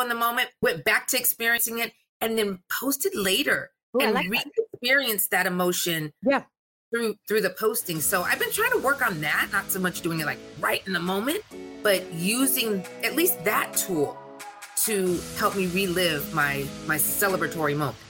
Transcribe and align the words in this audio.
so 0.00 0.02
in 0.02 0.08
the 0.08 0.14
moment, 0.14 0.48
went 0.62 0.84
back 0.84 1.06
to 1.08 1.18
experiencing 1.18 1.78
it, 1.78 1.92
and 2.20 2.38
then 2.38 2.60
posted 2.70 3.14
later 3.14 3.70
Ooh, 3.96 4.00
and 4.00 4.14
like 4.14 4.30
that. 4.30 4.44
re-experienced 4.56 5.30
that 5.30 5.46
emotion 5.46 6.12
Yeah. 6.22 6.44
through 6.92 7.16
through 7.28 7.42
the 7.42 7.50
posting. 7.50 8.00
So 8.00 8.22
I've 8.22 8.38
been 8.38 8.50
trying 8.52 8.72
to 8.72 8.78
work 8.78 9.04
on 9.06 9.20
that, 9.20 9.48
not 9.52 9.70
so 9.70 9.78
much 9.78 10.00
doing 10.00 10.20
it 10.20 10.26
like 10.26 10.38
right 10.58 10.82
in 10.86 10.92
the 10.92 11.00
moment, 11.00 11.44
but 11.82 12.10
using 12.12 12.84
at 13.04 13.14
least 13.14 13.42
that 13.44 13.76
tool 13.76 14.18
to 14.84 15.20
help 15.36 15.54
me 15.54 15.66
relive 15.66 16.32
my 16.32 16.64
my 16.86 16.96
celebratory 16.96 17.76
moments. 17.76 18.00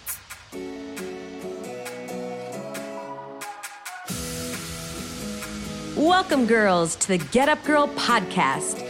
Welcome, 5.96 6.46
girls, 6.46 6.96
to 6.96 7.08
the 7.08 7.18
Get 7.18 7.48
Up 7.48 7.62
Girl 7.64 7.88
podcast, 7.88 8.89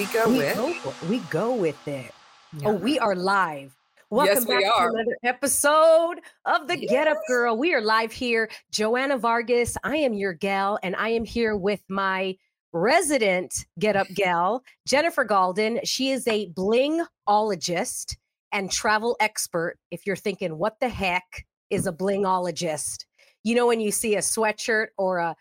We 0.00 0.06
go 0.06 0.30
we 0.30 0.38
with 0.38 0.56
go, 0.56 0.94
we 1.10 1.18
go 1.18 1.54
with 1.54 1.86
it. 1.86 2.10
Oh, 2.10 2.58
yeah. 2.58 2.68
Oh, 2.68 2.72
we 2.72 2.98
are 3.00 3.14
live. 3.14 3.76
Welcome 4.08 4.34
Yes, 4.34 4.44
back 4.46 4.62
to 4.62 4.88
another 4.94 5.18
episode 5.24 6.20
of 6.46 6.68
the 6.68 6.76
Get 6.78 7.06
Up 7.06 7.18
Girl. 7.28 7.54
We 7.54 7.74
are 7.74 7.82
live 7.82 8.10
here. 8.10 8.48
Joanna 8.70 9.18
Vargas. 9.18 9.76
I 9.84 9.96
am 9.96 10.14
your 10.14 10.32
gal, 10.32 10.78
and 10.82 10.96
I 10.96 11.10
am 11.10 11.26
here 11.26 11.54
with 11.54 11.82
my 11.90 12.34
resident 12.72 13.66
Get 13.78 13.94
Up 13.94 14.06
gal, 14.14 14.62
Jennifer 14.88 15.26
Gaulden. 15.26 15.80
She 15.84 16.12
is 16.12 16.26
a 16.26 16.48
blingologist 16.52 18.16
and 18.52 18.72
travel 18.72 19.18
expert. 19.20 19.76
If 19.90 20.06
you're 20.06 20.16
thinking, 20.16 20.56
what 20.56 20.80
the 20.80 20.88
heck 20.88 21.44
is 21.68 21.86
a 21.86 21.92
blingologist? 21.92 23.04
You 23.44 23.54
know, 23.54 23.66
when 23.66 23.80
you 23.80 23.92
see 23.92 24.16
a 24.16 24.20
sweatshirt 24.20 24.86
or 24.96 25.18
a 25.18 25.36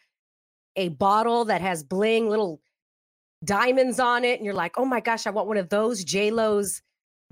a 0.75 0.89
bottle 0.89 1.45
that 1.45 1.61
has 1.61 1.81
bling, 1.81 2.27
little 2.27 2.59
diamonds 3.43 3.99
on 3.99 4.23
it, 4.23 4.37
and 4.37 4.45
you're 4.45 4.53
like, 4.53 4.77
oh 4.77 4.85
my 4.85 4.99
gosh, 4.99 5.27
I 5.27 5.29
want 5.29 5.47
one 5.47 5.57
of 5.57 5.69
those 5.69 6.03
J 6.03 6.31
Lo's 6.31 6.81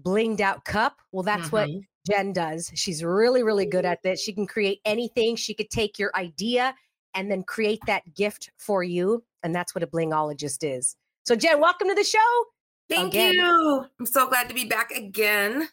blinged 0.01 0.41
out 0.41 0.63
cup. 0.65 0.97
Well, 1.11 1.23
that's 1.23 1.51
what 1.51 1.67
Mhm. 1.67 1.81
Jen 2.05 2.33
does. 2.33 2.71
She's 2.75 3.03
really, 3.03 3.43
really 3.43 3.65
good 3.65 3.83
at 3.85 4.03
this. 4.03 4.21
She 4.21 4.31
can 4.33 4.47
create 4.47 4.79
anything. 4.85 5.35
She 5.35 5.53
could 5.53 5.69
take 5.69 5.99
your 5.99 6.15
idea 6.15 6.75
and 7.13 7.29
then 7.31 7.43
create 7.43 7.79
that 7.87 8.13
gift 8.13 8.51
for 8.57 8.83
you. 8.83 9.23
And 9.43 9.53
that's 9.55 9.73
what 9.73 9.83
a 9.83 9.87
blingologist 9.87 10.59
is. 10.61 10.95
So, 11.25 11.35
Jen, 11.35 11.59
welcome 11.59 11.89
to 11.89 11.95
the 11.95 12.03
show. 12.03 12.45
Thank 12.89 13.13
Again. 13.13 13.33
you. 13.33 13.85
I'm 13.99 14.05
so 14.05 14.27
glad 14.27 14.47
to 14.47 14.55
be 14.55 14.65
back 14.65 14.91
again. 14.91 15.67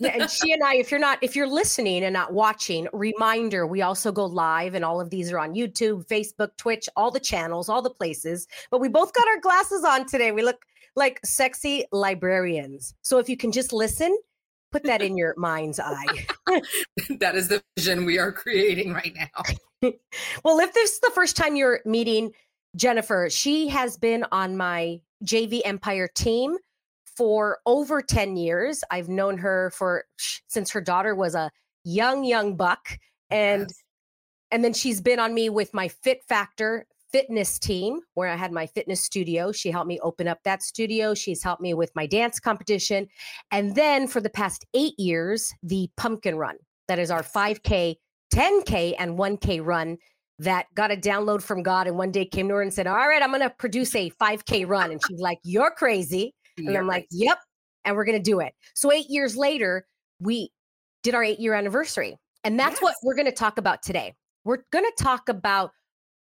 Yeah, 0.00 0.16
and 0.18 0.30
she 0.30 0.52
and 0.52 0.62
I, 0.64 0.76
if 0.76 0.90
you're 0.90 0.98
not, 0.98 1.18
if 1.20 1.36
you're 1.36 1.46
listening 1.46 2.04
and 2.04 2.14
not 2.14 2.32
watching, 2.32 2.88
reminder, 2.94 3.66
we 3.66 3.82
also 3.82 4.10
go 4.10 4.24
live 4.24 4.74
and 4.74 4.82
all 4.82 4.98
of 4.98 5.10
these 5.10 5.30
are 5.30 5.38
on 5.38 5.54
YouTube, 5.54 6.06
Facebook, 6.06 6.56
Twitch, 6.56 6.88
all 6.96 7.10
the 7.10 7.20
channels, 7.20 7.68
all 7.68 7.82
the 7.82 7.90
places. 7.90 8.48
But 8.70 8.80
we 8.80 8.88
both 8.88 9.12
got 9.12 9.28
our 9.28 9.38
glasses 9.40 9.84
on 9.84 10.06
today. 10.06 10.32
We 10.32 10.42
look 10.42 10.64
like 10.96 11.20
sexy 11.22 11.84
librarians. 11.92 12.94
So 13.02 13.18
if 13.18 13.28
you 13.28 13.36
can 13.36 13.52
just 13.52 13.74
listen, 13.74 14.18
put 14.72 14.84
that 14.84 15.02
in 15.02 15.18
your 15.18 15.34
mind's 15.36 15.78
eye. 15.78 16.26
that 17.18 17.34
is 17.34 17.48
the 17.48 17.62
vision 17.76 18.06
we 18.06 18.18
are 18.18 18.32
creating 18.32 18.92
right 18.92 19.14
now. 19.14 19.42
Well, 20.44 20.58
if 20.58 20.74
this 20.74 20.92
is 20.92 21.00
the 21.00 21.10
first 21.14 21.38
time 21.38 21.56
you're 21.56 21.80
meeting 21.86 22.32
Jennifer, 22.76 23.28
she 23.30 23.66
has 23.68 23.96
been 23.96 24.26
on 24.30 24.58
my 24.58 25.00
JV 25.24 25.62
Empire 25.64 26.06
team 26.14 26.58
for 27.20 27.58
over 27.66 28.00
10 28.00 28.38
years. 28.38 28.82
I've 28.90 29.10
known 29.10 29.36
her 29.36 29.70
for 29.76 30.06
since 30.48 30.70
her 30.70 30.80
daughter 30.80 31.14
was 31.14 31.34
a 31.34 31.50
young 31.84 32.24
young 32.24 32.56
buck 32.56 32.96
and 33.28 33.64
Yes. 33.64 33.82
and 34.50 34.64
then 34.64 34.72
she's 34.72 35.02
been 35.02 35.18
on 35.20 35.34
me 35.34 35.50
with 35.50 35.74
my 35.74 35.86
Fit 35.88 36.24
Factor 36.26 36.86
fitness 37.12 37.58
team 37.58 38.00
where 38.14 38.30
I 38.30 38.36
had 38.36 38.52
my 38.52 38.64
fitness 38.66 39.02
studio. 39.02 39.52
She 39.52 39.70
helped 39.70 39.86
me 39.86 40.00
open 40.00 40.28
up 40.28 40.38
that 40.44 40.62
studio. 40.62 41.12
She's 41.12 41.42
helped 41.42 41.60
me 41.60 41.74
with 41.74 41.90
my 41.94 42.06
dance 42.06 42.40
competition. 42.40 43.06
And 43.50 43.74
then 43.74 44.08
for 44.08 44.22
the 44.22 44.30
past 44.30 44.64
8 44.72 44.94
years, 44.98 45.52
the 45.62 45.90
pumpkin 45.98 46.36
run. 46.38 46.56
That 46.88 46.98
is 46.98 47.10
our 47.10 47.22
5k 47.22 47.96
10K 48.32 48.94
and 48.98 49.18
1K 49.18 49.62
run 49.62 49.98
that 50.38 50.68
got 50.74 50.90
a 50.90 50.96
download 50.96 51.42
from 51.42 51.62
God 51.62 51.86
and 51.86 51.98
one 51.98 52.12
day 52.12 52.24
came 52.24 52.48
to 52.48 52.54
her 52.54 52.62
and 52.62 52.72
said, 52.72 52.86
All 52.86 52.96
right, 52.96 53.22
I'm 53.22 53.28
going 53.28 53.42
to 53.42 53.50
produce 53.50 53.94
a 53.94 54.08
5K 54.12 54.66
run. 54.66 54.90
And 54.90 55.02
she's 55.06 55.20
like, 55.20 55.38
You're 55.44 55.72
crazy. 55.72 56.32
And 56.66 56.76
I'm 56.76 56.86
like. 56.86 57.06
Yep. 57.10 57.38
And 57.84 57.96
we're 57.96 58.04
going 58.04 58.18
to 58.18 58.22
do 58.22 58.40
it. 58.40 58.52
So 58.74 58.92
eight 58.92 59.08
years 59.08 59.36
later, 59.36 59.86
we 60.20 60.50
did 61.02 61.14
our 61.14 61.24
eight 61.24 61.40
year 61.40 61.54
anniversary. 61.54 62.18
And 62.44 62.58
that's 62.58 62.80
what 62.80 62.94
we're 63.02 63.14
going 63.14 63.26
to 63.26 63.32
talk 63.32 63.58
about 63.58 63.82
today. 63.82 64.14
We're 64.44 64.64
going 64.70 64.84
to 64.84 65.02
talk 65.02 65.28
about 65.28 65.72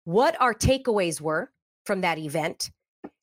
what 0.03 0.39
our 0.41 0.53
takeaways 0.53 1.21
were 1.21 1.51
from 1.85 2.01
that 2.01 2.17
event, 2.17 2.71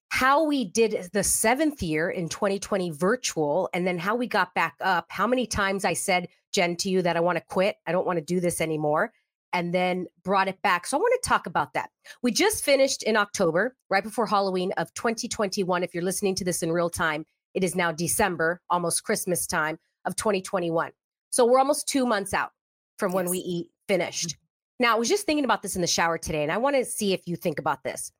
how 0.08 0.44
we 0.44 0.64
did 0.64 1.10
the 1.12 1.22
seventh 1.22 1.82
year 1.82 2.10
in 2.10 2.28
2020 2.28 2.90
virtual, 2.90 3.68
and 3.74 3.86
then 3.86 3.98
how 3.98 4.14
we 4.14 4.26
got 4.26 4.54
back 4.54 4.74
up, 4.80 5.06
how 5.08 5.26
many 5.26 5.46
times 5.46 5.84
I 5.84 5.92
said, 5.92 6.28
Jen, 6.52 6.76
to 6.76 6.90
you 6.90 7.02
that 7.02 7.16
I 7.16 7.20
want 7.20 7.36
to 7.36 7.44
quit. 7.48 7.76
I 7.86 7.92
don't 7.92 8.06
want 8.06 8.18
to 8.18 8.24
do 8.24 8.40
this 8.40 8.60
anymore. 8.60 9.12
And 9.56 9.74
then 9.74 10.06
brought 10.22 10.48
it 10.48 10.60
back. 10.60 10.86
So 10.86 10.98
I 10.98 11.00
want 11.00 11.18
to 11.22 11.26
talk 11.26 11.46
about 11.46 11.72
that. 11.72 11.88
We 12.22 12.30
just 12.30 12.62
finished 12.62 13.02
in 13.02 13.16
October, 13.16 13.74
right 13.88 14.02
before 14.02 14.26
Halloween 14.26 14.72
of 14.76 14.92
2021. 14.92 15.82
If 15.82 15.94
you're 15.94 16.04
listening 16.04 16.34
to 16.34 16.44
this 16.44 16.62
in 16.62 16.70
real 16.70 16.90
time, 16.90 17.24
it 17.54 17.64
is 17.64 17.74
now 17.74 17.90
December, 17.90 18.60
almost 18.68 19.02
Christmas 19.02 19.46
time 19.46 19.78
of 20.04 20.14
2021. 20.14 20.90
So 21.30 21.46
we're 21.46 21.58
almost 21.58 21.88
two 21.88 22.04
months 22.04 22.34
out 22.34 22.50
from 22.98 23.12
when 23.12 23.30
we 23.30 23.38
eat 23.38 23.68
finished. 23.88 24.36
Now, 24.78 24.94
I 24.94 24.98
was 24.98 25.08
just 25.08 25.24
thinking 25.24 25.46
about 25.46 25.62
this 25.62 25.74
in 25.74 25.80
the 25.80 25.86
shower 25.86 26.18
today, 26.18 26.42
and 26.42 26.52
I 26.52 26.58
want 26.58 26.76
to 26.76 26.84
see 26.84 27.14
if 27.14 27.22
you 27.26 27.34
think 27.34 27.58
about 27.58 27.82
this. 27.82 28.12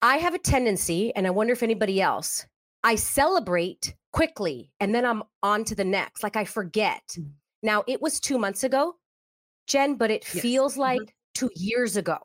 I 0.00 0.16
have 0.16 0.32
a 0.32 0.38
tendency, 0.38 1.14
and 1.14 1.26
I 1.26 1.30
wonder 1.30 1.52
if 1.52 1.62
anybody 1.62 2.00
else, 2.00 2.46
I 2.82 2.94
celebrate 2.94 3.94
quickly 4.12 4.70
and 4.80 4.94
then 4.94 5.04
I'm 5.04 5.22
on 5.42 5.64
to 5.64 5.74
the 5.74 5.84
next. 5.84 6.22
Like 6.22 6.36
I 6.36 6.44
forget. 6.44 7.02
Mm. 7.18 7.32
Now, 7.62 7.84
it 7.86 8.00
was 8.00 8.20
two 8.20 8.38
months 8.38 8.64
ago, 8.64 8.94
Jen, 9.68 9.94
but 9.94 10.10
it 10.10 10.24
Yes. 10.34 10.42
feels 10.42 10.74
Mhm. 10.74 10.78
like 10.78 11.14
two 11.34 11.50
years 11.54 11.96
ago. 11.96 12.18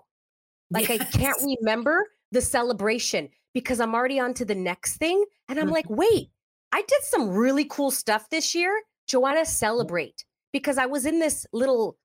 Like 0.72 0.90
I 0.90 0.98
can't 0.98 1.38
remember 1.62 2.08
the 2.32 2.42
celebration 2.42 3.30
because 3.54 3.80
I'm 3.80 3.94
already 3.94 4.20
on 4.20 4.34
to 4.36 4.46
the 4.46 4.56
next 4.56 4.98
thing. 4.98 5.24
And 5.48 5.60
I'm 5.60 5.70
like, 5.70 5.88
wait, 5.90 6.32
I 6.72 6.82
did 6.82 7.04
some 7.04 7.30
really 7.30 7.66
cool 7.66 7.92
stuff 7.92 8.30
this 8.30 8.56
year. 8.56 8.82
Joanna, 9.06 9.46
celebrate. 9.46 10.26
Because 10.52 10.78
I 10.80 10.88
was 10.88 11.06
in 11.06 11.20
this 11.20 11.46
little 11.54 11.98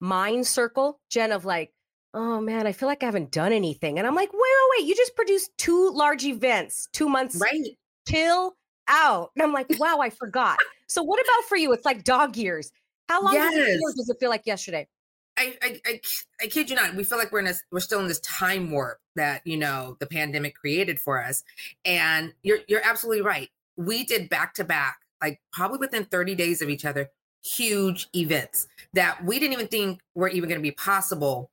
mind 0.00 0.46
circle, 0.46 1.00
Jen, 1.10 1.32
of 1.32 1.44
like, 1.44 1.74
oh 2.14 2.40
man, 2.40 2.66
I 2.66 2.72
feel 2.72 2.88
like 2.88 3.02
I 3.02 3.06
haven't 3.06 3.32
done 3.32 3.52
anything. 3.52 3.98
And 3.98 4.06
I'm 4.06 4.14
like, 4.14 4.32
wait, 4.32 4.40
wait, 4.40 4.78
wait, 4.78 4.86
you 4.88 4.94
just 4.94 5.16
produced 5.16 5.50
two 5.58 5.90
large 5.90 6.24
events 6.24 6.88
two 6.92 7.08
months 7.08 7.36
Right. 7.40 7.76
chill 8.08 8.56
out. 8.88 9.30
And 9.34 9.42
I'm 9.42 9.52
like, 9.52 9.66
wow, 9.78 9.98
I 10.00 10.10
forgot. 10.10 10.58
So 10.86 11.02
what 11.02 11.20
about 11.20 11.44
for 11.48 11.56
you? 11.56 11.72
It's 11.72 11.84
like 11.84 12.04
dog 12.04 12.36
years. 12.36 12.70
How 13.08 13.22
long 13.22 13.34
does 13.34 13.54
it 13.54 13.78
feel? 13.78 13.92
Does 13.96 14.08
it 14.08 14.16
feel 14.20 14.30
like 14.30 14.46
yesterday? 14.46 14.88
I, 15.36 15.56
I, 15.62 15.80
I, 15.84 16.00
I 16.42 16.46
kid 16.46 16.70
you 16.70 16.76
not. 16.76 16.94
We 16.94 17.04
feel 17.04 17.18
like 17.18 17.32
we're 17.32 17.40
in 17.40 17.46
this, 17.46 17.62
we're 17.72 17.80
still 17.80 18.00
in 18.00 18.06
this 18.06 18.20
time 18.20 18.70
warp 18.70 19.00
that 19.16 19.42
you 19.44 19.56
know 19.56 19.96
the 20.00 20.06
pandemic 20.06 20.54
created 20.54 21.00
for 21.00 21.22
us. 21.22 21.42
And 21.84 22.32
you're 22.42 22.58
you're 22.68 22.84
absolutely 22.84 23.22
right. 23.22 23.48
We 23.76 24.04
did 24.04 24.28
back 24.28 24.54
to 24.54 24.64
back, 24.64 24.98
like 25.20 25.40
probably 25.52 25.78
within 25.78 26.04
30 26.04 26.34
days 26.34 26.62
of 26.62 26.70
each 26.70 26.84
other, 26.84 27.10
huge 27.42 28.08
events 28.14 28.68
that 28.92 29.24
we 29.24 29.38
didn't 29.38 29.54
even 29.54 29.68
think 29.68 30.00
were 30.14 30.28
even 30.28 30.48
going 30.48 30.60
to 30.60 30.62
be 30.62 30.72
possible. 30.72 31.50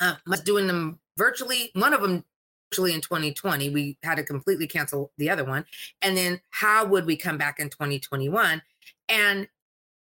Uh, 0.00 0.14
doing 0.44 0.66
them 0.66 0.98
virtually. 1.18 1.70
One 1.74 1.92
of 1.92 2.00
them 2.00 2.24
virtually 2.70 2.94
in 2.94 3.02
2020. 3.02 3.68
We 3.68 3.98
had 4.02 4.16
to 4.16 4.24
completely 4.24 4.66
cancel 4.66 5.12
the 5.18 5.28
other 5.28 5.44
one. 5.44 5.66
And 6.00 6.16
then 6.16 6.40
how 6.50 6.86
would 6.86 7.04
we 7.04 7.16
come 7.16 7.36
back 7.36 7.60
in 7.60 7.68
2021? 7.68 8.62
And 9.10 9.48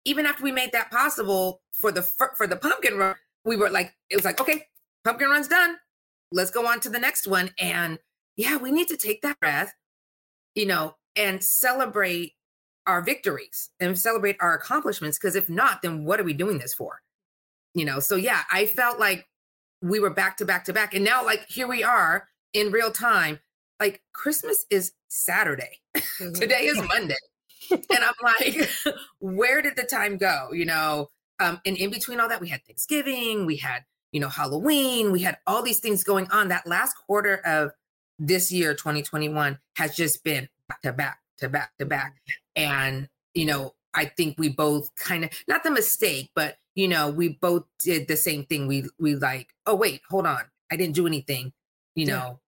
even 0.04 0.26
after 0.26 0.42
we 0.42 0.52
made 0.52 0.72
that 0.72 0.90
possible 0.90 1.62
for 1.72 1.92
the 1.92 2.02
for 2.36 2.46
the 2.46 2.56
pumpkin 2.56 2.96
run, 2.96 3.14
we 3.44 3.56
were 3.56 3.70
like, 3.70 3.94
it 4.10 4.16
was 4.16 4.24
like, 4.24 4.40
okay, 4.40 4.66
pumpkin 5.04 5.28
run's 5.28 5.48
done. 5.48 5.76
Let's 6.30 6.50
go 6.50 6.66
on 6.66 6.80
to 6.80 6.88
the 6.88 6.98
next 6.98 7.26
one. 7.26 7.50
And 7.58 7.98
yeah, 8.36 8.56
we 8.56 8.72
need 8.72 8.88
to 8.88 8.96
take 8.96 9.22
that 9.22 9.38
breath, 9.40 9.74
you 10.54 10.66
know, 10.66 10.96
and 11.16 11.42
celebrate 11.42 12.32
our 12.86 13.02
victories 13.02 13.70
and 13.78 13.98
celebrate 13.98 14.36
our 14.40 14.54
accomplishments. 14.54 15.18
Because 15.18 15.36
if 15.36 15.48
not, 15.48 15.82
then 15.82 16.04
what 16.04 16.18
are 16.18 16.24
we 16.24 16.32
doing 16.32 16.58
this 16.58 16.74
for? 16.74 17.02
you 17.74 17.84
know, 17.84 18.00
so 18.00 18.16
yeah, 18.16 18.42
I 18.50 18.66
felt 18.66 18.98
like 18.98 19.26
we 19.80 20.00
were 20.00 20.10
back 20.10 20.36
to 20.38 20.44
back 20.44 20.64
to 20.66 20.72
back. 20.72 20.94
And 20.94 21.04
now, 21.04 21.24
like, 21.24 21.46
here 21.48 21.66
we 21.66 21.82
are 21.82 22.28
in 22.52 22.70
real 22.70 22.90
time. 22.90 23.40
Like, 23.80 24.02
Christmas 24.12 24.64
is 24.70 24.92
Saturday, 25.08 25.80
mm-hmm. 25.96 26.32
today 26.32 26.66
is 26.66 26.76
Monday. 26.76 27.16
And 27.70 27.82
I'm 27.90 28.14
like, 28.22 28.68
where 29.20 29.62
did 29.62 29.76
the 29.76 29.84
time 29.84 30.16
go? 30.16 30.50
You 30.52 30.66
know, 30.66 31.10
um, 31.40 31.60
and 31.66 31.76
in 31.76 31.90
between 31.90 32.20
all 32.20 32.28
that, 32.28 32.40
we 32.40 32.48
had 32.48 32.64
Thanksgiving, 32.64 33.46
we 33.46 33.56
had, 33.56 33.84
you 34.12 34.20
know, 34.20 34.28
Halloween, 34.28 35.12
we 35.12 35.20
had 35.20 35.38
all 35.46 35.62
these 35.62 35.80
things 35.80 36.04
going 36.04 36.28
on. 36.30 36.48
That 36.48 36.66
last 36.66 36.94
quarter 37.06 37.36
of 37.44 37.72
this 38.18 38.52
year, 38.52 38.74
2021, 38.74 39.58
has 39.76 39.94
just 39.94 40.22
been 40.22 40.48
back 40.68 40.82
to 40.82 40.92
back 40.92 41.18
to 41.38 41.48
back 41.48 41.72
to 41.78 41.86
back. 41.86 42.16
And, 42.54 43.08
you 43.34 43.46
know, 43.46 43.74
I 43.94 44.06
think 44.06 44.38
we 44.38 44.48
both 44.48 44.94
kind 44.94 45.24
of 45.24 45.30
not 45.48 45.64
the 45.64 45.70
mistake, 45.70 46.30
but 46.34 46.56
you 46.74 46.88
know, 46.88 47.10
we 47.10 47.28
both 47.40 47.64
did 47.78 48.08
the 48.08 48.16
same 48.16 48.44
thing. 48.44 48.66
We 48.66 48.84
we 48.98 49.14
like, 49.16 49.48
oh 49.66 49.74
wait, 49.74 50.00
hold 50.08 50.26
on, 50.26 50.42
I 50.70 50.76
didn't 50.76 50.94
do 50.94 51.06
anything, 51.06 51.52
you 51.94 52.06
know. 52.06 52.40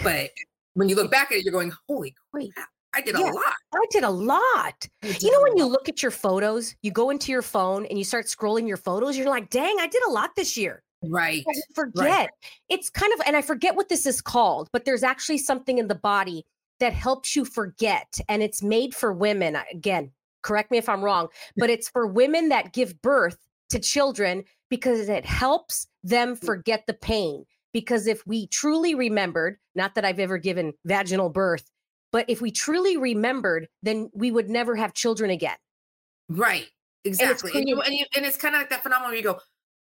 Yeah. 0.00 0.04
But 0.04 0.30
when 0.74 0.88
you 0.88 0.96
look 0.96 1.10
back 1.10 1.30
at 1.30 1.38
it, 1.38 1.44
you're 1.44 1.52
going, 1.52 1.72
holy 1.88 2.14
crap, 2.30 2.68
I 2.94 3.00
did 3.00 3.16
yeah, 3.18 3.30
a 3.30 3.32
lot. 3.32 3.54
I 3.72 3.84
did 3.90 4.04
a 4.04 4.10
lot. 4.10 4.88
You 5.02 5.30
know, 5.30 5.42
when 5.42 5.56
you 5.56 5.66
look 5.66 5.88
at 5.88 6.02
your 6.02 6.10
photos, 6.10 6.74
you 6.82 6.90
go 6.90 7.10
into 7.10 7.30
your 7.30 7.42
phone 7.42 7.86
and 7.86 7.96
you 7.96 8.04
start 8.04 8.26
scrolling 8.26 8.66
your 8.66 8.76
photos, 8.76 9.16
you're 9.16 9.28
like, 9.28 9.50
dang, 9.50 9.76
I 9.78 9.86
did 9.86 10.02
a 10.08 10.10
lot 10.10 10.34
this 10.36 10.56
year. 10.56 10.82
Right. 11.02 11.44
I 11.48 11.54
forget. 11.74 12.04
Right. 12.04 12.28
It's 12.68 12.90
kind 12.90 13.12
of, 13.14 13.20
and 13.26 13.36
I 13.36 13.42
forget 13.42 13.76
what 13.76 13.88
this 13.88 14.06
is 14.06 14.20
called, 14.20 14.68
but 14.72 14.84
there's 14.84 15.02
actually 15.02 15.38
something 15.38 15.78
in 15.78 15.88
the 15.88 15.94
body 15.94 16.44
that 16.80 16.92
helps 16.92 17.36
you 17.36 17.44
forget. 17.44 18.18
And 18.28 18.42
it's 18.42 18.62
made 18.62 18.94
for 18.94 19.12
women. 19.12 19.56
Again, 19.72 20.10
correct 20.42 20.70
me 20.70 20.78
if 20.78 20.88
I'm 20.88 21.02
wrong, 21.02 21.28
but 21.56 21.70
it's 21.70 21.88
for 21.88 22.06
women 22.06 22.48
that 22.48 22.72
give 22.72 23.00
birth 23.02 23.38
to 23.70 23.78
children 23.78 24.44
because 24.68 25.08
it 25.08 25.24
helps 25.24 25.86
them 26.02 26.36
mm. 26.36 26.44
forget 26.44 26.84
the 26.86 26.94
pain. 26.94 27.44
Because 27.72 28.08
if 28.08 28.26
we 28.26 28.48
truly 28.48 28.96
remembered, 28.96 29.56
not 29.76 29.94
that 29.94 30.04
I've 30.04 30.18
ever 30.18 30.38
given 30.38 30.72
vaginal 30.84 31.30
birth, 31.30 31.70
but 32.12 32.24
if 32.28 32.40
we 32.40 32.50
truly 32.50 32.96
remembered, 32.96 33.68
then 33.82 34.10
we 34.12 34.30
would 34.30 34.50
never 34.50 34.76
have 34.76 34.94
children 34.94 35.30
again. 35.30 35.56
Right. 36.28 36.68
Exactly. 37.04 37.50
And 37.54 37.68
it's, 37.68 37.86
and, 37.86 37.94
you, 37.94 38.04
and, 38.16 38.26
it's 38.26 38.36
kind 38.36 38.54
of 38.54 38.60
like 38.60 38.70
that 38.70 38.82
phenomenon 38.82 39.10
where 39.10 39.16
you 39.16 39.22
go, 39.22 39.40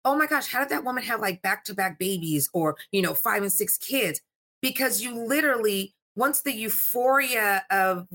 oh 0.06 0.16
my 0.16 0.28
gosh, 0.28 0.48
how 0.52 0.60
did 0.60 0.70
that 0.70 0.84
woman 0.84 1.04
have 1.04 1.20
like 1.20 1.42
back 1.42 1.64
to 1.66 1.74
back 1.74 2.00
babies 2.00 2.50
or, 2.54 2.78
you 2.92 3.02
know, 3.02 3.14
five 3.14 3.42
and 3.42 3.52
six 3.52 3.78
kids? 3.78 4.22
Because 4.62 5.02
you 5.02 5.14
literally, 5.14 5.94
once 6.16 6.42
the 6.42 6.54
euphoria 6.54 7.64
of 7.70 8.08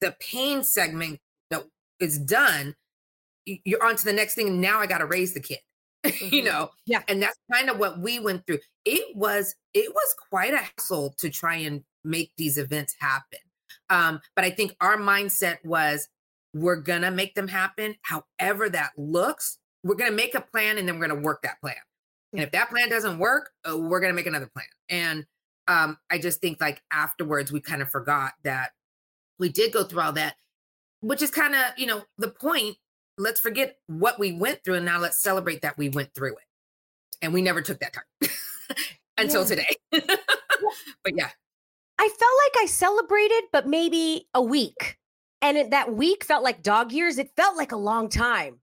the 0.00 0.14
pain 0.20 0.62
segment 0.62 1.18
you 1.50 1.58
know, 1.58 1.64
is 2.00 2.18
done, 2.18 2.74
you're 3.46 3.84
on 3.84 3.96
to 3.96 4.04
the 4.04 4.12
next 4.12 4.34
thing. 4.34 4.48
And 4.48 4.60
now 4.60 4.80
I 4.80 4.86
got 4.86 4.98
to 4.98 5.06
raise 5.06 5.34
the 5.34 5.40
kid, 5.40 5.58
mm-hmm. 6.04 6.34
you 6.34 6.44
know? 6.44 6.70
Yeah. 6.86 7.02
And 7.08 7.22
that's 7.22 7.38
kind 7.52 7.68
of 7.68 7.78
what 7.78 7.98
we 7.98 8.20
went 8.20 8.46
through. 8.46 8.58
It 8.84 9.16
was, 9.16 9.54
it 9.72 9.92
was 9.92 10.14
quite 10.30 10.54
a 10.54 10.58
hassle 10.58 11.14
to 11.18 11.28
try 11.28 11.56
and 11.56 11.82
make 12.04 12.30
these 12.36 12.56
events 12.58 12.94
happen. 13.00 13.40
Um, 13.90 14.20
but 14.34 14.44
I 14.44 14.50
think 14.50 14.74
our 14.80 14.96
mindset 14.96 15.58
was 15.64 16.08
we're 16.54 16.76
gonna 16.76 17.10
make 17.10 17.34
them 17.34 17.48
happen. 17.48 17.96
However 18.02 18.68
that 18.70 18.92
looks, 18.96 19.58
we're 19.82 19.96
gonna 19.96 20.12
make 20.12 20.34
a 20.34 20.40
plan 20.40 20.78
and 20.78 20.88
then 20.88 20.98
we're 20.98 21.08
gonna 21.08 21.20
work 21.20 21.42
that 21.42 21.60
plan. 21.60 21.76
And 22.32 22.42
if 22.42 22.52
that 22.52 22.70
plan 22.70 22.88
doesn't 22.88 23.18
work, 23.18 23.50
uh, 23.68 23.76
we're 23.76 24.00
gonna 24.00 24.14
make 24.14 24.26
another 24.26 24.50
plan. 24.52 24.66
And 24.88 25.26
um, 25.68 25.98
I 26.10 26.18
just 26.18 26.40
think 26.40 26.60
like 26.60 26.82
afterwards 26.92 27.50
we 27.52 27.60
kind 27.60 27.82
of 27.82 27.90
forgot 27.90 28.32
that 28.44 28.70
we 29.38 29.48
did 29.48 29.72
go 29.72 29.84
through 29.84 30.02
all 30.02 30.12
that, 30.12 30.36
which 31.00 31.22
is 31.22 31.30
kind 31.30 31.54
of 31.54 31.62
you 31.76 31.86
know 31.86 32.02
the 32.18 32.30
point. 32.30 32.76
Let's 33.16 33.40
forget 33.40 33.76
what 33.86 34.18
we 34.18 34.32
went 34.32 34.64
through 34.64 34.74
and 34.74 34.84
now 34.84 34.98
let's 34.98 35.22
celebrate 35.22 35.62
that 35.62 35.78
we 35.78 35.88
went 35.88 36.12
through 36.14 36.32
it. 36.32 36.44
And 37.22 37.32
we 37.32 37.42
never 37.42 37.62
took 37.62 37.78
that 37.78 37.92
time 37.92 38.30
until 39.18 39.44
today. 39.44 39.76
but 39.92 41.16
yeah, 41.16 41.30
I 41.98 42.08
felt 42.08 42.33
like 42.54 42.62
I 42.62 42.66
celebrated, 42.66 43.44
but 43.52 43.66
maybe 43.66 44.28
a 44.34 44.42
week. 44.42 44.98
And 45.42 45.56
it, 45.56 45.70
that 45.70 45.92
week 45.92 46.24
felt 46.24 46.42
like 46.42 46.62
dog 46.62 46.92
years. 46.92 47.18
It 47.18 47.30
felt 47.36 47.56
like 47.56 47.72
a 47.72 47.76
long 47.76 48.08
time. 48.08 48.58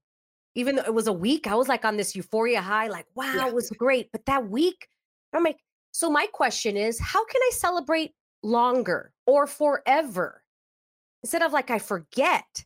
Even 0.55 0.75
though 0.75 0.83
it 0.83 0.93
was 0.93 1.07
a 1.07 1.13
week, 1.13 1.47
I 1.47 1.55
was 1.55 1.69
like 1.69 1.85
on 1.85 1.97
this 1.97 2.15
euphoria 2.15 2.61
high, 2.61 2.87
like, 2.87 3.05
wow, 3.15 3.33
yeah. 3.35 3.47
it 3.47 3.53
was 3.53 3.69
great. 3.69 4.11
But 4.11 4.25
that 4.25 4.49
week, 4.49 4.89
I'm 5.33 5.43
like, 5.43 5.59
so 5.91 6.09
my 6.09 6.27
question 6.33 6.75
is, 6.75 6.99
how 6.99 7.23
can 7.25 7.41
I 7.41 7.51
celebrate 7.53 8.13
longer 8.43 9.13
or 9.27 9.47
forever? 9.47 10.43
Instead 11.23 11.41
of 11.41 11.53
like, 11.53 11.69
I 11.69 11.79
forget. 11.79 12.65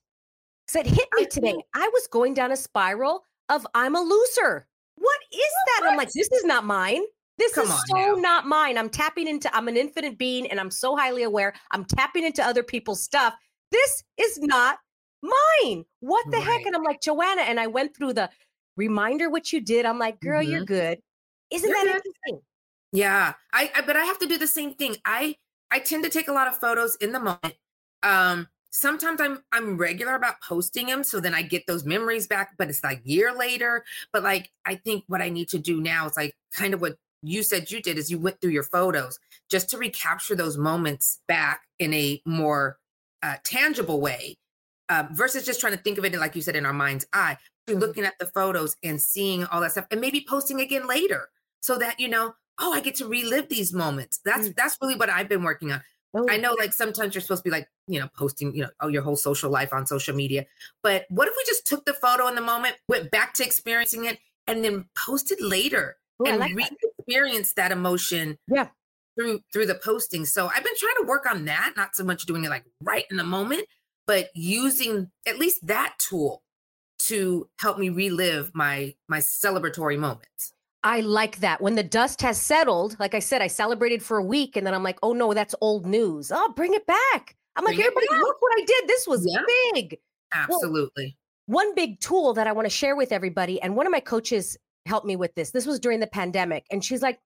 Because 0.66 0.88
it 0.88 0.88
hit 0.88 1.08
me 1.16 1.28
today. 1.28 1.56
I 1.76 1.90
was 1.94 2.08
going 2.08 2.34
down 2.34 2.52
a 2.52 2.58
spiral 2.58 3.24
of 3.50 3.68
I'm 3.76 3.96
a 3.96 4.02
loser. 4.02 4.68
What 4.96 5.20
is 5.32 5.54
that? 5.68 5.90
I'm 5.90 5.98
like, 5.98 6.12
this 6.12 6.32
is 6.32 6.46
not 6.46 6.66
mine. 6.66 7.04
This 7.38 7.54
Come 7.54 7.66
is 7.66 7.84
so 7.88 7.96
now. 7.96 8.16
not 8.16 8.48
mine. 8.48 8.78
I'm 8.78 8.90
tapping 8.90 9.28
into, 9.28 9.54
I'm 9.56 9.68
an 9.68 9.76
infinite 9.76 10.18
being 10.18 10.50
and 10.50 10.60
I'm 10.60 10.72
so 10.72 10.96
highly 10.96 11.24
aware. 11.24 11.54
I'm 11.72 11.84
tapping 11.84 12.24
into 12.24 12.44
other 12.44 12.64
people's 12.64 13.04
stuff. 13.04 13.34
This 13.72 14.04
is 14.18 14.40
not 14.40 14.78
mine. 15.22 15.86
What 16.00 16.26
the 16.32 16.38
right. 16.38 16.46
heck? 16.46 16.66
And 16.66 16.76
I'm 16.76 16.84
like, 16.84 17.02
Joanna, 17.02 17.42
and 17.42 17.60
I 17.60 17.68
went 17.68 17.96
through 17.96 18.14
the 18.14 18.30
reminder 18.78 19.30
what 19.30 19.52
you 19.52 19.60
did. 19.60 19.86
I'm 19.86 20.00
like, 20.00 20.20
girl, 20.22 20.42
mm-hmm. 20.42 20.52
you're 20.52 20.66
good. 20.66 21.00
Isn't 21.52 21.70
you're 21.70 21.78
that 21.78 21.86
good. 21.86 21.96
interesting? 21.96 22.42
Yeah. 22.94 23.34
I, 23.54 23.72
I 23.76 23.82
but 23.82 23.98
I 23.98 24.06
have 24.06 24.20
to 24.20 24.28
do 24.28 24.38
the 24.38 24.48
same 24.48 24.74
thing. 24.74 24.96
I 25.04 25.36
I 25.72 25.80
tend 25.80 26.04
to 26.06 26.10
take 26.10 26.28
a 26.28 26.34
lot 26.34 26.48
of 26.48 26.56
photos 26.58 26.96
in 26.98 27.12
the 27.12 27.20
moment. 27.20 27.56
Um 28.04 28.48
sometimes 28.72 29.20
I'm 29.20 29.44
I'm 29.52 29.78
regular 29.78 30.16
about 30.16 30.36
posting 30.42 30.88
them 30.88 31.04
so 31.04 31.20
then 31.20 31.34
I 31.34 31.42
get 31.42 31.66
those 31.68 31.86
memories 31.86 32.28
back, 32.28 32.52
but 32.58 32.70
it's 32.70 32.84
like 32.84 33.02
year 33.04 33.34
later. 33.36 33.84
But 34.14 34.24
like 34.24 34.52
I 34.66 34.76
think 34.76 35.04
what 35.08 35.22
I 35.22 35.30
need 35.30 35.50
to 35.50 35.60
do 35.60 35.82
now 35.82 36.08
is 36.08 36.16
like 36.16 36.34
kind 36.54 36.74
of 36.74 36.82
what 36.82 36.96
you 37.26 37.44
said 37.44 37.72
you 37.72 37.82
did 37.82 37.98
is 37.98 38.10
you 38.12 38.20
went 38.20 38.40
through 38.40 38.52
your 38.52 38.64
photos 38.64 39.20
just 39.50 39.70
to 39.70 39.78
recapture 39.78 40.36
those 40.36 40.58
moments 40.58 41.20
back 41.28 41.62
in 41.80 41.94
a 41.94 42.22
more 42.26 42.78
uh, 43.24 43.36
tangible 43.44 44.00
way 44.00 44.38
uh, 44.90 45.06
versus 45.12 45.46
just 45.46 45.60
trying 45.60 45.74
to 45.74 45.80
think 45.80 45.98
of 45.98 46.06
it 46.06 46.14
like 46.14 46.36
you 46.36 46.42
said 46.42 46.56
in 46.56 46.66
our 46.66 46.74
mind's 46.74 47.06
eye 47.14 47.38
mm-hmm. 47.68 47.80
looking 47.80 48.04
at 48.04 48.18
the 48.20 48.26
photos 48.28 48.76
and 48.84 49.02
seeing 49.02 49.46
all 49.46 49.62
that 49.62 49.72
stuff 49.72 49.86
and 49.92 50.02
maybe 50.02 50.26
posting 50.28 50.62
again 50.62 50.88
later 50.88 51.30
so 51.62 51.78
that 51.78 52.00
you 52.00 52.08
know 52.08 52.34
oh 52.60 52.72
i 52.72 52.80
get 52.80 52.96
to 52.96 53.08
relive 53.08 53.50
these 53.50 53.74
moments 53.74 54.20
that's 54.24 54.50
mm. 54.50 54.56
that's 54.56 54.78
really 54.82 54.96
what 54.96 55.10
i've 55.10 55.30
been 55.30 55.44
working 55.44 55.72
on 55.72 55.82
oh. 56.16 56.28
i 56.30 56.38
know 56.38 56.56
like 56.60 56.74
sometimes 56.74 57.16
you're 57.16 57.22
supposed 57.22 57.44
to 57.44 57.50
be 57.50 57.52
like 57.52 57.68
you 57.88 58.00
know 58.00 58.08
posting 58.16 58.56
you 58.56 58.62
know 58.62 58.70
oh, 58.82 58.88
your 58.88 59.02
whole 59.02 59.16
social 59.16 59.50
life 59.50 59.74
on 59.74 59.86
social 59.88 60.16
media 60.16 60.46
but 60.84 61.06
what 61.10 61.28
if 61.28 61.34
we 61.36 61.44
just 61.46 61.66
took 61.66 61.84
the 61.86 61.94
photo 61.94 62.28
in 62.28 62.36
the 62.36 62.42
moment 62.42 62.76
went 62.88 63.10
back 63.10 63.34
to 63.34 63.44
experiencing 63.44 64.06
it 64.06 64.20
and 64.48 64.64
then 64.64 64.86
posted 64.96 65.42
later 65.42 65.98
Ooh, 66.22 66.30
and 66.30 66.40
like 66.40 66.56
re-experience 66.56 66.95
that. 67.08 67.54
that 67.56 67.72
emotion 67.72 68.38
yeah 68.48 68.68
through 69.18 69.40
through 69.52 69.66
the 69.66 69.76
posting 69.76 70.26
so 70.26 70.48
i've 70.48 70.64
been 70.64 70.74
trying 70.78 70.96
to 71.00 71.08
work 71.08 71.26
on 71.30 71.46
that 71.46 71.74
not 71.76 71.96
so 71.96 72.04
much 72.04 72.26
doing 72.26 72.44
it 72.44 72.50
like 72.50 72.66
right 72.82 73.06
in 73.10 73.18
the 73.18 73.24
moment 73.24 73.66
but 74.08 74.30
using 74.36 75.10
at 75.28 75.40
least 75.40 75.66
that 75.66 75.96
tool 75.98 76.44
to 76.98 77.48
help 77.60 77.78
me 77.78 77.90
relive 77.90 78.52
my 78.54 78.94
my 79.08 79.20
celebratory 79.20 79.98
moments 79.98 80.54
I 80.88 81.00
like 81.00 81.38
that. 81.38 81.62
When 81.62 81.74
the 81.74 81.82
dust 81.82 82.22
has 82.22 82.40
settled, 82.40 82.96
like 83.00 83.16
I 83.16 83.20
said, 83.20 83.42
I 83.42 83.48
celebrated 83.48 84.04
for 84.04 84.18
a 84.18 84.24
week 84.24 84.56
and 84.56 84.68
then 84.68 84.76
I'm 84.76 84.84
like, 84.84 85.00
oh 85.02 85.14
no, 85.14 85.34
that's 85.34 85.56
old 85.60 85.88
news. 85.88 86.32
Oh, 86.32 86.54
bring 86.56 86.76
it 86.76 86.86
back. 86.86 87.36
I'm 87.56 87.66
bring 87.66 87.78
like, 87.78 87.88
everybody, 87.88 88.06
look 88.12 88.40
what 88.40 88.52
I 88.56 88.64
did. 88.64 88.88
This 88.88 89.08
was 89.08 89.26
yeah. 89.28 89.42
big. 89.74 89.98
Absolutely. 90.32 91.18
Well, 91.48 91.66
one 91.66 91.76
big 91.76 92.00
tool 92.00 92.36
that 92.36 92.46
I 92.46 92.52
want 92.52 92.68
to 92.68 92.70
share 92.70 92.96
with 92.96 93.12
everybody, 93.12 93.62
and 93.62 93.76
one 93.76 93.86
of 93.86 93.92
my 93.92 94.00
coaches 94.00 94.58
helped 94.86 95.06
me 95.06 95.16
with 95.16 95.34
this. 95.36 95.52
This 95.52 95.66
was 95.66 95.80
during 95.80 96.00
the 96.00 96.08
pandemic. 96.08 96.66
And 96.72 96.84
she's 96.84 97.02
like, 97.02 97.20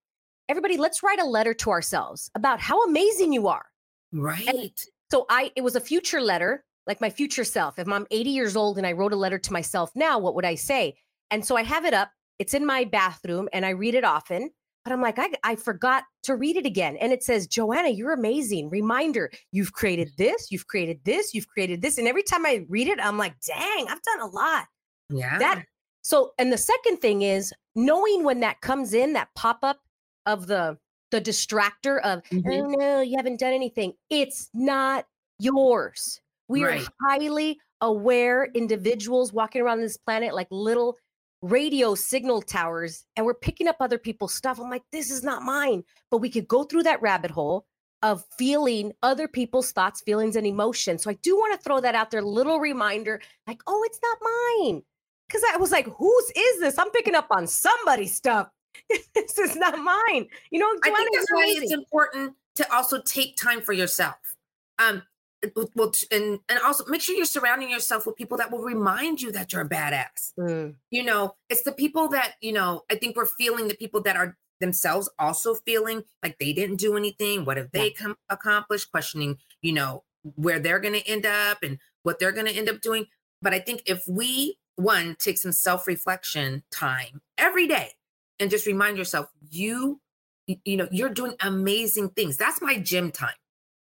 everybody, 0.48 0.78
let's 0.78 1.04
write 1.04 1.20
a 1.20 1.26
letter 1.26 1.54
to 1.54 1.70
ourselves 1.70 2.30
about 2.36 2.60
how 2.60 2.84
amazing 2.84 3.34
you 3.34 3.48
are. 3.48 3.66
Right. 4.12 4.48
And 4.48 4.72
so 5.12 5.26
I, 5.30 5.52
it 5.56 5.62
was 5.62 5.76
a 5.76 5.82
future 5.82 6.22
letter, 6.22 6.64
like 6.88 7.02
my 7.02 7.10
future 7.10 7.44
self. 7.44 7.78
If 7.78 7.88
I'm 7.88 8.08
80 8.12 8.30
years 8.30 8.56
old 8.56 8.78
and 8.78 8.88
I 8.88 8.94
wrote 8.94 9.14
a 9.14 9.18
letter 9.18 9.38
to 9.38 9.54
myself 9.54 9.92
now, 9.96 10.18
what 10.20 10.36
would 10.36 10.46
I 10.46 10.56
say? 10.56 10.96
And 11.32 11.46
so 11.46 11.56
I 11.56 11.64
have 11.64 11.86
it 11.86 11.94
up. 11.94 12.12
It's 12.40 12.54
in 12.54 12.66
my 12.66 12.86
bathroom 12.86 13.50
and 13.54 13.66
I 13.66 13.70
read 13.70 13.96
it 13.96 14.04
often. 14.04 14.50
But 14.86 14.94
I'm 14.94 15.02
like, 15.02 15.20
I, 15.20 15.30
I 15.44 15.56
forgot 15.56 16.06
to 16.24 16.36
read 16.36 16.56
it 16.56 16.66
again. 16.66 16.96
And 16.98 17.12
it 17.12 17.22
says, 17.22 17.48
Joanna, 17.48 17.90
you're 17.90 18.14
amazing. 18.14 18.70
Reminder, 18.70 19.30
you've 19.52 19.74
created 19.74 20.08
mm. 20.14 20.16
this, 20.16 20.48
you've 20.52 20.68
created 20.68 21.02
this, 21.04 21.34
you've 21.34 21.50
created 21.50 21.82
this. 21.82 21.98
And 21.98 22.08
every 22.08 22.24
time 22.24 22.46
I 22.46 22.66
read 22.70 22.88
it, 22.88 22.98
I'm 23.00 23.18
like, 23.18 23.36
dang, 23.42 23.88
I've 23.88 24.02
done 24.02 24.22
a 24.22 24.28
lot. 24.28 24.66
Yeah. 25.10 25.38
That 25.38 25.66
so, 26.02 26.32
and 26.38 26.52
the 26.52 26.58
second 26.58 26.98
thing 26.98 27.22
is 27.22 27.54
knowing 27.76 28.24
when 28.24 28.40
that 28.42 28.62
comes 28.62 28.94
in, 28.94 29.14
that 29.14 29.30
pop 29.36 29.60
up 29.64 29.80
of 30.26 30.48
the 30.48 30.78
the 31.12 31.22
distractor 31.22 32.00
of, 32.02 32.22
mm-hmm. 32.26 32.50
oh 32.52 32.68
no, 32.68 33.02
you 33.02 33.18
haven't 33.18 33.40
done 33.40 33.54
anything. 33.54 33.94
It's 34.12 34.50
not 34.54 35.06
yours. 35.40 36.22
We 36.48 36.64
right. 36.64 36.82
are 36.82 36.92
highly 37.02 37.60
aware 37.82 38.50
individuals 38.54 39.34
walking 39.34 39.62
around 39.62 39.82
this 39.82 39.98
planet 39.98 40.36
like 40.36 40.48
little 40.52 40.98
radio 41.42 41.96
signal 41.96 42.42
towers, 42.42 43.06
and 43.16 43.26
we're 43.26 43.34
picking 43.34 43.68
up 43.68 43.78
other 43.80 43.98
people's 43.98 44.34
stuff. 44.34 44.60
I'm 44.60 44.70
like, 44.70 44.84
this 44.92 45.10
is 45.10 45.24
not 45.24 45.44
mine. 45.44 45.84
But 46.12 46.18
we 46.18 46.30
could 46.30 46.48
go 46.48 46.64
through 46.64 46.84
that 46.84 47.02
rabbit 47.02 47.32
hole 47.32 47.66
of 48.02 48.24
feeling 48.38 48.94
other 49.04 49.28
people's 49.28 49.72
thoughts, 49.72 50.02
feelings, 50.02 50.36
and 50.36 50.46
emotions. 50.48 51.04
So 51.04 51.10
I 51.10 51.18
do 51.22 51.36
want 51.36 51.54
to 51.54 51.64
throw 51.64 51.80
that 51.82 51.96
out 51.96 52.12
there, 52.12 52.22
little 52.22 52.60
reminder, 52.60 53.22
like, 53.48 53.62
oh, 53.68 53.84
it's 53.86 54.00
not 54.02 54.18
mine. 54.22 54.84
Because 55.30 55.44
I 55.54 55.58
was 55.58 55.72
like, 55.72 55.88
whose 55.88 56.32
is 56.36 56.60
this? 56.60 56.78
I'm 56.80 56.90
picking 56.90 57.16
up 57.16 57.28
on 57.30 57.46
somebody's 57.46 58.16
stuff. 58.16 58.50
this 59.16 59.38
is 59.38 59.56
not 59.56 59.78
mine. 59.78 60.28
You 60.52 60.60
know, 60.60 60.68
I 60.84 60.90
think 60.90 61.10
that's 61.14 61.32
why 61.32 61.46
it's 61.48 61.72
important 61.72 62.34
to 62.56 62.74
also 62.74 63.02
take 63.02 63.38
time 63.38 63.62
for 63.62 63.74
yourself. 63.74 64.16
Um, 64.80 65.04
well, 65.76 65.92
and 66.12 66.40
and 66.50 66.60
also 66.66 66.84
make 66.88 67.02
sure 67.02 67.16
you're 67.16 67.26
surrounding 67.26 67.70
yourself 67.70 68.06
with 68.06 68.16
people 68.16 68.38
that 68.38 68.52
will 68.52 68.64
remind 68.64 69.22
you 69.22 69.32
that 69.32 69.54
you're 69.54 69.62
a 69.62 69.70
badass. 69.70 70.34
Mm. 70.38 70.76
You 70.90 71.04
know, 71.04 71.36
it's 71.50 71.64
the 71.64 71.72
people 71.72 72.10
that 72.10 72.34
you 72.42 72.52
know. 72.52 72.84
I 72.92 72.96
think 72.96 73.16
we're 73.16 73.26
feeling 73.26 73.68
the 73.68 73.76
people 73.76 74.02
that 74.02 74.18
are 74.18 74.38
themselves 74.60 75.10
also 75.18 75.54
feeling 75.54 76.04
like 76.22 76.38
they 76.40 76.52
didn't 76.52 76.78
do 76.78 76.98
anything. 76.98 77.46
What 77.46 77.58
have 77.58 77.72
they 77.72 77.92
com- 77.92 78.18
accomplished? 78.30 78.92
Questioning, 78.92 79.38
you 79.62 79.74
know, 79.74 80.04
where 80.36 80.60
they're 80.60 80.80
going 80.80 80.96
to 80.96 81.08
end 81.08 81.26
up 81.26 81.60
and 81.64 81.78
what 82.04 82.20
they're 82.20 82.34
going 82.34 82.48
to 82.48 82.56
end 82.56 82.70
up 82.70 82.82
doing. 82.82 83.06
But 83.42 83.54
I 83.54 83.60
think 83.60 83.84
if 83.86 84.04
we 84.10 84.58
one 84.80 85.16
take 85.20 85.38
some 85.38 85.52
self 85.52 85.88
reflection 85.88 86.64
time 86.72 87.22
every 87.38 87.68
day 87.68 87.92
and 88.40 88.50
just 88.50 88.66
remind 88.66 88.98
yourself, 88.98 89.28
you, 89.50 90.00
you 90.48 90.78
know, 90.78 90.88
you're 90.92 91.10
doing 91.10 91.34
amazing 91.42 92.10
things. 92.10 92.38
That's 92.38 92.62
my 92.62 92.78
gym 92.78 93.12
time 93.12 93.36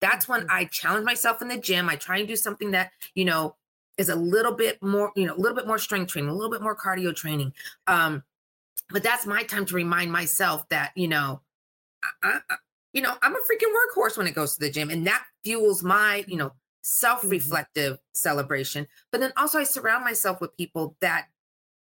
that's 0.00 0.28
when 0.28 0.40
mm-hmm. 0.40 0.50
I 0.50 0.64
challenge 0.66 1.04
myself 1.04 1.42
in 1.42 1.48
the 1.48 1.58
gym. 1.58 1.88
I 1.88 1.96
try 1.96 2.18
and 2.18 2.28
do 2.28 2.36
something 2.36 2.72
that, 2.72 2.90
you 3.14 3.24
know, 3.24 3.56
is 3.98 4.08
a 4.08 4.16
little 4.16 4.52
bit 4.52 4.82
more, 4.82 5.12
you 5.14 5.26
know, 5.26 5.34
a 5.34 5.38
little 5.38 5.56
bit 5.56 5.66
more 5.66 5.78
strength 5.78 6.12
training, 6.12 6.30
a 6.30 6.34
little 6.34 6.50
bit 6.50 6.62
more 6.62 6.76
cardio 6.76 7.14
training. 7.14 7.52
Um, 7.86 8.22
but 8.90 9.02
that's 9.02 9.26
my 9.26 9.42
time 9.42 9.66
to 9.66 9.74
remind 9.74 10.10
myself 10.10 10.68
that, 10.70 10.92
you 10.96 11.06
know, 11.08 11.42
I, 12.22 12.40
I, 12.48 12.56
you 12.92 13.02
know, 13.02 13.14
I'm 13.22 13.34
a 13.34 13.38
freaking 13.38 13.72
workhorse 13.72 14.16
when 14.16 14.26
it 14.26 14.34
goes 14.34 14.54
to 14.54 14.60
the 14.60 14.70
gym. 14.70 14.90
And 14.90 15.06
that 15.06 15.24
fuels 15.44 15.82
my, 15.82 16.24
you 16.26 16.36
know, 16.36 16.52
self-reflective 16.82 17.94
mm-hmm. 17.94 18.02
celebration. 18.12 18.86
But 19.12 19.20
then 19.20 19.32
also 19.36 19.58
I 19.58 19.64
surround 19.64 20.04
myself 20.04 20.40
with 20.40 20.56
people 20.56 20.96
that 21.00 21.26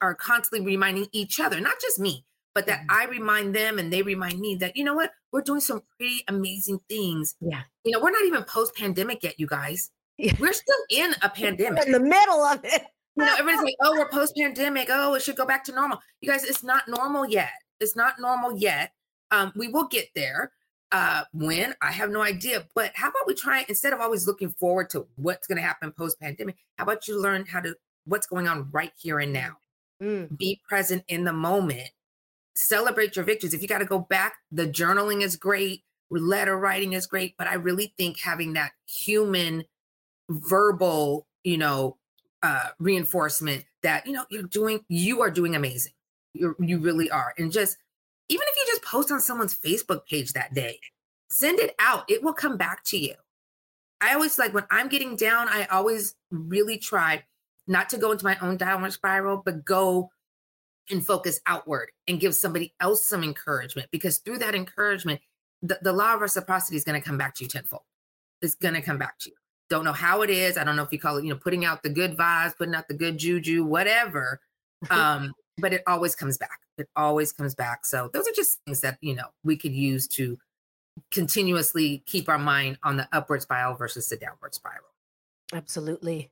are 0.00 0.14
constantly 0.14 0.64
reminding 0.66 1.08
each 1.12 1.40
other, 1.40 1.60
not 1.60 1.80
just 1.80 1.98
me, 1.98 2.24
but 2.54 2.66
that 2.66 2.80
mm-hmm. 2.80 2.90
I 2.90 3.04
remind 3.06 3.54
them 3.54 3.78
and 3.78 3.92
they 3.92 4.02
remind 4.02 4.40
me 4.40 4.56
that, 4.56 4.76
you 4.76 4.84
know 4.84 4.94
what, 4.94 5.12
we're 5.32 5.42
doing 5.42 5.60
some 5.60 5.82
pretty 5.96 6.22
amazing 6.28 6.80
things. 6.88 7.34
Yeah. 7.40 7.62
You 7.84 7.92
know, 7.92 8.00
we're 8.00 8.10
not 8.10 8.24
even 8.24 8.42
post 8.44 8.74
pandemic 8.74 9.22
yet, 9.22 9.38
you 9.38 9.46
guys. 9.46 9.90
Yeah. 10.18 10.34
We're 10.38 10.52
still 10.52 10.76
in 10.90 11.14
a 11.22 11.28
pandemic. 11.34 11.86
in 11.86 11.92
the 11.92 12.00
middle 12.00 12.42
of 12.42 12.64
it. 12.64 12.82
you 13.16 13.24
know, 13.24 13.32
everybody's 13.32 13.62
like, 13.62 13.74
oh, 13.80 13.92
we're 13.96 14.08
post 14.08 14.34
pandemic. 14.36 14.88
Oh, 14.90 15.14
it 15.14 15.22
should 15.22 15.36
go 15.36 15.46
back 15.46 15.64
to 15.64 15.72
normal. 15.72 15.98
You 16.20 16.30
guys, 16.30 16.44
it's 16.44 16.62
not 16.62 16.88
normal 16.88 17.26
yet. 17.28 17.50
It's 17.80 17.96
not 17.96 18.14
normal 18.18 18.56
yet. 18.58 18.92
Um, 19.30 19.52
we 19.54 19.68
will 19.68 19.86
get 19.86 20.08
there. 20.14 20.52
Uh, 20.92 21.22
when 21.32 21.72
I 21.80 21.92
have 21.92 22.10
no 22.10 22.20
idea. 22.20 22.66
But 22.74 22.90
how 22.94 23.10
about 23.10 23.26
we 23.26 23.34
try 23.34 23.64
instead 23.68 23.92
of 23.92 24.00
always 24.00 24.26
looking 24.26 24.50
forward 24.50 24.90
to 24.90 25.06
what's 25.14 25.46
going 25.46 25.56
to 25.56 25.62
happen 25.62 25.92
post 25.92 26.18
pandemic? 26.18 26.56
How 26.78 26.84
about 26.84 27.06
you 27.06 27.20
learn 27.20 27.46
how 27.46 27.60
to 27.60 27.76
what's 28.06 28.26
going 28.26 28.48
on 28.48 28.68
right 28.72 28.92
here 28.96 29.20
and 29.20 29.32
now? 29.32 29.58
Mm. 30.02 30.36
Be 30.36 30.60
present 30.68 31.04
in 31.06 31.22
the 31.24 31.32
moment 31.32 31.90
celebrate 32.60 33.16
your 33.16 33.24
victories. 33.24 33.54
If 33.54 33.62
you 33.62 33.68
got 33.68 33.78
to 33.78 33.84
go 33.84 33.98
back, 33.98 34.34
the 34.52 34.66
journaling 34.66 35.22
is 35.22 35.36
great, 35.36 35.82
letter 36.10 36.58
writing 36.58 36.92
is 36.92 37.06
great, 37.06 37.34
but 37.38 37.46
I 37.46 37.54
really 37.54 37.94
think 37.96 38.18
having 38.18 38.52
that 38.54 38.72
human 38.86 39.64
verbal, 40.28 41.26
you 41.44 41.58
know, 41.58 41.96
uh, 42.42 42.68
reinforcement 42.78 43.64
that 43.82 44.06
you 44.06 44.12
know 44.12 44.24
you're 44.30 44.42
doing, 44.42 44.80
you 44.88 45.20
are 45.20 45.30
doing 45.30 45.54
amazing. 45.54 45.92
You 46.32 46.54
you 46.58 46.78
really 46.78 47.10
are, 47.10 47.34
and 47.38 47.52
just 47.52 47.76
even 48.28 48.46
if 48.48 48.56
you 48.56 48.64
just 48.66 48.79
post 48.90 49.12
on 49.12 49.20
someone's 49.20 49.54
Facebook 49.54 50.06
page 50.06 50.32
that 50.32 50.52
day, 50.52 50.80
send 51.28 51.60
it 51.60 51.74
out. 51.78 52.04
It 52.08 52.22
will 52.22 52.32
come 52.32 52.56
back 52.56 52.82
to 52.84 52.98
you. 52.98 53.14
I 54.00 54.14
always 54.14 54.38
like 54.38 54.52
when 54.54 54.66
I'm 54.70 54.88
getting 54.88 55.14
down, 55.14 55.48
I 55.48 55.66
always 55.66 56.14
really 56.30 56.78
try 56.78 57.22
not 57.66 57.88
to 57.90 57.98
go 57.98 58.12
into 58.12 58.24
my 58.24 58.36
own 58.40 58.56
downward 58.56 58.92
spiral, 58.92 59.42
but 59.44 59.64
go 59.64 60.10
and 60.90 61.06
focus 61.06 61.40
outward 61.46 61.90
and 62.08 62.18
give 62.18 62.34
somebody 62.34 62.74
else 62.80 63.06
some 63.06 63.22
encouragement 63.22 63.88
because 63.92 64.18
through 64.18 64.38
that 64.38 64.54
encouragement, 64.54 65.20
the, 65.62 65.78
the 65.82 65.92
law 65.92 66.14
of 66.14 66.20
reciprocity 66.20 66.76
is 66.76 66.84
going 66.84 67.00
to 67.00 67.06
come 67.06 67.18
back 67.18 67.34
to 67.36 67.44
you 67.44 67.48
tenfold. 67.48 67.82
It's 68.42 68.54
going 68.54 68.74
to 68.74 68.80
come 68.80 68.98
back 68.98 69.18
to 69.20 69.30
you. 69.30 69.36
Don't 69.68 69.84
know 69.84 69.92
how 69.92 70.22
it 70.22 70.30
is. 70.30 70.56
I 70.56 70.64
don't 70.64 70.74
know 70.74 70.82
if 70.82 70.90
you 70.90 70.98
call 70.98 71.18
it, 71.18 71.24
you 71.24 71.30
know, 71.30 71.36
putting 71.38 71.64
out 71.64 71.82
the 71.82 71.90
good 71.90 72.16
vibes, 72.16 72.56
putting 72.56 72.74
out 72.74 72.88
the 72.88 72.94
good 72.94 73.18
juju, 73.18 73.64
whatever. 73.64 74.40
Um, 74.88 75.34
but 75.60 75.72
it 75.72 75.82
always 75.86 76.14
comes 76.14 76.38
back. 76.38 76.60
It 76.78 76.88
always 76.96 77.32
comes 77.32 77.54
back. 77.54 77.86
So 77.86 78.10
those 78.12 78.26
are 78.26 78.32
just 78.32 78.60
things 78.64 78.80
that, 78.80 78.98
you 79.00 79.14
know, 79.14 79.26
we 79.44 79.56
could 79.56 79.72
use 79.72 80.06
to 80.08 80.38
continuously 81.10 82.02
keep 82.06 82.28
our 82.28 82.38
mind 82.38 82.78
on 82.82 82.96
the 82.96 83.08
upward 83.12 83.42
spiral 83.42 83.74
versus 83.74 84.08
the 84.08 84.16
downward 84.16 84.54
spiral. 84.54 84.86
Absolutely. 85.52 86.30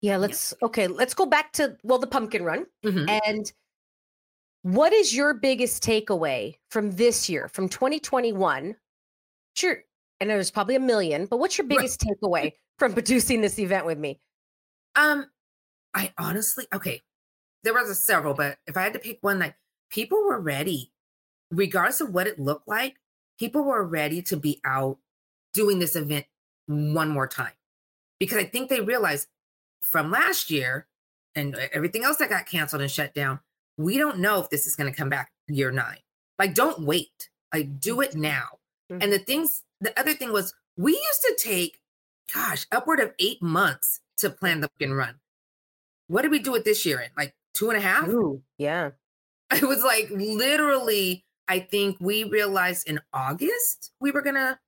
Yeah, 0.00 0.16
let's 0.16 0.54
yeah. 0.60 0.66
okay, 0.66 0.86
let's 0.86 1.14
go 1.14 1.26
back 1.26 1.52
to 1.54 1.76
well 1.82 1.98
the 1.98 2.06
pumpkin 2.06 2.44
run. 2.44 2.66
Mm-hmm. 2.84 3.08
And 3.24 3.52
what 4.62 4.92
is 4.92 5.14
your 5.14 5.34
biggest 5.34 5.82
takeaway 5.82 6.56
from 6.70 6.92
this 6.92 7.28
year, 7.28 7.48
from 7.48 7.68
2021? 7.68 8.76
Sure, 9.54 9.82
and 10.20 10.30
there's 10.30 10.50
probably 10.50 10.76
a 10.76 10.80
million, 10.80 11.26
but 11.26 11.38
what's 11.38 11.58
your 11.58 11.66
biggest 11.66 12.04
right. 12.04 12.16
takeaway 12.16 12.52
from 12.78 12.92
producing 12.92 13.40
this 13.40 13.58
event 13.58 13.86
with 13.86 13.98
me? 13.98 14.20
Um, 14.94 15.26
I 15.94 16.12
honestly, 16.16 16.66
okay, 16.72 17.02
there 17.68 17.74
was 17.74 17.90
a 17.90 17.94
several, 17.94 18.32
but 18.32 18.56
if 18.66 18.78
I 18.78 18.82
had 18.82 18.94
to 18.94 18.98
pick 18.98 19.18
one, 19.20 19.38
like 19.38 19.54
people 19.90 20.24
were 20.24 20.40
ready, 20.40 20.90
regardless 21.50 22.00
of 22.00 22.14
what 22.14 22.26
it 22.26 22.38
looked 22.38 22.66
like, 22.66 22.96
people 23.38 23.62
were 23.62 23.84
ready 23.84 24.22
to 24.22 24.38
be 24.38 24.58
out 24.64 24.96
doing 25.52 25.78
this 25.78 25.94
event 25.94 26.24
one 26.66 27.10
more 27.10 27.26
time 27.26 27.52
because 28.18 28.38
I 28.38 28.44
think 28.44 28.70
they 28.70 28.80
realized 28.80 29.28
from 29.82 30.10
last 30.10 30.50
year 30.50 30.86
and 31.34 31.56
everything 31.74 32.04
else 32.04 32.16
that 32.16 32.30
got 32.30 32.46
canceled 32.46 32.80
and 32.80 32.90
shut 32.90 33.12
down, 33.12 33.40
we 33.76 33.98
don't 33.98 34.18
know 34.18 34.40
if 34.40 34.48
this 34.48 34.66
is 34.66 34.74
going 34.74 34.90
to 34.90 34.96
come 34.96 35.10
back 35.10 35.30
year 35.46 35.70
nine. 35.70 35.98
Like, 36.38 36.54
don't 36.54 36.80
wait. 36.80 37.28
Like, 37.52 37.80
do 37.80 38.00
it 38.00 38.14
now. 38.14 38.46
Mm-hmm. 38.90 39.02
And 39.02 39.12
the 39.12 39.18
things, 39.18 39.62
the 39.82 39.98
other 40.00 40.14
thing 40.14 40.32
was, 40.32 40.54
we 40.78 40.92
used 40.92 41.22
to 41.22 41.36
take, 41.38 41.80
gosh, 42.32 42.66
upward 42.72 43.00
of 43.00 43.12
eight 43.18 43.42
months 43.42 44.00
to 44.16 44.30
plan 44.30 44.60
the 44.60 44.68
pumpkin 44.68 44.94
run. 44.94 45.16
What 46.06 46.22
did 46.22 46.30
we 46.30 46.38
do 46.38 46.54
it 46.54 46.64
this 46.64 46.86
year 46.86 47.00
in? 47.00 47.10
Like 47.14 47.34
two 47.58 47.70
and 47.70 47.78
a 47.78 47.80
half? 47.82 48.08
Ooh, 48.08 48.42
yeah. 48.56 48.90
It 49.50 49.66
was 49.66 49.82
like 49.82 50.10
literally, 50.10 51.24
I 51.48 51.60
think 51.60 51.96
we 52.00 52.24
realized 52.24 52.86
in 52.86 53.00
August 53.14 53.92
we 53.98 54.10
were 54.10 54.20
gonna 54.20 54.60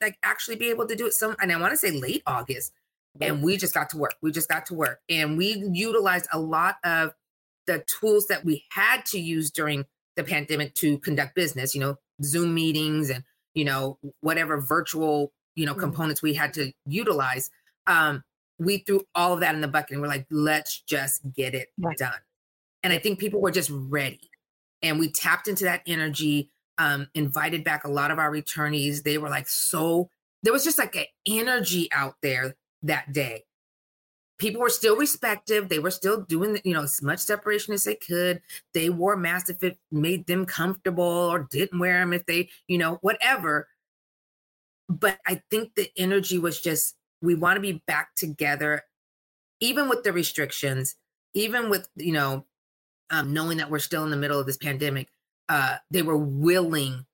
like 0.00 0.16
actually 0.22 0.54
be 0.54 0.70
able 0.70 0.86
to 0.86 0.94
do 0.94 1.06
it 1.06 1.12
some 1.12 1.34
and 1.40 1.50
I 1.50 1.60
want 1.60 1.72
to 1.72 1.76
say 1.76 1.90
late 1.90 2.22
August. 2.26 2.72
And 3.20 3.42
we 3.42 3.56
just 3.56 3.74
got 3.74 3.90
to 3.90 3.96
work. 3.96 4.14
We 4.22 4.30
just 4.30 4.48
got 4.48 4.66
to 4.66 4.74
work. 4.74 5.00
And 5.08 5.36
we 5.36 5.64
utilized 5.72 6.28
a 6.32 6.38
lot 6.38 6.76
of 6.84 7.14
the 7.66 7.84
tools 8.00 8.28
that 8.28 8.44
we 8.44 8.64
had 8.70 9.04
to 9.06 9.18
use 9.18 9.50
during 9.50 9.84
the 10.16 10.22
pandemic 10.22 10.74
to 10.76 10.98
conduct 10.98 11.34
business, 11.34 11.74
you 11.74 11.80
know, 11.80 11.96
Zoom 12.22 12.54
meetings 12.54 13.10
and, 13.10 13.24
you 13.54 13.64
know, 13.64 13.98
whatever 14.20 14.60
virtual, 14.60 15.32
you 15.56 15.66
know, 15.66 15.72
mm-hmm. 15.72 15.80
components 15.80 16.22
we 16.22 16.34
had 16.34 16.54
to 16.54 16.72
utilize. 16.86 17.50
Um, 17.88 18.22
we 18.58 18.78
threw 18.78 19.02
all 19.14 19.32
of 19.32 19.40
that 19.40 19.54
in 19.54 19.60
the 19.60 19.68
bucket 19.68 19.92
and 19.92 20.00
we're 20.00 20.08
like, 20.08 20.26
let's 20.30 20.80
just 20.80 21.20
get 21.32 21.54
it 21.54 21.68
right. 21.78 21.96
done. 21.96 22.18
And 22.82 22.92
I 22.92 22.98
think 22.98 23.18
people 23.18 23.40
were 23.40 23.50
just 23.50 23.70
ready. 23.72 24.30
And 24.82 24.98
we 24.98 25.10
tapped 25.10 25.48
into 25.48 25.64
that 25.64 25.82
energy, 25.86 26.50
um, 26.78 27.08
invited 27.14 27.64
back 27.64 27.84
a 27.84 27.90
lot 27.90 28.10
of 28.10 28.18
our 28.18 28.30
returnees. 28.30 29.02
They 29.02 29.18
were 29.18 29.28
like, 29.28 29.48
so 29.48 30.08
there 30.42 30.52
was 30.52 30.64
just 30.64 30.78
like 30.78 30.94
an 30.94 31.06
energy 31.26 31.88
out 31.92 32.14
there 32.22 32.54
that 32.82 33.12
day 33.12 33.44
people 34.38 34.60
were 34.60 34.70
still 34.70 34.96
respective. 34.96 35.68
They 35.68 35.80
were 35.80 35.90
still 35.90 36.22
doing, 36.22 36.60
you 36.64 36.72
know, 36.72 36.82
as 36.82 37.02
much 37.02 37.18
separation 37.18 37.74
as 37.74 37.84
they 37.84 37.96
could. 37.96 38.40
They 38.72 38.88
wore 38.88 39.16
masks 39.16 39.50
if 39.50 39.62
it 39.62 39.78
made 39.90 40.26
them 40.26 40.46
comfortable 40.46 41.04
or 41.04 41.46
didn't 41.50 41.78
wear 41.78 42.00
them 42.00 42.12
if 42.12 42.24
they, 42.26 42.48
you 42.68 42.78
know, 42.78 42.98
whatever. 43.02 43.68
But 44.88 45.18
I 45.26 45.42
think 45.50 45.74
the 45.74 45.90
energy 45.96 46.38
was 46.38 46.60
just, 46.60 46.96
we 47.20 47.34
want 47.34 47.56
to 47.56 47.60
be 47.60 47.82
back 47.86 48.14
together, 48.14 48.84
even 49.60 49.88
with 49.88 50.04
the 50.04 50.12
restrictions, 50.12 50.94
even 51.34 51.68
with, 51.68 51.88
you 51.96 52.12
know, 52.12 52.46
um, 53.10 53.32
knowing 53.32 53.58
that 53.58 53.70
we're 53.70 53.78
still 53.78 54.04
in 54.04 54.10
the 54.10 54.16
middle 54.16 54.38
of 54.38 54.46
this 54.46 54.56
pandemic. 54.56 55.08
Uh, 55.48 55.76
they 55.90 56.02
were 56.02 56.18
willing 56.18 57.06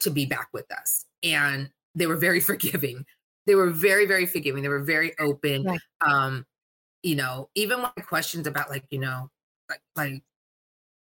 to 0.00 0.10
be 0.10 0.24
back 0.24 0.48
with 0.52 0.70
us 0.72 1.04
and 1.22 1.70
they 1.94 2.06
were 2.06 2.16
very 2.16 2.40
forgiving 2.50 3.04
they 3.46 3.54
were 3.54 3.70
very 3.70 4.06
very 4.06 4.24
forgiving 4.24 4.62
they 4.62 4.68
were 4.68 4.82
very 4.82 5.12
open 5.18 5.62
right. 5.64 5.80
um 6.00 6.44
you 7.02 7.16
know, 7.16 7.48
even 7.54 7.80
my 7.80 7.90
questions 8.06 8.46
about 8.46 8.70
like, 8.70 8.84
you 8.90 8.98
know, 8.98 9.28
like, 9.68 9.80
like, 9.96 10.22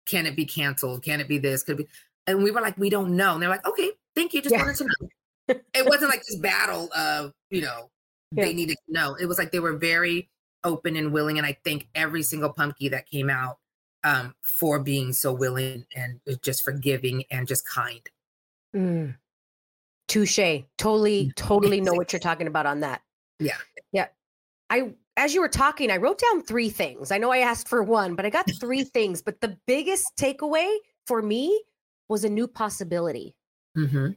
can 0.06 0.26
it 0.26 0.36
be 0.36 0.46
canceled? 0.46 1.04
Can 1.04 1.20
it 1.20 1.28
be 1.28 1.38
this? 1.38 1.64
Could 1.64 1.80
it 1.80 1.84
be? 1.86 1.88
And 2.28 2.44
we 2.44 2.52
were 2.52 2.62
like, 2.62 2.78
we 2.78 2.90
don't 2.90 3.16
know. 3.16 3.34
And 3.34 3.42
they're 3.42 3.50
like, 3.50 3.66
okay, 3.66 3.92
thank 4.16 4.34
you. 4.34 4.42
Just 4.42 4.54
yeah. 4.54 4.62
wanted 4.62 4.76
to 4.78 4.86
know. 4.86 5.56
it 5.74 5.86
wasn't 5.86 6.12
like 6.12 6.24
this 6.26 6.38
battle 6.38 6.90
of, 6.94 7.32
you 7.50 7.62
know, 7.62 7.90
yeah. 8.34 8.46
they 8.46 8.54
needed 8.54 8.78
to 8.88 8.94
know. 8.94 9.16
It 9.16 9.26
was 9.26 9.38
like 9.38 9.52
they 9.52 9.60
were 9.60 9.78
very 9.78 10.30
open 10.64 10.98
and 10.98 11.14
willing. 11.14 11.38
And 11.38 11.48
I 11.48 11.58
thank 11.64 11.88
every 11.96 12.24
single 12.24 12.52
pumpkin 12.52 12.92
that 12.92 13.10
came 13.10 13.30
out 13.30 13.58
um, 14.04 14.34
for 14.42 14.80
being 14.80 15.14
so 15.14 15.34
willing 15.34 15.86
and 15.96 16.20
just 16.42 16.64
forgiving 16.64 17.24
and 17.32 17.48
just 17.48 17.68
kind. 17.68 18.02
Mm. 18.76 19.16
Touche. 20.08 20.64
Totally, 20.78 21.32
totally 21.36 21.82
know 21.82 21.94
what 21.94 22.14
you're 22.14 22.20
talking 22.22 22.48
about 22.48 22.66
on 22.66 22.82
that. 22.82 23.02
Yeah. 23.40 23.58
Yeah. 23.92 24.08
I 24.70 24.94
as 25.18 25.34
you 25.34 25.42
were 25.42 25.50
talking, 25.50 25.90
I 25.92 25.98
wrote 25.98 26.20
down 26.20 26.44
three 26.44 26.70
things. 26.70 27.12
I 27.12 27.18
know 27.18 27.32
I 27.32 27.40
asked 27.40 27.68
for 27.68 27.82
one, 27.84 28.16
but 28.16 28.26
I 28.26 28.30
got 28.30 28.46
three 28.60 28.84
things. 28.94 29.22
But 29.22 29.42
the 29.42 29.58
biggest 29.66 30.16
takeaway 30.16 30.78
for 31.08 31.22
me 31.22 31.60
was 32.08 32.24
a 32.24 32.30
new 32.30 32.48
possibility. 32.48 33.36
Mm-hmm. 33.76 34.12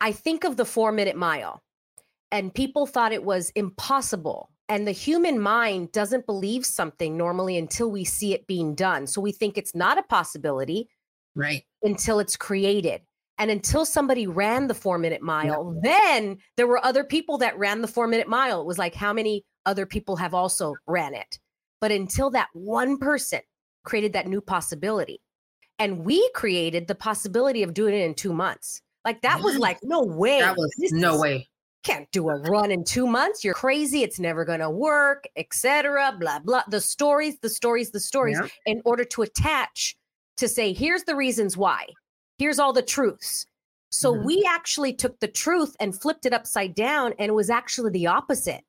I 0.00 0.12
think 0.12 0.44
of 0.44 0.56
the 0.56 0.64
four 0.64 0.92
minute 0.92 1.16
mile, 1.16 1.62
and 2.32 2.52
people 2.52 2.86
thought 2.86 3.12
it 3.12 3.22
was 3.22 3.50
impossible. 3.50 4.50
And 4.70 4.86
the 4.86 4.92
human 4.92 5.40
mind 5.40 5.92
doesn't 5.92 6.26
believe 6.26 6.64
something 6.64 7.16
normally 7.16 7.58
until 7.58 7.90
we 7.90 8.04
see 8.04 8.32
it 8.34 8.46
being 8.46 8.74
done. 8.74 9.06
So 9.06 9.20
we 9.20 9.32
think 9.32 9.58
it's 9.58 9.74
not 9.74 9.98
a 9.98 10.02
possibility 10.04 10.88
Right. 11.34 11.64
until 11.82 12.20
it's 12.20 12.36
created. 12.36 13.02
And 13.36 13.50
until 13.50 13.84
somebody 13.84 14.26
ran 14.26 14.68
the 14.68 14.74
four 14.74 14.96
minute 14.98 15.22
mile, 15.22 15.78
then 15.82 16.38
there 16.56 16.66
were 16.66 16.84
other 16.84 17.02
people 17.04 17.36
that 17.38 17.58
ran 17.58 17.80
the 17.80 17.88
four 17.88 18.06
minute 18.06 18.28
mile. 18.28 18.60
It 18.60 18.66
was 18.66 18.78
like, 18.78 18.94
how 18.94 19.12
many 19.12 19.44
other 19.66 19.86
people 19.86 20.14
have 20.16 20.34
also 20.34 20.74
ran 20.86 21.14
it? 21.14 21.38
But 21.80 21.90
until 21.90 22.30
that 22.30 22.48
one 22.52 22.98
person 22.98 23.40
created 23.84 24.12
that 24.12 24.28
new 24.28 24.40
possibility, 24.40 25.20
and 25.78 26.04
we 26.04 26.30
created 26.34 26.86
the 26.86 26.94
possibility 26.94 27.62
of 27.62 27.72
doing 27.74 27.94
it 27.94 28.02
in 28.04 28.14
two 28.14 28.34
months. 28.34 28.82
Like 29.04 29.22
that 29.22 29.40
was 29.40 29.56
like, 29.58 29.78
no 29.82 30.02
way. 30.04 30.40
That 30.40 30.56
was 30.56 30.70
This 30.78 30.92
no 30.92 31.14
is- 31.14 31.20
way. 31.20 31.49
Can't 31.82 32.10
do 32.12 32.28
a 32.28 32.36
run 32.36 32.70
in 32.70 32.84
two 32.84 33.06
months. 33.06 33.42
You're 33.42 33.54
crazy. 33.54 34.02
It's 34.02 34.20
never 34.20 34.44
gonna 34.44 34.70
work, 34.70 35.24
etc. 35.36 36.14
Blah 36.18 36.40
blah. 36.40 36.62
The 36.68 36.80
stories, 36.80 37.38
the 37.40 37.48
stories, 37.48 37.90
the 37.90 38.00
stories. 38.00 38.38
Yeah. 38.40 38.48
In 38.66 38.82
order 38.84 39.04
to 39.04 39.22
attach 39.22 39.96
to 40.36 40.46
say, 40.48 40.72
here's 40.74 41.04
the 41.04 41.16
reasons 41.16 41.56
why. 41.56 41.86
Here's 42.38 42.58
all 42.58 42.72
the 42.74 42.82
truths. 42.82 43.46
So 43.90 44.14
Mhm. 44.14 44.24
we 44.24 44.44
actually 44.48 44.92
took 44.92 45.18
the 45.20 45.28
truth 45.28 45.74
and 45.80 45.98
flipped 45.98 46.26
it 46.26 46.32
upside 46.32 46.74
down, 46.74 47.14
and 47.18 47.28
it 47.30 47.34
was 47.34 47.50
actually 47.50 47.90
the 47.90 48.06
opposite. 48.06 48.64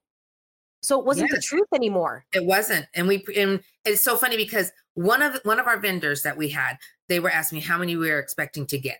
So 0.82 1.00
it 1.00 1.06
wasn't 1.06 1.30
the 1.32 1.42
truth 1.42 1.68
anymore. 1.76 2.26
It 2.34 2.46
wasn't, 2.46 2.88
and 2.96 3.08
we 3.08 3.24
and 3.36 3.62
it's 3.86 4.02
so 4.02 4.18
funny 4.18 4.36
because 4.38 4.72
one 4.96 5.22
of 5.22 5.40
one 5.44 5.60
of 5.60 5.68
our 5.68 5.78
vendors 5.80 6.24
that 6.24 6.38
we 6.38 6.50
had, 6.50 6.78
they 7.08 7.20
were 7.20 7.30
asking 7.30 7.58
me 7.58 7.62
how 7.62 7.78
many 7.78 7.96
we 7.96 8.10
were 8.10 8.20
expecting 8.20 8.66
to 8.68 8.80
get, 8.80 9.00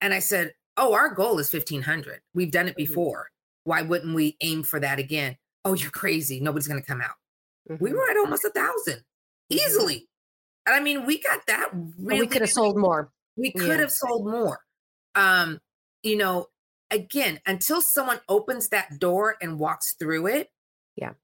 and 0.00 0.12
I 0.12 0.18
said, 0.18 0.54
"Oh, 0.76 0.92
our 0.92 1.08
goal 1.14 1.38
is 1.38 1.48
fifteen 1.50 1.82
hundred. 1.82 2.22
We've 2.34 2.50
done 2.50 2.66
it 2.66 2.72
Mhm. 2.74 2.76
before. 2.78 3.30
Why 3.64 3.82
wouldn't 3.82 4.14
we 4.14 4.36
aim 4.40 4.62
for 4.62 4.80
that 4.80 4.98
again?" 4.98 5.36
Oh, 5.64 5.74
you're 5.74 5.90
crazy. 5.90 6.40
Nobody's 6.40 6.68
going 6.68 6.80
to 6.80 6.86
come 6.86 7.00
out. 7.00 7.16
We 7.68 7.90
Mhm. 7.90 7.92
were 7.94 8.10
at 8.10 8.16
almost 8.16 8.44
a 8.44 8.50
thousand 8.50 9.04
easily, 9.50 10.08
and 10.66 10.74
I 10.74 10.80
mean, 10.80 11.04
we 11.06 11.20
got 11.20 11.46
that 11.46 11.70
really. 11.72 12.20
we 12.20 12.26
could 12.26 12.40
have 12.42 12.50
sold 12.50 12.76
more. 12.78 13.12
we 13.36 13.52
Yeah. 13.54 13.64
could 13.66 13.80
have 13.80 13.92
sold 13.92 14.26
more. 14.26 14.64
Um, 15.14 15.60
you 16.02 16.16
know, 16.16 16.48
again, 16.90 17.40
until 17.46 17.80
someone 17.80 18.20
opens 18.28 18.68
that 18.70 18.98
door 18.98 19.36
and 19.40 19.58
walks 19.58 19.94
through 19.94 20.26
it. 20.26 20.50
Yeah. 20.96 21.14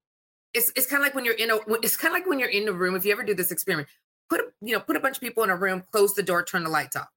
It's 0.53 0.71
it's 0.75 0.87
kind 0.87 1.01
of 1.01 1.05
like 1.05 1.13
when 1.15 1.25
you're 1.25 1.33
in 1.35 1.51
a 1.51 1.57
it's 1.83 1.97
kind 1.97 2.13
of 2.13 2.19
like 2.19 2.27
when 2.27 2.39
you're 2.39 2.49
in 2.49 2.67
a 2.67 2.73
room, 2.73 2.95
if 2.95 3.05
you 3.05 3.11
ever 3.11 3.23
do 3.23 3.33
this 3.35 3.51
experiment, 3.51 3.89
put 4.29 4.39
a 4.39 4.53
you 4.61 4.73
know, 4.73 4.79
put 4.79 4.95
a 4.95 4.99
bunch 4.99 5.17
of 5.17 5.21
people 5.21 5.43
in 5.43 5.49
a 5.49 5.55
room, 5.57 5.83
close 5.91 6.13
the 6.15 6.23
door, 6.23 6.43
turn 6.43 6.63
the 6.63 6.69
lights 6.69 6.95
off. 6.95 7.09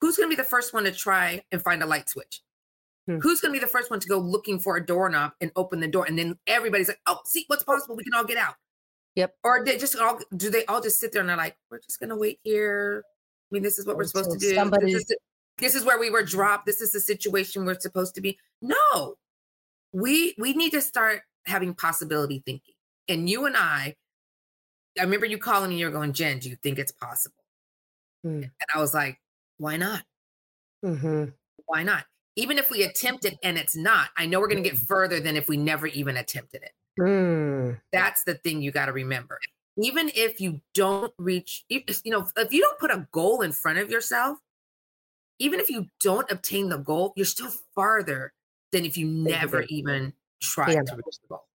Who's 0.00 0.16
gonna 0.16 0.28
be 0.28 0.34
the 0.36 0.44
first 0.44 0.72
one 0.72 0.84
to 0.84 0.92
try 0.92 1.44
and 1.50 1.62
find 1.62 1.82
a 1.82 1.86
light 1.86 2.08
switch? 2.08 2.42
Hmm. 3.10 3.18
Who's 3.18 3.40
gonna 3.40 3.52
be 3.52 3.58
the 3.58 3.66
first 3.66 3.90
one 3.90 3.98
to 4.00 4.08
go 4.08 4.18
looking 4.18 4.58
for 4.60 4.76
a 4.76 4.84
doorknob 4.86 5.32
and 5.40 5.50
open 5.56 5.80
the 5.80 5.88
door? 5.88 6.04
And 6.06 6.18
then 6.18 6.38
everybody's 6.46 6.88
like, 6.88 7.00
oh, 7.06 7.18
see 7.24 7.44
what's 7.48 7.62
possible, 7.64 7.96
we 7.96 8.04
can 8.04 8.14
all 8.14 8.24
get 8.24 8.36
out. 8.38 8.54
Yep. 9.16 9.34
Or 9.42 9.64
they 9.64 9.76
just 9.78 9.96
all 9.96 10.20
do 10.36 10.50
they 10.50 10.64
all 10.66 10.80
just 10.80 11.00
sit 11.00 11.12
there 11.12 11.20
and 11.20 11.28
they're 11.28 11.36
like, 11.36 11.56
we're 11.70 11.80
just 11.80 11.98
gonna 11.98 12.16
wait 12.16 12.38
here. 12.44 13.02
I 13.04 13.54
mean, 13.54 13.62
this 13.62 13.78
is 13.78 13.86
what 13.86 13.96
we're 13.96 14.04
supposed 14.04 14.30
to 14.30 14.38
do. 14.38 14.54
somebody- 14.54 14.92
This 14.92 15.10
is, 15.10 15.16
this 15.58 15.74
is 15.74 15.84
where 15.84 15.98
we 15.98 16.08
were 16.10 16.22
dropped. 16.22 16.66
This 16.66 16.80
is 16.80 16.92
the 16.92 17.00
situation 17.00 17.64
we're 17.64 17.78
supposed 17.80 18.14
to 18.14 18.20
be. 18.20 18.38
No, 18.62 19.16
we 19.92 20.34
we 20.38 20.52
need 20.52 20.70
to 20.70 20.80
start 20.80 21.22
having 21.46 21.74
possibility 21.74 22.42
thinking. 22.46 22.74
And 23.08 23.28
you 23.28 23.46
and 23.46 23.56
I, 23.56 23.96
I 24.98 25.02
remember 25.02 25.26
you 25.26 25.38
calling 25.38 25.70
me. 25.70 25.78
You're 25.78 25.90
going, 25.90 26.12
Jen. 26.12 26.38
Do 26.38 26.48
you 26.48 26.56
think 26.62 26.78
it's 26.78 26.92
possible? 26.92 27.42
Hmm. 28.22 28.42
And 28.42 28.50
I 28.74 28.78
was 28.78 28.94
like, 28.94 29.20
why 29.58 29.76
not? 29.76 30.04
Mm-hmm. 30.84 31.24
Why 31.66 31.82
not? 31.82 32.04
Even 32.36 32.58
if 32.58 32.70
we 32.70 32.82
attempt 32.84 33.24
it 33.24 33.38
and 33.42 33.58
it's 33.58 33.76
not, 33.76 34.10
I 34.16 34.26
know 34.26 34.40
we're 34.40 34.48
going 34.48 34.62
to 34.62 34.68
get 34.68 34.78
further 34.78 35.20
than 35.20 35.36
if 35.36 35.48
we 35.48 35.56
never 35.56 35.86
even 35.88 36.16
attempted 36.16 36.62
it. 36.62 36.72
Mm. 36.98 37.80
That's 37.92 38.24
the 38.24 38.34
thing 38.34 38.62
you 38.62 38.70
got 38.70 38.86
to 38.86 38.92
remember. 38.92 39.38
Even 39.76 40.10
if 40.14 40.40
you 40.40 40.60
don't 40.74 41.12
reach, 41.18 41.64
you 41.68 41.82
know, 42.06 42.26
if 42.36 42.52
you 42.52 42.60
don't 42.60 42.78
put 42.78 42.90
a 42.90 43.06
goal 43.12 43.42
in 43.42 43.52
front 43.52 43.78
of 43.78 43.90
yourself, 43.90 44.38
even 45.38 45.58
if 45.58 45.70
you 45.70 45.86
don't 46.00 46.30
obtain 46.30 46.68
the 46.68 46.78
goal, 46.78 47.12
you're 47.16 47.26
still 47.26 47.50
farther 47.74 48.32
than 48.72 48.84
if 48.84 48.96
you 48.96 49.06
never 49.06 49.62
even 49.62 50.12
tried 50.40 50.74
Yeah. 50.74 50.82
to 50.82 50.96
reach 50.96 51.20
the 51.22 51.28
goal. 51.28 51.46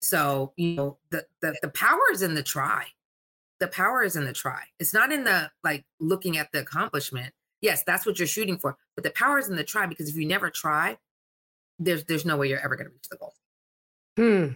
So, 0.00 0.52
you 0.56 0.74
know, 0.74 0.98
the, 1.10 1.26
the 1.40 1.56
the 1.62 1.68
power 1.68 2.00
is 2.12 2.22
in 2.22 2.34
the 2.34 2.42
try. 2.42 2.86
The 3.60 3.68
power 3.68 4.02
is 4.02 4.16
in 4.16 4.24
the 4.24 4.32
try. 4.32 4.62
It's 4.80 4.92
not 4.92 5.12
in 5.12 5.24
the 5.24 5.50
like 5.62 5.84
looking 6.00 6.38
at 6.38 6.50
the 6.52 6.60
accomplishment. 6.60 7.32
Yes, 7.62 7.84
that's 7.84 8.04
what 8.04 8.18
you're 8.18 8.28
shooting 8.28 8.58
for, 8.58 8.76
but 8.96 9.04
the 9.04 9.10
power 9.10 9.38
is 9.38 9.48
in 9.48 9.56
the 9.56 9.64
try 9.64 9.86
because 9.86 10.08
if 10.08 10.16
you 10.16 10.26
never 10.26 10.50
try, 10.50 10.98
there's 11.78 12.04
there's 12.04 12.26
no 12.26 12.36
way 12.36 12.48
you're 12.48 12.62
ever 12.62 12.76
going 12.76 12.88
to 12.88 12.92
reach 12.92 13.08
the 13.08 13.16
goal. 13.16 13.32
Hmm. 14.16 14.54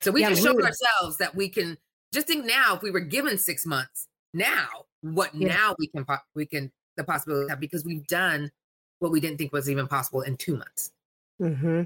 So 0.00 0.10
we 0.10 0.22
Yeah, 0.22 0.30
just 0.30 0.42
showed 0.42 0.56
really. 0.56 0.68
ourselves 0.68 1.18
that 1.18 1.34
we 1.34 1.48
can 1.48 1.78
just 2.12 2.26
think 2.26 2.44
now 2.44 2.74
if 2.76 2.82
we 2.82 2.90
were 2.90 3.00
given 3.00 3.38
six 3.38 3.64
months, 3.66 4.08
now 4.32 4.86
what 5.02 5.34
Yeah. 5.34 5.48
now 5.48 5.76
we 5.78 5.86
can 5.88 6.06
we 6.34 6.46
can 6.46 6.72
the 6.96 7.04
possibility 7.04 7.48
have 7.50 7.60
because 7.60 7.84
we've 7.84 8.06
done 8.06 8.50
what 9.00 9.12
we 9.12 9.20
didn't 9.20 9.36
think 9.38 9.52
was 9.52 9.68
even 9.68 9.86
possible 9.86 10.22
in 10.22 10.36
two 10.36 10.56
months. 10.56 10.92
hmm 11.38 11.82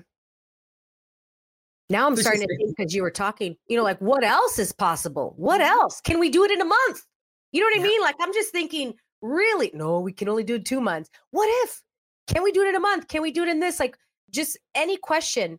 Now 1.90 2.06
I'm 2.06 2.14
Which 2.14 2.20
starting 2.20 2.46
to 2.46 2.56
think 2.56 2.76
because 2.76 2.94
you 2.94 3.02
were 3.02 3.10
talking, 3.10 3.56
you 3.66 3.76
know, 3.76 3.82
like 3.82 4.00
what 4.00 4.22
else 4.22 4.58
is 4.58 4.72
possible? 4.72 5.34
What 5.36 5.60
else? 5.60 6.00
Can 6.00 6.20
we 6.20 6.30
do 6.30 6.44
it 6.44 6.50
in 6.50 6.60
a 6.60 6.64
month? 6.64 7.02
You 7.50 7.60
know 7.60 7.66
what 7.66 7.74
I 7.74 7.76
Mm-hmm. 7.78 7.82
Mean? 7.84 8.00
Like 8.02 8.16
I'm 8.20 8.32
just 8.32 8.52
thinking, 8.52 8.94
really? 9.22 9.70
No, 9.74 10.00
we 10.00 10.12
can 10.12 10.28
only 10.28 10.44
do 10.44 10.56
it 10.56 10.64
two 10.64 10.80
months. 10.80 11.10
What 11.30 11.48
if? 11.64 11.82
Can 12.26 12.42
we 12.42 12.52
do 12.52 12.62
it 12.62 12.68
in 12.68 12.74
a 12.74 12.80
month? 12.80 13.08
Can 13.08 13.22
we 13.22 13.30
do 13.30 13.42
it 13.42 13.48
in 13.48 13.60
this? 13.60 13.80
Like 13.80 13.96
just 14.30 14.58
any 14.74 14.96
question. 14.96 15.58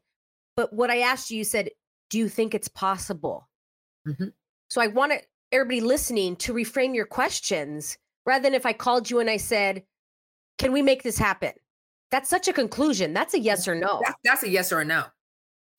But 0.56 0.74
what 0.74 0.89
I 0.89 1.00
asked 1.00 1.32
you, 1.32 1.38
you 1.38 1.43
said, 1.43 1.69
do 2.10 2.17
you 2.17 2.30
think 2.30 2.54
it's 2.54 2.67
possible? 2.67 3.48
Mhm. 4.08 4.34
So 4.69 4.82
I 4.82 4.88
want 4.88 5.13
everybody 5.52 5.82
listening 5.82 6.36
to 6.38 6.54
reframe 6.54 6.93
your 6.93 7.06
questions 7.06 7.98
rather 8.26 8.43
than 8.43 8.54
if 8.54 8.65
I 8.65 8.74
called 8.74 9.10
you 9.10 9.19
and 9.19 9.30
I 9.30 9.38
said, 9.38 9.84
can 10.58 10.72
we 10.72 10.82
make 10.82 11.04
this 11.04 11.17
happen? 11.17 11.54
That's 12.12 12.30
such 12.30 12.48
a 12.48 12.54
conclusion. 12.54 13.13
That's 13.13 13.34
a 13.34 13.39
yes 13.39 13.67
or 13.67 13.76
no. 13.76 14.02
That's, 14.04 14.19
that's 14.24 14.43
a 14.43 14.50
yes 14.50 14.72
or 14.72 14.82
a 14.82 14.86
no. 14.86 15.06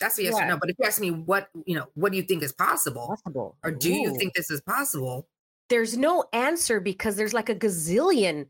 That's 0.00 0.18
a 0.18 0.22
yes 0.22 0.34
or 0.34 0.46
no. 0.46 0.56
But 0.56 0.70
if 0.70 0.76
you 0.78 0.86
ask 0.86 1.00
me 1.00 1.10
what 1.10 1.50
you 1.66 1.76
know, 1.76 1.86
what 1.94 2.10
do 2.10 2.16
you 2.16 2.24
think 2.24 2.42
is 2.42 2.52
possible, 2.52 3.08
Possible. 3.08 3.56
or 3.62 3.70
do 3.70 3.92
you 3.92 4.16
think 4.16 4.34
this 4.34 4.50
is 4.50 4.60
possible? 4.62 5.28
There's 5.70 5.96
no 5.96 6.24
answer 6.32 6.80
because 6.80 7.16
there's 7.16 7.32
like 7.32 7.48
a 7.48 7.54
gazillion 7.54 8.46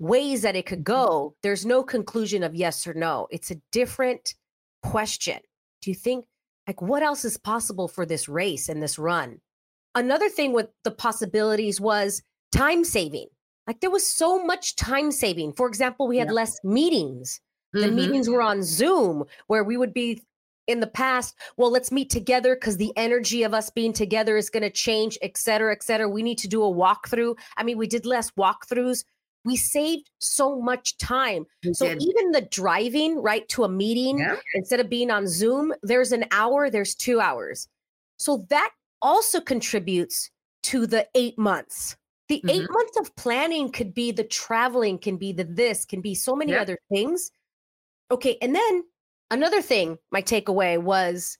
ways 0.00 0.42
that 0.42 0.56
it 0.56 0.66
could 0.66 0.82
go. 0.82 1.36
There's 1.42 1.64
no 1.64 1.84
conclusion 1.84 2.42
of 2.42 2.54
yes 2.54 2.86
or 2.86 2.94
no. 2.94 3.28
It's 3.30 3.52
a 3.52 3.60
different 3.70 4.34
question. 4.82 5.38
Do 5.80 5.90
you 5.90 5.94
think, 5.94 6.24
like, 6.66 6.82
what 6.82 7.02
else 7.02 7.24
is 7.24 7.36
possible 7.36 7.86
for 7.86 8.04
this 8.04 8.28
race 8.28 8.68
and 8.68 8.82
this 8.82 8.98
run? 8.98 9.40
Another 9.94 10.28
thing 10.28 10.52
with 10.52 10.68
the 10.82 10.90
possibilities 10.90 11.80
was 11.80 12.22
time 12.50 12.82
saving. 12.84 13.28
Like, 13.66 13.80
there 13.80 13.90
was 13.90 14.06
so 14.06 14.44
much 14.44 14.74
time 14.74 15.12
saving. 15.12 15.52
For 15.52 15.68
example, 15.68 16.08
we 16.08 16.18
had 16.18 16.28
Yeah. 16.28 16.32
less 16.34 16.58
meetings. 16.64 17.40
The 17.72 17.86
Mhm. 17.86 17.94
meetings 17.94 18.28
were 18.28 18.42
on 18.42 18.62
Zoom 18.62 19.24
where 19.46 19.62
we 19.64 19.76
would 19.76 19.94
be 19.94 20.22
in 20.72 20.80
the 20.80 20.86
past, 20.88 21.36
well, 21.56 21.70
let's 21.70 21.92
meet 21.92 22.10
together 22.10 22.56
because 22.56 22.76
the 22.78 22.92
energy 22.96 23.44
of 23.44 23.54
us 23.54 23.70
being 23.70 23.92
together 23.92 24.36
is 24.36 24.50
going 24.50 24.62
to 24.64 24.70
change, 24.70 25.16
et 25.22 25.36
cetera, 25.36 25.70
et 25.72 25.82
cetera. 25.82 26.08
We 26.08 26.22
need 26.22 26.38
to 26.38 26.48
do 26.48 26.64
a 26.64 26.72
walkthrough. 26.72 27.38
I 27.56 27.62
mean, 27.62 27.78
we 27.78 27.86
did 27.86 28.04
less 28.06 28.32
walkthroughs. 28.32 29.04
We 29.44 29.56
saved 29.56 30.10
so 30.20 30.60
much 30.60 30.96
time. 30.98 31.46
We 31.64 31.74
So 31.74 31.86
did. 31.88 32.02
even 32.02 32.30
the 32.32 32.42
driving 32.42 33.20
right 33.20 33.48
to 33.50 33.64
a 33.64 33.68
meeting 33.68 34.18
Yeah. 34.18 34.36
instead 34.54 34.80
of 34.80 34.88
being 34.88 35.10
on 35.10 35.26
Zoom, 35.28 35.72
there's 35.82 36.12
an 36.12 36.24
hour, 36.30 36.70
there's 36.70 36.94
two 36.94 37.20
hours. 37.20 37.68
So 38.16 38.46
that 38.50 38.70
also 39.00 39.40
contributes 39.40 40.30
to 40.64 40.86
the 40.86 41.08
eight 41.14 41.36
months. 41.38 41.96
The 42.28 42.40
eight 42.48 42.62
Mhm. 42.62 42.72
months 42.72 42.96
of 42.98 43.14
planning 43.16 43.70
could 43.72 43.92
be 43.92 44.12
the 44.12 44.24
traveling, 44.24 44.96
can 44.96 45.16
be 45.16 45.32
the 45.32 45.44
this, 45.44 45.84
can 45.84 46.00
be 46.00 46.14
so 46.14 46.36
many 46.36 46.52
Yeah. 46.52 46.62
other 46.62 46.78
things. 46.88 47.32
Okay. 48.12 48.38
And 48.40 48.54
then 48.54 48.84
another 49.32 49.62
thing, 49.62 49.98
my 50.10 50.22
takeaway 50.22 50.80
was 50.80 51.38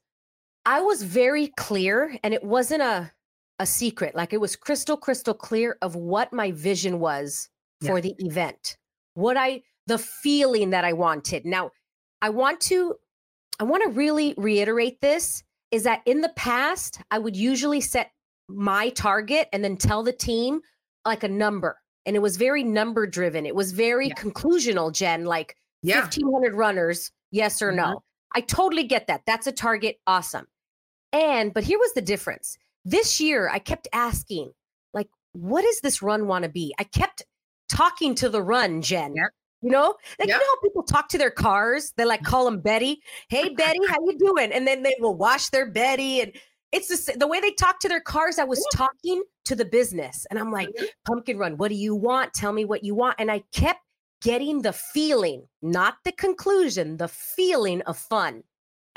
I 0.64 0.80
was 0.80 1.02
very 1.02 1.48
clear 1.56 2.16
and 2.22 2.32
it 2.34 2.44
wasn't 2.44 2.82
a, 2.82 3.10
a 3.58 3.66
secret. 3.66 4.14
Like 4.14 4.32
it 4.32 4.40
was 4.40 4.56
crystal, 4.56 4.96
crystal 4.96 5.34
clear 5.34 5.76
of 5.82 5.96
what 5.96 6.32
my 6.32 6.52
vision 6.52 6.98
was 7.00 7.48
Yeah. 7.80 7.90
for 7.90 8.00
the 8.00 8.14
event, 8.18 8.76
what 9.14 9.36
I, 9.36 9.62
the 9.86 9.98
feeling 9.98 10.70
that 10.70 10.84
I 10.84 10.92
wanted. 10.92 11.44
Now, 11.44 11.70
I 12.20 12.30
want 12.30 12.60
to, 12.62 12.94
I 13.58 13.64
want 13.64 13.82
to 13.82 13.90
really 13.90 14.34
reiterate 14.36 15.00
this 15.00 15.42
is 15.72 15.82
that 15.82 16.02
in 16.06 16.20
the 16.20 16.32
past, 16.36 17.00
I 17.10 17.18
would 17.18 17.36
usually 17.36 17.80
set 17.80 18.12
my 18.48 18.90
target 18.90 19.48
and 19.52 19.64
then 19.64 19.76
tell 19.76 20.02
the 20.04 20.12
team 20.12 20.60
like 21.04 21.24
a 21.24 21.28
number. 21.28 21.78
And 22.06 22.14
it 22.14 22.20
was 22.20 22.36
very 22.36 22.62
number 22.62 23.06
driven. 23.06 23.46
It 23.46 23.54
was 23.54 23.72
very 23.72 24.08
Yeah. 24.08 24.14
conclusional, 24.14 24.92
Jen, 24.92 25.24
like 25.24 25.56
Yeah. 25.82 26.02
1500 26.02 26.54
runners, 26.54 27.10
yes 27.32 27.60
or 27.60 27.72
Mhm. 27.72 27.76
no. 27.76 28.02
I 28.34 28.40
totally 28.40 28.84
get 28.84 29.08
that. 29.08 29.22
That's 29.26 29.46
a 29.48 29.52
target. 29.52 29.98
Awesome. 30.06 30.46
And, 31.12 31.52
but 31.52 31.64
here 31.64 31.78
was 31.78 31.92
the 31.92 32.00
difference. 32.00 32.56
This 32.84 33.20
year, 33.20 33.48
I 33.52 33.58
kept 33.58 33.88
asking, 33.92 34.52
like, 34.94 35.08
what 35.32 35.62
does 35.62 35.80
this 35.80 36.00
run 36.00 36.26
want 36.26 36.44
to 36.44 36.48
be? 36.48 36.74
I 36.78 36.84
kept 36.84 37.22
talking 37.68 38.14
to 38.16 38.28
the 38.28 38.42
run, 38.42 38.80
Jen. 38.82 39.14
Yep. 39.16 39.26
You 39.62 39.70
know, 39.70 39.94
like 40.18 40.28
Yep. 40.28 40.36
you 40.36 40.40
know 40.40 40.46
how 40.56 40.60
people 40.62 40.82
talk 40.82 41.08
to 41.10 41.18
their 41.18 41.30
cars. 41.30 41.92
They 41.96 42.04
like 42.04 42.22
call 42.24 42.44
them 42.46 42.60
Betty. 42.60 43.00
Hey 43.28 43.50
Betty, 43.50 43.78
how 43.88 43.96
you 44.04 44.18
doing? 44.18 44.50
And 44.52 44.66
then 44.66 44.82
they 44.82 44.96
will 44.98 45.14
wash 45.14 45.50
their 45.50 45.70
Betty, 45.70 46.20
and 46.20 46.32
it's 46.72 46.88
the 46.88 47.16
the 47.16 47.28
way 47.28 47.38
they 47.40 47.52
talk 47.52 47.78
to 47.80 47.88
their 47.88 48.00
cars. 48.00 48.38
I 48.40 48.44
was 48.44 48.66
talking 48.74 49.22
to 49.44 49.54
the 49.54 49.64
business, 49.64 50.26
and 50.30 50.38
I'm 50.38 50.50
like, 50.50 50.68
Mhm. 50.70 50.88
Pumpkin 51.06 51.38
Run, 51.38 51.58
what 51.58 51.68
do 51.68 51.76
you 51.76 51.94
want? 51.94 52.34
Tell 52.34 52.52
me 52.52 52.64
what 52.64 52.82
you 52.82 52.96
want. 52.96 53.16
And 53.20 53.30
I 53.30 53.44
kept 53.52 53.80
getting 54.22 54.62
the 54.62 54.72
feeling, 54.72 55.46
not 55.60 55.96
the 56.04 56.12
conclusion, 56.12 56.96
the 56.96 57.08
feeling 57.08 57.82
of 57.82 57.98
fun. 57.98 58.42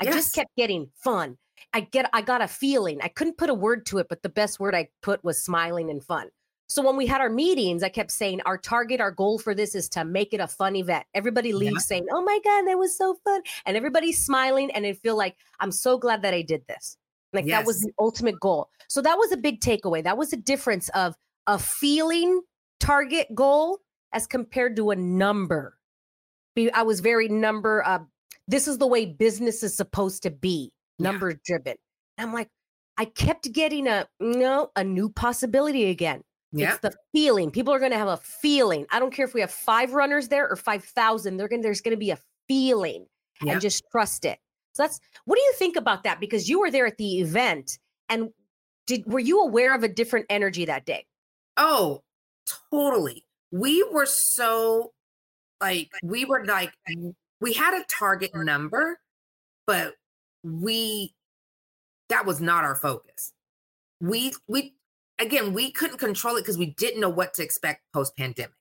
I 0.00 0.04
Yes. 0.04 0.14
just 0.14 0.34
kept 0.34 0.54
getting 0.56 0.90
fun. 0.94 1.38
I 1.72 1.80
get 1.80 2.08
I 2.12 2.22
got 2.22 2.42
a 2.42 2.48
feeling. 2.48 3.00
I 3.02 3.08
couldn't 3.08 3.38
put 3.38 3.50
a 3.50 3.54
word 3.54 3.86
to 3.86 3.98
it, 3.98 4.08
but 4.08 4.22
the 4.22 4.28
best 4.28 4.60
word 4.60 4.74
I 4.74 4.88
put 5.02 5.22
was 5.24 5.42
smiling 5.42 5.90
and 5.90 6.02
fun. 6.02 6.28
So 6.68 6.82
when 6.82 6.96
we 6.96 7.06
had 7.06 7.20
our 7.20 7.30
meetings, 7.30 7.82
I 7.82 7.88
kept 7.88 8.10
saying 8.10 8.40
our 8.44 8.58
target, 8.58 9.00
our 9.00 9.12
goal 9.12 9.38
for 9.38 9.54
this 9.54 9.74
is 9.74 9.88
to 9.90 10.04
make 10.04 10.32
it 10.34 10.40
a 10.40 10.48
fun 10.48 10.74
event. 10.76 11.06
Everybody 11.14 11.52
leaves 11.52 11.74
Yeah. 11.74 11.78
saying, 11.80 12.06
"Oh 12.12 12.22
my 12.22 12.38
god, 12.44 12.66
that 12.66 12.78
was 12.78 12.96
so 12.96 13.14
fun." 13.24 13.42
And 13.64 13.76
everybody's 13.76 14.22
smiling 14.24 14.70
and 14.72 14.84
they 14.84 14.92
feel 14.94 15.16
like 15.16 15.36
I'm 15.60 15.72
so 15.72 15.96
glad 15.96 16.22
that 16.22 16.34
I 16.34 16.42
did 16.42 16.66
this. 16.66 16.96
Like 17.32 17.46
that 17.46 17.66
was 17.66 17.80
the 17.80 17.92
ultimate 17.98 18.40
goal. 18.40 18.70
So 18.88 19.00
that 19.02 19.18
was 19.18 19.32
a 19.32 19.36
big 19.36 19.60
takeaway. 19.60 20.02
That 20.02 20.16
was 20.18 20.32
a 20.32 20.36
difference 20.36 20.88
of 20.90 21.14
a 21.46 21.58
feeling 21.58 22.40
target 22.80 23.34
goal 23.34 23.78
as 24.12 24.26
compared 24.26 24.76
to 24.76 24.90
a 24.90 24.96
number. 24.96 25.76
I 26.72 26.82
was 26.82 27.00
very 27.00 27.28
number 27.28 27.82
uh, 27.86 27.98
this 28.48 28.66
is 28.68 28.78
the 28.78 28.86
way 28.86 29.04
business 29.06 29.62
is 29.62 29.76
supposed 29.76 30.22
to 30.22 30.30
be, 30.30 30.72
Yeah. 30.98 31.10
number 31.10 31.34
driven. 31.44 31.76
I'm 32.18 32.32
like 32.32 32.48
I 32.96 33.04
kept 33.04 33.52
getting 33.52 33.86
a 33.88 34.06
no, 34.20 34.70
a 34.76 34.82
new 34.84 35.10
possibility 35.10 35.90
again. 35.90 36.22
Yeah. 36.52 36.70
It's 36.72 36.80
the 36.80 36.94
feeling. 37.12 37.50
People 37.50 37.74
are 37.74 37.78
going 37.78 37.90
to 37.90 37.98
have 37.98 38.08
a 38.08 38.16
feeling. 38.16 38.86
I 38.90 38.98
don't 39.00 39.12
care 39.12 39.26
if 39.26 39.34
we 39.34 39.40
have 39.42 39.50
five 39.50 39.92
runners 39.92 40.28
there 40.28 40.48
or 40.48 40.56
5,000. 40.56 41.36
They're 41.36 41.48
going 41.48 41.60
there's 41.60 41.82
going 41.82 41.94
to 41.94 41.98
be 41.98 42.10
a 42.10 42.18
feeling 42.48 43.04
Yeah. 43.42 43.52
and 43.52 43.60
just 43.60 43.84
trust 43.92 44.24
it. 44.24 44.38
So 44.72 44.82
that's 44.84 44.98
what 45.26 45.36
do 45.36 45.42
you 45.42 45.52
think 45.58 45.76
about 45.76 46.04
that? 46.04 46.20
Because 46.20 46.48
you 46.48 46.60
were 46.60 46.70
there 46.70 46.86
at 46.86 46.96
the 46.96 47.20
event 47.20 47.78
and 48.08 48.30
did 48.86 49.04
were 49.06 49.18
you 49.18 49.42
aware 49.42 49.74
of 49.74 49.82
a 49.82 49.88
different 49.88 50.26
energy 50.30 50.64
that 50.64 50.86
day? 50.86 51.04
Oh, 51.58 52.02
totally. 52.70 53.24
We 53.52 53.82
were 53.90 54.06
so 54.06 54.92
like 55.60 55.90
we 56.02 56.24
were 56.24 56.44
like 56.44 56.72
we 57.40 57.52
had 57.52 57.74
a 57.74 57.84
target 57.88 58.34
number, 58.34 58.98
but 59.66 59.94
we 60.42 61.14
that 62.08 62.26
was 62.26 62.40
not 62.40 62.64
our 62.64 62.74
focus. 62.76 63.32
We 64.00 64.32
we 64.48 64.74
again 65.18 65.54
we 65.54 65.70
couldn't 65.72 65.98
control 65.98 66.36
it 66.36 66.42
because 66.42 66.58
we 66.58 66.74
didn't 66.74 67.00
know 67.00 67.08
what 67.08 67.34
to 67.34 67.42
expect 67.42 67.82
post 67.92 68.16
pandemic. 68.16 68.52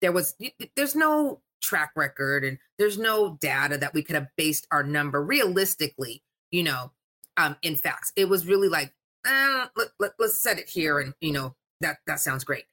There 0.00 0.12
was 0.12 0.34
there's 0.76 0.94
no 0.94 1.40
track 1.60 1.90
record 1.96 2.44
and 2.44 2.58
there's 2.78 2.98
no 2.98 3.36
data 3.40 3.76
that 3.78 3.92
we 3.94 4.02
could 4.02 4.14
have 4.14 4.28
based 4.36 4.66
our 4.70 4.84
number 4.84 5.22
realistically, 5.22 6.22
you 6.50 6.62
know, 6.62 6.92
um 7.36 7.56
in 7.62 7.76
facts. 7.76 8.12
It 8.16 8.28
was 8.28 8.46
really 8.46 8.68
like 8.68 8.92
uh, 9.26 9.66
let, 9.76 9.88
let, 9.98 10.12
let's 10.18 10.40
set 10.40 10.58
it 10.58 10.68
here 10.68 11.00
and 11.00 11.12
you 11.20 11.32
know 11.32 11.54
that 11.80 11.98
that 12.06 12.20
sounds 12.20 12.44
great 12.44 12.64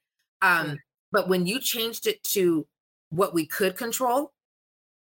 um. 0.42 0.78
But 1.16 1.28
when 1.28 1.46
you 1.46 1.58
changed 1.58 2.06
it 2.06 2.22
to 2.22 2.66
what 3.08 3.32
we 3.32 3.46
could 3.46 3.74
control 3.74 4.34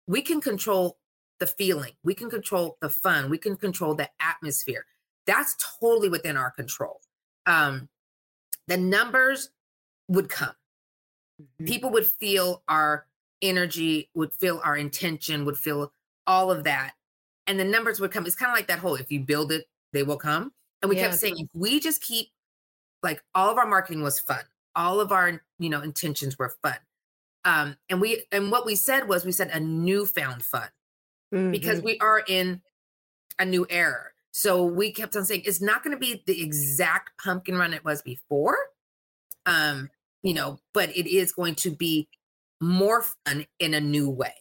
we 0.09 0.21
can 0.21 0.41
control 0.41 0.99
the 1.39 1.47
feeling 1.47 1.93
we 2.03 2.15
can 2.15 2.29
control 2.29 2.77
the 2.81 2.89
fun 2.91 3.31
we 3.31 3.39
can 3.39 3.57
control 3.57 3.95
the 3.95 4.11
atmosphere. 4.21 4.85
That's 5.25 5.55
totally 5.79 6.09
within 6.09 6.37
our 6.37 6.51
control. 6.51 7.01
Um 7.47 7.89
the 8.67 8.77
numbers 8.77 9.51
would 10.09 10.29
come. 10.29 10.55
People 11.65 11.91
would 11.91 12.07
feel 12.07 12.65
our 12.67 13.07
energy 13.41 14.11
would 14.15 14.33
feel 14.35 14.61
our 14.65 14.77
intention 14.77 15.45
would 15.45 15.57
feel 15.57 15.93
all 16.27 16.51
of 16.51 16.65
that 16.65 16.95
and 17.47 17.59
the 17.59 17.65
numbers 17.65 18.01
would 18.01 18.11
come. 18.11 18.27
It's 18.27 18.35
kind 18.35 18.51
of 18.51 18.57
like 18.57 18.67
that 18.67 18.81
whole 18.81 18.97
if 18.97 19.13
you 19.13 19.21
build 19.21 19.53
it 19.53 19.69
they 19.93 20.03
will 20.03 20.19
come 20.19 20.53
and 20.83 20.89
we 20.89 20.97
Yeah. 20.97 21.03
kept 21.03 21.21
saying 21.21 21.37
if 21.39 21.49
we 21.55 21.79
just 21.79 22.03
keep 22.03 22.33
like 23.05 23.23
all 23.37 23.49
of 23.49 23.59
our 23.59 23.67
marketing 23.67 24.03
was 24.03 24.19
fun. 24.19 24.43
All 24.75 25.01
of 25.01 25.13
our 25.13 25.41
you 25.61 25.71
know 25.71 25.81
intentions 25.83 26.37
were 26.37 26.53
fun. 26.63 26.79
Um 27.45 27.77
and 27.89 28.01
we 28.01 28.25
and 28.33 28.51
what 28.51 28.67
we 28.67 28.75
said 28.75 29.07
was 29.09 29.25
we 29.25 29.33
said 29.33 29.51
a 29.53 29.61
newfound 29.61 30.43
fun 30.43 30.69
because 31.31 31.81
Mhm. 31.81 31.85
we 31.85 31.99
are 32.01 32.21
in 32.27 32.63
a 33.39 33.45
new 33.45 33.65
era. 33.71 34.09
So 34.33 34.65
we 34.65 34.93
kept 34.93 35.15
on 35.17 35.25
saying 35.25 35.43
it's 35.45 35.61
not 35.63 35.85
going 35.85 35.97
to 35.97 36.01
be 36.01 36.23
the 36.27 36.43
exact 36.43 37.11
pumpkin 37.23 37.57
run 37.57 37.73
it 37.73 37.85
was 37.85 38.03
before 38.03 38.57
um 39.47 39.89
you 40.23 40.35
know 40.35 40.59
but 40.75 40.91
it 40.97 41.07
is 41.07 41.33
going 41.33 41.55
to 41.57 41.71
be 41.71 42.09
more 42.61 43.03
fun 43.03 43.47
in 43.59 43.75
a 43.75 43.81
new 43.81 44.11
way. 44.11 44.35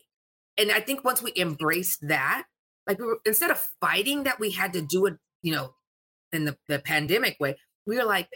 And 0.58 0.72
i 0.72 0.80
think 0.82 1.04
once 1.06 1.22
we 1.22 1.32
embraced 1.38 2.08
that 2.08 2.46
like 2.88 3.00
we 3.00 3.06
were 3.06 3.20
instead 3.26 3.52
of 3.52 3.60
fighting 3.80 4.24
that 4.24 4.40
we 4.40 4.52
had 4.52 4.74
to 4.74 4.82
do 4.82 5.06
it 5.06 5.16
you 5.42 5.54
know 5.54 5.74
in 6.34 6.46
the, 6.46 6.58
the 6.68 6.80
pandemic 6.80 7.38
way 7.40 7.56
we 7.86 7.98
were 7.98 8.06
like 8.06 8.30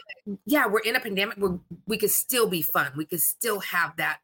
yeah 0.46 0.66
we're 0.66 0.80
in 0.80 0.96
a 0.96 1.00
pandemic 1.00 1.36
where 1.36 1.58
we 1.86 1.96
could 1.96 2.10
still 2.10 2.48
be 2.48 2.62
fun 2.62 2.90
we 2.96 3.04
could 3.04 3.20
still 3.20 3.60
have 3.60 3.96
that 3.96 4.18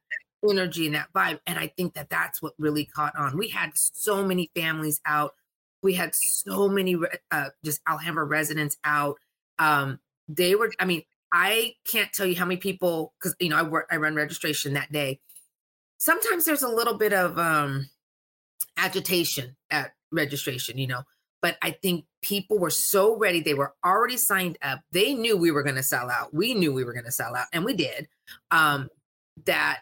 energy 0.49 0.87
and 0.87 0.95
that 0.95 1.13
vibe. 1.15 1.41
And 1.47 1.59
i 1.59 1.67
think 1.67 1.95
that 1.95 2.11
that's 2.11 2.41
what 2.41 2.55
really 2.59 2.85
caught 2.85 3.17
on. 3.17 3.37
We 3.37 3.49
had 3.49 3.73
so 3.75 4.25
many 4.25 4.51
families 4.55 5.01
out. 5.07 5.35
We 5.83 5.95
had 5.95 6.15
so 6.15 6.69
many 6.69 6.97
uh, 7.31 7.51
just 7.65 7.81
alhambra 7.89 8.25
residents 8.25 8.77
out. 8.85 9.17
Um 9.59 10.01
they 10.29 10.55
were 10.55 10.73
i 10.79 10.85
mean 10.85 11.03
i 11.33 11.75
can't 11.87 12.13
tell 12.13 12.27
you 12.27 12.37
how 12.37 12.45
many 12.45 12.59
people 12.59 13.13
because 13.19 13.35
you 13.41 13.49
know 13.49 13.57
i 13.57 13.63
work 13.63 13.87
i 13.91 13.97
run 13.97 14.15
registration 14.15 14.75
that 14.75 14.93
day. 14.93 15.21
Sometimes 15.99 16.45
there's 16.45 16.63
a 16.63 16.69
little 16.69 16.95
bit 16.95 17.13
of 17.13 17.39
um 17.39 17.91
agitation 18.77 19.57
at 19.71 19.93
registration 20.13 20.79
you 20.79 20.87
know 20.87 21.03
but 21.43 21.57
i 21.63 21.71
think 21.71 22.05
people 22.23 22.59
were 22.59 22.71
so 22.71 23.17
ready 23.17 23.41
they 23.41 23.55
were 23.55 23.75
already 23.85 24.17
signed 24.17 24.59
up 24.63 24.81
they 24.93 25.15
knew 25.15 25.37
we 25.37 25.51
were 25.51 25.63
going 25.63 25.77
to 25.77 25.83
sell 25.83 26.11
out 26.11 26.35
we 26.35 26.55
knew 26.55 26.73
we 26.73 26.85
were 26.85 26.93
going 26.93 27.05
to 27.05 27.11
sell 27.11 27.35
out 27.35 27.47
and 27.53 27.65
we 27.65 27.73
did 27.73 28.09
um 28.51 28.89
that 29.47 29.81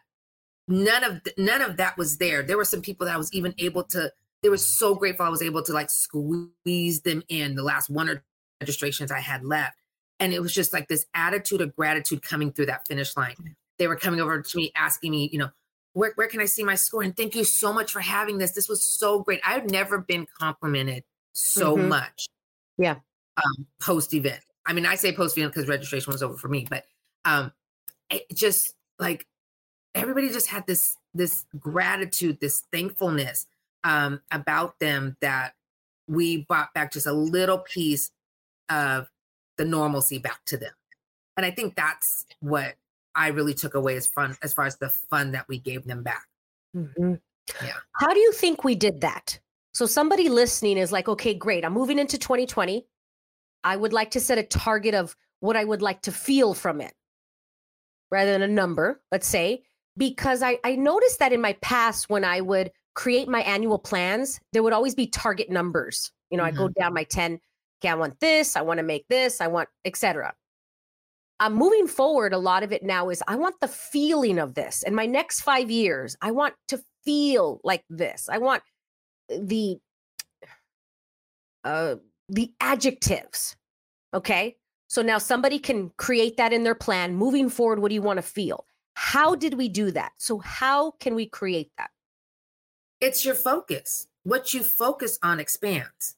none 0.69 1.03
of 1.03 1.25
th- 1.25 1.37
none 1.39 1.63
of 1.63 1.79
that 1.79 1.97
was 1.97 2.19
there. 2.19 2.43
There 2.43 2.57
were 2.57 2.65
some 2.65 2.83
people 2.83 3.07
that 3.07 3.15
i 3.15 3.19
was 3.19 3.33
even 3.33 3.55
able 3.59 3.83
to 3.85 4.13
they 4.43 4.51
were 4.51 4.57
so 4.57 4.95
grateful 4.95 5.27
i 5.27 5.31
was 5.31 5.43
able 5.43 5.63
to 5.63 5.73
like 5.73 5.91
squeeze 5.91 7.01
them 7.01 7.23
in 7.29 7.57
the 7.57 7.63
last 7.63 7.91
one 7.91 8.09
or 8.09 8.23
registrations 8.61 9.11
i 9.11 9.19
had 9.19 9.45
left 9.45 9.75
and 10.21 10.33
it 10.33 10.41
was 10.41 10.53
just 10.53 10.73
like 10.73 10.89
this 10.89 11.07
attitude 11.15 11.61
of 11.61 11.75
gratitude 11.75 12.23
coming 12.23 12.53
through 12.53 12.67
that 12.67 12.87
finish 12.87 13.17
line. 13.17 13.37
They 13.79 13.87
were 13.87 13.97
coming 13.97 14.21
over 14.21 14.43
to 14.43 14.57
me 14.57 14.73
asking 14.77 15.11
me 15.11 15.31
you 15.33 15.39
know 15.39 15.51
where, 15.95 16.13
where 16.17 16.29
can 16.29 16.41
i 16.41 16.45
see 16.45 16.63
my 16.63 16.75
score? 16.75 17.03
And 17.03 17.17
thank 17.17 17.35
you 17.35 17.45
so 17.45 17.73
much 17.73 17.93
for 17.93 18.01
having 18.01 18.39
this 18.39 18.53
this 18.53 18.69
was 18.69 18.85
so 18.85 19.21
great. 19.21 19.41
I've 19.45 19.71
never 19.71 19.99
been 19.99 20.27
complimented 20.39 21.05
so 21.39 21.77
Mhm. 21.77 21.89
much 21.89 22.27
Yeah. 22.77 22.97
um 23.37 23.67
post 23.81 24.13
event 24.15 24.43
i 24.67 24.73
mean 24.73 24.87
i 24.87 24.95
say 24.97 25.13
post 25.13 25.37
event 25.39 25.53
because 25.55 25.69
registration 25.69 26.13
was 26.13 26.23
over 26.23 26.37
for 26.37 26.49
me 26.49 26.67
but 26.69 26.85
um 27.25 27.53
it 28.11 28.25
just 28.35 28.75
like 28.99 29.27
everybody 29.95 30.29
just 30.29 30.49
had 30.49 30.67
this 30.67 30.97
this 31.15 31.45
gratitude 31.59 32.39
this 32.41 32.63
thankfulness 32.73 33.47
um 33.85 34.21
about 34.31 34.79
them 34.81 35.17
that 35.21 35.55
we 36.09 36.45
brought 36.45 36.73
back 36.75 36.93
just 36.93 37.07
a 37.07 37.13
little 37.13 37.59
piece 37.59 38.11
of 38.71 39.09
the 39.57 39.65
normalcy 39.65 40.19
back 40.19 40.45
to 40.47 40.57
them 40.57 40.73
and 41.37 41.47
i 41.47 41.51
think 41.51 41.75
that's 41.77 42.25
what 42.41 42.75
i 43.15 43.29
really 43.29 43.55
took 43.55 43.75
away 43.75 43.97
as 43.97 44.07
fun 44.07 44.37
as 44.43 44.53
far 44.53 44.67
as 44.67 44.77
the 44.79 44.89
fun 44.89 45.33
that 45.33 45.47
we 45.49 45.59
gave 45.59 45.85
them 45.87 46.03
back 46.03 46.27
Mhm. 46.77 47.21
Yeah. 47.63 47.79
How 47.95 48.13
do 48.13 48.21
you 48.21 48.33
think 48.35 48.63
we 48.63 48.75
did 48.75 49.01
that? 49.01 49.41
So 49.79 49.87
somebody 49.87 50.29
listening 50.29 50.77
is 50.77 50.91
like, 50.91 51.09
okay, 51.09 51.35
great. 51.35 51.65
I'm 51.65 51.73
moving 51.73 52.01
into 52.01 52.19
2020. 52.19 52.85
I 53.63 53.77
would 53.77 53.93
like 53.93 54.11
to 54.11 54.19
set 54.19 54.37
a 54.37 54.43
target 54.43 54.93
of 54.93 55.15
what 55.39 55.55
I 55.55 55.63
would 55.63 55.83
like 55.83 56.03
to 56.03 56.11
feel 56.11 56.53
from 56.53 56.81
it 56.81 56.93
rather 58.11 58.33
than 58.33 58.43
a 58.43 58.49
number, 58.49 59.01
let's 59.13 59.29
say, 59.29 59.63
because 59.97 60.43
I, 60.43 60.59
I 60.65 60.75
noticed 60.75 61.21
that 61.21 61.33
in 61.33 61.41
my 61.41 61.53
past 61.63 62.11
when 62.11 62.25
I 62.25 62.41
would 62.41 62.73
create 62.97 63.29
my 63.29 63.43
annual 63.43 63.79
plans, 63.79 64.41
there 64.53 64.65
would 64.65 64.73
always 64.73 64.97
be 64.97 65.07
target 65.07 65.49
numbers. 65.49 66.11
You 66.33 66.39
know, 66.39 66.45
I 66.45 66.51
go 66.51 66.65
mm-hmm. 66.65 66.81
down 66.81 66.93
my 66.93 67.05
10, 67.05 67.39
okay, 67.81 67.89
I 67.89 67.95
want 67.95 68.19
this, 68.19 68.57
I 68.57 68.63
want 68.63 68.79
to 68.79 68.83
make 68.85 69.07
this, 69.07 69.41
I 69.41 69.47
want, 69.47 69.69
etc. 69.85 70.35
I'm 71.39 71.55
moving 71.55 71.87
forward. 71.87 72.33
A 72.33 72.39
lot 72.39 72.65
of 72.65 72.73
it 72.73 72.83
now 72.83 73.11
is 73.11 73.23
I 73.29 73.37
want 73.37 73.55
the 73.61 73.69
feeling 73.69 74.41
of 74.41 74.55
this. 74.55 74.83
In 74.83 74.97
my 74.97 75.07
next 75.07 75.43
five 75.43 75.71
years, 75.71 76.17
I 76.21 76.33
want 76.33 76.55
to 76.67 76.83
feel 77.05 77.61
like 77.63 77.85
this. 77.89 78.29
I 78.29 78.39
want 78.39 78.65
the 79.29 79.79
uh 81.65 81.97
the 82.29 82.53
adjectives. 82.61 83.57
Okay. 84.15 84.57
So 84.89 85.03
now 85.03 85.19
somebody 85.19 85.59
can 85.59 85.91
create 85.97 86.39
that 86.39 86.53
in 86.53 86.65
their 86.65 86.75
plan. 86.75 87.15
Moving 87.15 87.51
forward, 87.51 87.79
what 87.81 87.91
do 87.91 87.95
you 87.95 88.03
want 88.03 88.19
to 88.19 88.23
feel? 88.23 88.65
How 88.95 89.35
did 89.35 89.55
we 89.55 89.69
do 89.69 89.91
that? 89.91 90.13
So 90.17 90.39
how 90.39 90.93
can 90.93 91.15
we 91.15 91.27
create 91.27 91.71
that? 91.79 91.91
it's 93.01 93.25
your 93.25 93.37
focus 93.37 94.09
what 94.25 94.53
you 94.53 94.65
focus 94.65 95.21
on 95.23 95.39
expands 95.39 96.17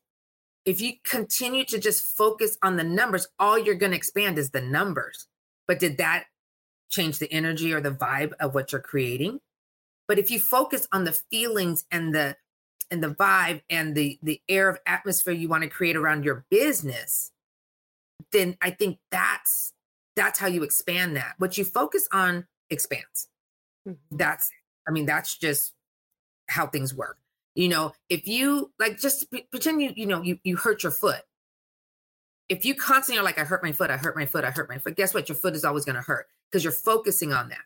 if 0.64 0.80
you 0.80 0.92
continue 1.04 1.64
to 1.64 1.78
just 1.78 2.02
focus 2.02 2.58
on 2.62 2.76
the 2.76 2.84
numbers, 2.84 3.26
all 3.38 3.58
you're 3.58 3.74
going 3.74 3.92
to 3.92 3.96
expand 3.96 4.38
is 4.38 4.50
the 4.50 4.60
numbers. 4.60 5.26
But 5.66 5.78
did 5.78 5.98
that 5.98 6.24
change 6.90 7.18
the 7.18 7.32
energy 7.32 7.72
or 7.72 7.80
the 7.80 7.90
vibe 7.90 8.32
of 8.40 8.54
what 8.54 8.72
you're 8.72 8.80
creating? 8.80 9.40
But 10.06 10.18
if 10.18 10.30
you 10.30 10.38
focus 10.38 10.86
on 10.92 11.04
the 11.04 11.18
feelings 11.30 11.84
and 11.90 12.14
the 12.14 12.36
and 12.90 13.02
the 13.02 13.14
vibe 13.14 13.62
and 13.70 13.94
the 13.94 14.18
the 14.22 14.40
air 14.48 14.68
of 14.68 14.78
atmosphere 14.86 15.34
you 15.34 15.48
want 15.48 15.62
to 15.62 15.68
create 15.68 15.96
around 15.96 16.24
your 16.24 16.44
business, 16.50 17.30
then 18.32 18.56
I 18.60 18.70
think 18.70 18.98
that's 19.10 19.72
that's 20.16 20.38
how 20.38 20.48
you 20.48 20.62
expand 20.62 21.16
that. 21.16 21.34
What 21.38 21.56
you 21.56 21.64
focus 21.64 22.08
on 22.12 22.46
expands. 22.68 23.28
Mm-hmm. 23.88 24.16
That's 24.16 24.50
I 24.88 24.92
mean 24.92 25.06
that's 25.06 25.36
just 25.36 25.72
how 26.48 26.66
things 26.66 26.94
work. 26.94 27.18
You 27.54 27.68
know, 27.68 27.92
if 28.08 28.26
you 28.26 28.72
like 28.78 28.98
just 28.98 29.26
pretend 29.50 29.82
you 29.82 29.92
you 29.94 30.06
know 30.06 30.22
you 30.22 30.38
you 30.44 30.56
hurt 30.56 30.82
your 30.82 30.92
foot. 30.92 31.22
If 32.48 32.64
you 32.64 32.74
constantly 32.74 33.20
are 33.20 33.24
like 33.24 33.38
I 33.38 33.44
hurt 33.44 33.62
my 33.62 33.70
foot, 33.70 33.90
I 33.90 33.96
hurt 33.96 34.16
my 34.16 34.26
foot, 34.26 34.44
I 34.44 34.50
hurt 34.50 34.68
my 34.68 34.78
foot, 34.78 34.96
guess 34.96 35.14
what? 35.14 35.28
Your 35.28 35.36
foot 35.36 35.54
is 35.54 35.64
always 35.64 35.84
going 35.84 35.94
to 35.94 36.02
hurt 36.02 36.26
because 36.50 36.64
you're 36.64 36.72
focusing 36.72 37.32
on 37.32 37.48
that. 37.50 37.62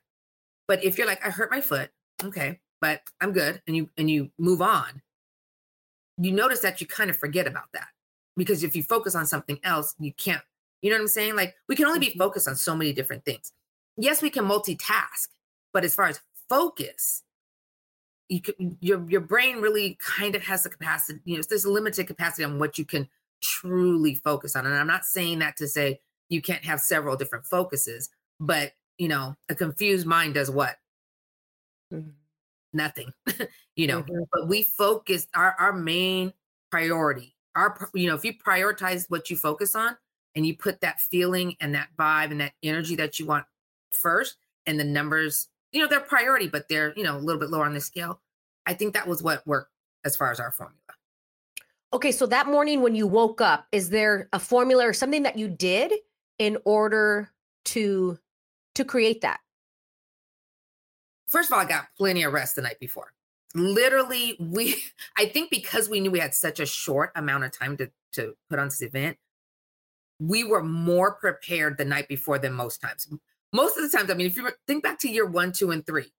But 0.69 0.85
if 0.85 0.99
you're 0.99 1.07
like 1.07 1.25
I 1.25 1.31
hurt 1.31 1.51
my 1.51 1.63
foot, 1.63 1.91
okay, 2.23 2.61
but 2.81 3.01
I'm 3.21 3.33
good 3.33 3.63
and 3.67 3.75
you 3.75 3.89
and 3.97 4.11
you 4.11 4.31
move 4.39 4.61
on, 4.61 5.01
you 6.18 6.33
notice 6.33 6.61
that 6.61 6.81
you 6.81 6.87
kind 6.87 7.11
of 7.11 7.16
forget 7.16 7.46
about 7.46 7.72
that. 7.72 7.88
Because 8.37 8.64
if 8.64 8.74
you 8.74 8.83
focus 8.83 9.14
on 9.14 9.27
something 9.27 9.59
else, 9.62 9.94
you 9.98 10.12
can't 10.12 10.42
you 10.85 10.90
know 10.90 10.96
what 10.96 11.03
I'm 11.03 11.09
saying? 11.09 11.35
Like 11.35 11.57
we 11.66 11.77
can 11.77 11.87
only 11.87 11.98
be 11.98 12.09
mm-hmm. 12.09 12.18
focused 12.18 12.46
on 12.46 12.57
so 12.57 12.77
many 12.77 12.92
different 12.92 13.24
things. 13.24 13.53
Yes, 13.96 14.20
we 14.20 14.29
can 14.29 14.44
multitask, 14.44 15.29
but 15.72 15.83
as 15.83 15.94
far 15.94 16.09
as 16.09 16.20
focus, 16.46 17.22
you 18.29 18.42
can, 18.42 18.77
your 18.83 19.03
your 19.09 19.22
brain 19.22 19.62
really 19.62 19.96
kind 19.98 20.35
of 20.35 20.42
has 20.42 20.62
the 20.62 20.68
capacity. 20.68 21.20
You 21.24 21.38
know, 21.38 21.42
there's 21.48 21.64
a 21.64 21.70
limited 21.70 22.07
capacity 22.07 22.44
on 22.44 22.59
what 22.59 22.77
you 22.77 22.85
can 22.85 23.09
truly 23.42 24.16
focus 24.16 24.55
on. 24.55 24.66
And 24.66 24.74
I'm 24.74 24.87
not 24.87 25.07
saying 25.07 25.38
that 25.38 25.57
to 25.57 25.66
say 25.66 26.00
you 26.29 26.42
can't 26.42 26.64
have 26.66 26.81
several 26.81 27.16
different 27.16 27.46
focuses, 27.46 28.11
but 28.38 28.72
you 28.98 29.09
know, 29.09 29.37
a 29.48 29.55
confused 29.55 30.07
mind 30.07 30.35
does 30.35 30.50
what? 30.50 30.77
Mm-hmm. 31.94 32.11
Nothing. 32.74 33.11
you 33.77 33.87
know, 33.87 34.03
mm-hmm. 34.03 34.23
but 34.33 34.49
we 34.49 34.63
focus 34.63 35.27
our 35.35 35.55
our 35.59 35.73
main 35.73 36.33
priority. 36.71 37.35
Our 37.55 37.91
you 37.95 38.09
know, 38.09 38.15
if 38.15 38.25
you 38.25 38.35
prioritize 38.35 39.07
what 39.09 39.31
you 39.31 39.37
focus 39.37 39.75
on, 39.75 39.97
and 40.35 40.47
you 40.47 40.57
put 40.57 40.81
that 40.81 41.01
feeling 41.01 41.57
and 41.61 41.75
that 41.75 41.89
vibe 41.99 42.31
and 42.31 42.41
that 42.41 42.53
energy 42.63 42.97
that 42.97 43.19
you 43.19 43.27
want 43.27 43.45
first 43.91 44.37
and 44.67 44.79
the 44.79 44.85
numbers 44.85 45.49
you 45.73 45.81
know 45.81 45.89
they're 45.89 46.01
priority 46.01 46.49
but 46.49 46.69
they're 46.69 46.93
you 46.97 47.03
know 47.03 47.17
a 47.17 47.19
little 47.19 47.41
bit 47.41 47.51
lower 47.51 47.65
on 47.65 47.75
the 47.75 47.81
scale 47.81 48.21
i 48.67 48.75
think 48.75 48.95
that 48.95 49.07
was 49.07 49.23
what 49.23 49.47
worked 49.47 49.71
as 50.05 50.17
far 50.17 50.31
as 50.31 50.41
our 50.41 50.51
formula 50.51 50.79
okay 51.93 52.13
so 52.13 52.27
that 52.27 52.47
morning 52.47 52.83
when 52.83 52.95
you 52.95 53.07
woke 53.07 53.41
up 53.41 53.67
is 53.73 53.91
there 53.91 54.29
a 54.33 54.39
formula 54.39 54.87
or 54.87 54.93
something 54.93 55.23
that 55.23 55.39
you 55.39 55.49
did 55.49 55.93
in 56.39 56.59
order 56.65 57.31
to 57.65 58.19
to 58.75 58.85
create 58.85 59.21
that 59.21 59.41
first 61.27 61.49
of 61.49 61.53
all 61.53 61.61
i 61.61 61.65
got 61.65 61.87
plenty 61.97 62.23
of 62.23 62.33
rest 62.33 62.57
the 62.57 62.63
night 62.63 62.79
before 62.81 63.13
literally 63.55 64.37
we 64.40 64.77
i 65.17 65.27
think 65.27 65.51
because 65.51 65.88
we 65.88 66.01
knew 66.01 66.11
we 66.11 66.19
had 66.19 66.35
such 66.35 66.61
a 66.61 66.67
short 66.67 67.11
amount 67.14 67.45
of 67.45 67.57
time 67.57 67.77
to 67.77 67.90
to 68.12 68.35
put 68.49 68.59
on 68.59 68.67
this 68.67 68.83
event 68.83 69.17
we 70.21 70.45
were 70.45 70.62
more 70.62 71.14
prepared 71.14 71.77
the 71.77 71.85
night 71.85 72.09
before 72.09 72.38
than 72.38 72.53
most 72.53 72.81
times. 72.81 73.09
Most 73.53 73.77
of 73.77 73.83
the 73.90 73.97
times, 73.97 74.11
I 74.11 74.14
mean, 74.14 74.27
if 74.27 74.37
you 74.37 74.49
think 74.67 74.83
back 74.83 74.99
to 75.01 75.09
year 75.09 75.27
one, 75.27 75.53
two, 75.53 75.71
and 75.71 75.85
three, 75.85 76.12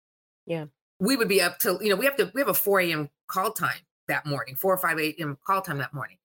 yeah, 0.47 0.67
we 1.01 1.17
would 1.17 1.29
be 1.29 1.41
up 1.41 1.59
till 1.59 1.83
you 1.83 1.91
know 1.91 1.97
we 1.97 2.05
have 2.05 2.17
to 2.17 2.31
we 2.35 2.41
have 2.41 2.49
a 2.49 2.55
4 2.55 2.81
a.m. 2.81 3.11
call 3.27 3.53
time 3.53 3.81
that 4.09 4.27
morning, 4.27 4.55
4 4.57 4.75
or 4.75 4.79
5 4.79 4.99
a.m. 4.99 5.39
call 5.47 5.63
time 5.63 5.79
that 5.79 5.95
morning. 5.95 6.19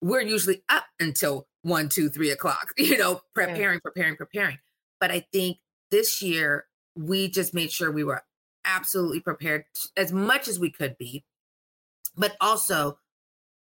We're 0.00 0.20
usually 0.20 0.62
up 0.68 0.84
until 1.00 1.46
one, 1.62 1.88
two, 1.88 2.08
three 2.08 2.30
o'clock, 2.30 2.72
you 2.76 2.98
know, 2.98 3.22
preparing, 3.34 3.76
yeah. 3.76 3.90
preparing, 3.90 4.16
preparing. 4.16 4.58
But 5.00 5.10
I 5.10 5.26
think 5.32 5.58
this 5.90 6.22
year 6.22 6.66
we 6.96 7.28
just 7.28 7.54
made 7.54 7.72
sure 7.72 7.90
we 7.90 8.04
were 8.04 8.22
absolutely 8.64 9.20
prepared 9.20 9.64
as 9.96 10.12
much 10.12 10.48
as 10.48 10.58
we 10.58 10.70
could 10.70 10.96
be. 10.98 11.24
But 12.16 12.36
also, 12.40 12.98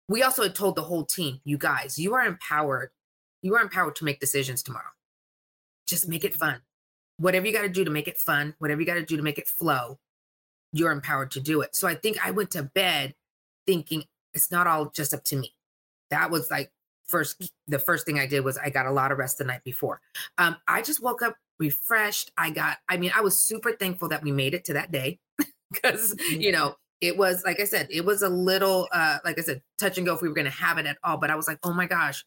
we 0.08 0.22
also 0.22 0.42
had 0.42 0.54
told 0.54 0.76
the 0.76 0.82
whole 0.82 1.04
team, 1.04 1.40
you 1.44 1.58
guys, 1.58 1.98
you 1.98 2.14
are 2.14 2.24
empowered 2.24 2.90
you 3.42 3.54
are 3.54 3.62
empowered 3.62 3.94
to 3.96 4.04
make 4.04 4.18
decisions 4.18 4.62
tomorrow. 4.62 4.90
Just 5.86 6.08
make 6.08 6.24
it 6.24 6.34
fun. 6.34 6.62
Whatever 7.18 7.46
you 7.46 7.52
got 7.52 7.62
to 7.62 7.68
do 7.68 7.84
to 7.84 7.90
make 7.90 8.08
it 8.08 8.18
fun, 8.18 8.54
whatever 8.58 8.80
you 8.80 8.86
got 8.86 8.94
to 8.94 9.04
do 9.04 9.16
to 9.16 9.22
make 9.22 9.38
it 9.38 9.48
flow, 9.48 9.98
you're 10.72 10.90
empowered 10.90 11.30
to 11.32 11.40
do 11.40 11.60
it. 11.60 11.76
So 11.76 11.86
I 11.86 11.94
think 11.94 12.24
I 12.26 12.32
went 12.32 12.50
to 12.52 12.64
bed 12.64 13.14
thinking 13.66 14.04
it's 14.34 14.50
not 14.50 14.66
all 14.66 14.90
just 14.90 15.14
up 15.14 15.22
to 15.24 15.36
me. 15.36 15.54
That 16.10 16.30
was 16.30 16.50
like 16.50 16.72
first 17.08 17.52
the 17.66 17.78
first 17.78 18.06
thing 18.06 18.18
I 18.18 18.26
did 18.26 18.40
was 18.40 18.58
I 18.58 18.70
got 18.70 18.86
a 18.86 18.90
lot 18.90 19.12
of 19.12 19.18
rest 19.18 19.38
the 19.38 19.44
night 19.44 19.64
before. 19.64 20.00
Um, 20.38 20.56
I 20.66 20.82
just 20.82 21.02
woke 21.02 21.22
up 21.22 21.36
refreshed. 21.58 22.32
I 22.36 22.50
got, 22.50 22.78
I 22.88 22.96
mean, 22.96 23.12
I 23.14 23.22
was 23.22 23.40
super 23.40 23.72
thankful 23.72 24.08
that 24.08 24.22
we 24.22 24.32
made 24.32 24.54
it 24.54 24.64
to 24.66 24.74
that 24.74 24.92
day 24.92 25.18
because 25.72 26.14
you 26.30 26.52
know 26.52 26.76
it 27.00 27.16
was 27.16 27.42
like 27.44 27.60
I 27.60 27.64
said, 27.64 27.88
it 27.90 28.04
was 28.04 28.22
a 28.22 28.28
little 28.28 28.88
uh 28.92 29.18
like 29.24 29.38
I 29.38 29.42
said, 29.42 29.62
touch 29.78 29.98
and 29.98 30.06
go 30.06 30.14
if 30.14 30.22
we 30.22 30.28
were 30.28 30.34
gonna 30.34 30.50
have 30.50 30.78
it 30.78 30.86
at 30.86 30.98
all. 31.04 31.16
But 31.16 31.30
I 31.30 31.36
was 31.36 31.48
like, 31.48 31.58
oh 31.62 31.72
my 31.72 31.86
gosh, 31.86 32.24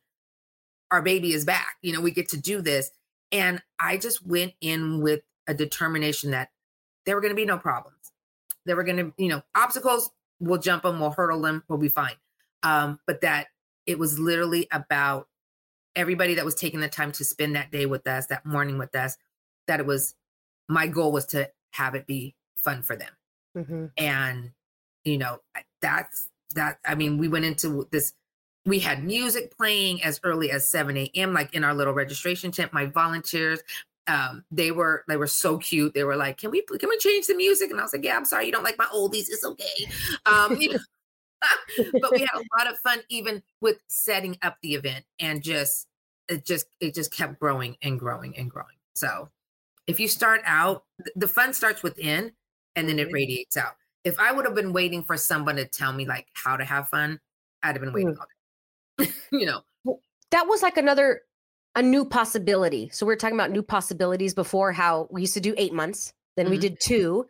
our 0.91 1.01
baby 1.01 1.33
is 1.33 1.45
back. 1.45 1.75
You 1.81 1.93
know, 1.93 2.01
we 2.01 2.11
get 2.11 2.29
to 2.29 2.37
do 2.37 2.61
this. 2.61 2.91
And 3.31 3.61
I 3.79 3.97
just 3.97 4.25
went 4.25 4.53
in 4.61 5.01
with 5.01 5.21
a 5.47 5.53
determination 5.53 6.31
that 6.31 6.49
there 7.05 7.15
were 7.15 7.21
going 7.21 7.31
to 7.31 7.35
be 7.35 7.45
no 7.45 7.57
problems. 7.57 8.11
There 8.65 8.75
were 8.75 8.83
going 8.83 8.97
to, 8.97 9.13
you 9.17 9.29
know, 9.29 9.41
obstacles, 9.55 10.09
we'll 10.39 10.59
jump 10.59 10.83
them, 10.83 10.99
we'll 10.99 11.11
hurdle 11.11 11.41
them, 11.41 11.63
we'll 11.67 11.79
be 11.79 11.89
fine. 11.89 12.15
Um, 12.63 12.99
but 13.07 13.21
that 13.21 13.47
it 13.89 13.97
was 13.97 14.19
literally 14.19 14.67
about 14.71 15.27
everybody 15.95 16.35
that 16.35 16.45
was 16.45 16.53
taking 16.53 16.79
the 16.79 16.87
time 16.87 17.11
to 17.13 17.25
spend 17.25 17.55
that 17.55 17.71
day 17.71 17.87
with 17.87 18.05
us, 18.05 18.27
that 18.27 18.45
morning 18.45 18.77
with 18.77 18.95
us, 18.95 19.17
that 19.67 19.79
it 19.79 19.87
was 19.87 20.13
my 20.67 20.85
goal 20.85 21.11
was 21.11 21.25
to 21.25 21.49
have 21.71 21.95
it 21.95 22.05
be 22.05 22.35
fun 22.55 22.83
for 22.83 22.95
them. 22.95 23.11
Mm-hmm. 23.57 23.85
And, 23.97 24.51
you 25.03 25.17
know, 25.17 25.39
that's 25.81 26.29
that. 26.53 26.77
I 26.85 26.93
mean, 26.93 27.17
we 27.17 27.27
went 27.27 27.45
into 27.45 27.87
this 27.91 28.13
we 28.65 28.77
had 28.77 29.03
music 29.03 29.57
playing 29.57 30.03
as 30.03 30.19
early 30.23 30.51
as 30.51 30.69
7 30.69 30.95
a.m 30.95 31.33
like 31.33 31.55
in 31.55 31.63
our 31.63 31.73
little 31.73 31.93
registration 31.93 32.51
tent 32.51 32.73
my 32.73 32.85
volunteers 32.85 33.61
um, 34.07 34.43
they 34.51 34.71
were 34.71 35.05
they 35.07 35.15
were 35.15 35.27
so 35.27 35.57
cute 35.57 35.93
they 35.93 36.03
were 36.03 36.17
like 36.17 36.37
can 36.37 36.51
we 36.51 36.61
can 36.61 36.89
we 36.89 36.97
change 36.97 37.25
the 37.25 37.35
music 37.35 37.71
and 37.71 37.79
i 37.79 37.83
was 37.83 37.93
like 37.93 38.03
yeah 38.03 38.17
i'm 38.17 38.25
sorry 38.25 38.45
you 38.45 38.51
don't 38.51 38.63
like 38.63 38.77
my 38.77 38.85
oldies 38.93 39.27
it's 39.29 39.45
okay 39.45 39.87
um, 40.25 40.57
you 40.59 40.73
know, 40.73 40.79
but 42.01 42.11
we 42.11 42.19
had 42.19 42.29
a 42.35 42.43
lot 42.57 42.71
of 42.71 42.77
fun 42.79 42.99
even 43.09 43.41
with 43.61 43.77
setting 43.87 44.37
up 44.41 44.57
the 44.61 44.73
event 44.73 45.05
and 45.19 45.41
just 45.41 45.87
it 46.27 46.45
just 46.45 46.65
it 46.79 46.93
just 46.93 47.11
kept 47.11 47.39
growing 47.39 47.77
and 47.81 47.99
growing 47.99 48.37
and 48.37 48.49
growing 48.49 48.77
so 48.95 49.29
if 49.87 49.99
you 49.99 50.07
start 50.07 50.41
out 50.45 50.83
the 51.15 51.27
fun 51.27 51.53
starts 51.53 51.81
within 51.83 52.31
and 52.75 52.87
then 52.87 52.99
it 52.99 53.11
radiates 53.11 53.57
out 53.57 53.73
if 54.03 54.19
i 54.19 54.31
would 54.31 54.45
have 54.45 54.55
been 54.55 54.73
waiting 54.73 55.03
for 55.03 55.17
someone 55.17 55.55
to 55.55 55.65
tell 55.65 55.93
me 55.93 56.05
like 56.05 56.27
how 56.33 56.57
to 56.57 56.65
have 56.65 56.89
fun 56.89 57.19
i'd 57.63 57.75
have 57.75 57.81
been 57.81 57.93
waiting 57.93 58.13
mm. 58.13 58.19
all 58.19 58.25
day 58.25 58.33
you 59.31 59.45
know. 59.45 59.61
That 60.31 60.47
was 60.47 60.61
like 60.61 60.77
another 60.77 61.21
a 61.75 61.81
new 61.81 62.05
possibility. 62.05 62.89
So 62.89 63.05
we 63.05 63.13
are 63.13 63.17
talking 63.17 63.35
about 63.35 63.51
new 63.51 63.63
possibilities 63.63 64.33
before 64.33 64.71
how 64.71 65.07
we 65.11 65.21
used 65.21 65.33
to 65.35 65.39
do 65.39 65.53
8 65.57 65.73
months, 65.73 66.13
then 66.35 66.45
mm-hmm. 66.45 66.51
we 66.51 66.57
did 66.57 66.79
2. 66.79 67.25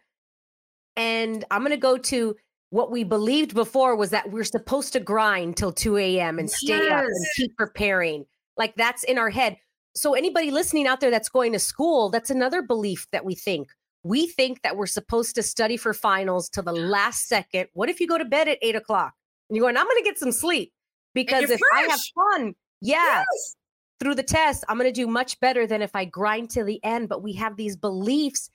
And 0.96 1.46
I'm 1.52 1.62
going 1.62 1.72
to 1.72 1.78
go 1.78 1.98
to 1.98 2.36
what 2.72 2.92
we 2.92 3.04
believed 3.04 3.54
before 3.54 3.96
was 3.96 4.10
that 4.12 4.32
we're 4.32 4.44
supposed 4.44 4.94
to 4.94 5.00
grind 5.00 5.58
till 5.58 5.72
2 5.72 5.98
a.m. 5.98 6.40
and 6.40 6.50
stay 6.50 6.78
yes. 6.78 6.92
up 6.92 7.06
and 7.06 7.26
keep 7.36 7.58
preparing. 7.58 8.26
Like 8.58 8.76
that's 8.76 9.04
in 9.04 9.18
our 9.18 9.30
head. 9.30 9.58
So 9.96 10.14
anybody 10.14 10.52
listening 10.52 10.88
out 10.88 11.00
there 11.00 11.12
that's 11.12 11.30
going 11.30 11.54
to 11.54 11.60
school, 11.60 12.10
that's 12.10 12.30
another 12.30 12.62
belief 12.62 13.08
that 13.12 13.26
we 13.26 13.36
think. 13.36 13.70
We 14.04 14.28
think 14.28 14.62
that 14.62 14.78
we're 14.78 14.86
supposed 14.86 15.36
to 15.36 15.44
study 15.44 15.76
for 15.76 15.94
finals 15.94 16.48
till 16.48 16.64
the 16.64 16.72
last 16.72 17.28
second. 17.28 17.68
What 17.74 17.90
if 17.90 18.00
you 18.00 18.08
go 18.08 18.18
to 18.18 18.26
bed 18.26 18.48
at 18.48 18.60
eight 18.62 18.76
o'clock 18.76 19.14
and 19.50 19.58
you're 19.58 19.64
going, 19.64 19.76
I'm 19.76 19.86
going 19.86 19.98
to 19.98 20.04
get 20.04 20.20
some 20.20 20.32
sleep? 20.32 20.72
because 21.14 21.50
if 21.50 21.60
fresh. 21.60 21.88
I 21.88 21.92
have 21.92 22.00
fun, 22.16 22.56
yeah, 22.82 23.20
yes. 23.20 23.56
through 24.00 24.16
the 24.16 24.24
test, 24.24 24.64
I'm 24.68 24.78
going 24.78 24.92
to 24.92 24.94
do 24.94 25.08
much 25.08 25.40
better 25.40 25.68
than 25.68 25.82
if 25.82 25.96
I 25.96 26.06
grind 26.06 26.50
to 26.52 26.64
the 26.64 26.84
end. 26.84 27.10
But 27.10 27.24
we 27.24 27.34
have 27.34 27.58
these 27.58 27.76
beliefs 27.76 28.50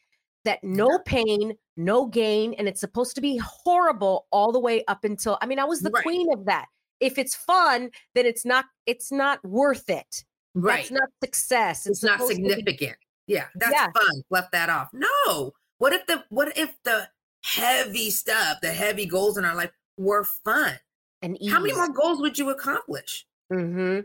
that 0.45 0.63
no 0.63 0.99
pain, 1.05 1.55
no 1.77 2.07
gain, 2.07 2.55
and 2.55 2.69
it's 2.69 2.81
supposed 2.81 3.15
to 3.17 3.21
be 3.21 3.37
horrible 3.39 4.27
all 4.31 4.53
the 4.53 4.61
way 4.61 4.85
up 4.87 5.05
until. 5.05 5.39
I 5.41 5.47
mean, 5.47 5.59
I 5.59 5.65
was 5.65 5.81
the 5.81 5.91
right. 5.91 6.03
queen 6.03 6.33
of 6.33 6.45
that. 6.47 6.67
If 7.01 7.19
it's 7.19 7.35
fun, 7.35 7.91
then 8.15 8.27
it's 8.27 8.45
not. 8.45 8.67
It's 8.87 9.11
not 9.11 9.45
worth 9.45 9.89
it. 9.91 10.25
Right. 10.55 10.81
It's 10.81 10.91
not 10.91 11.09
success. 11.23 11.87
It's, 11.87 12.03
it's 12.03 12.05
not 12.05 12.27
significant. 12.27 12.97
Be, 13.27 13.35
yeah, 13.35 13.47
that's 13.57 13.73
yeah. 13.73 13.91
fun. 13.91 14.23
Left 14.31 14.53
that 14.53 14.71
off. 14.71 14.89
No. 14.93 15.53
What 15.79 15.93
if 15.93 16.07
the 16.07 16.25
what 16.29 16.57
if 16.57 16.73
the 16.85 17.09
heavy 17.45 18.11
stuff, 18.11 18.59
the 18.63 18.73
heavy 18.73 19.07
goals 19.07 19.37
in 19.37 19.45
our 19.45 19.55
life 19.55 19.73
were 19.99 20.25
fun? 20.25 20.79
and 21.25 21.41
ease. 21.43 21.51
How 21.51 21.59
many 21.59 21.73
more 21.73 21.89
goals 21.89 22.21
would 22.21 22.39
you 22.39 22.51
accomplish? 22.51 23.27
Mm-hmm. 23.53 24.01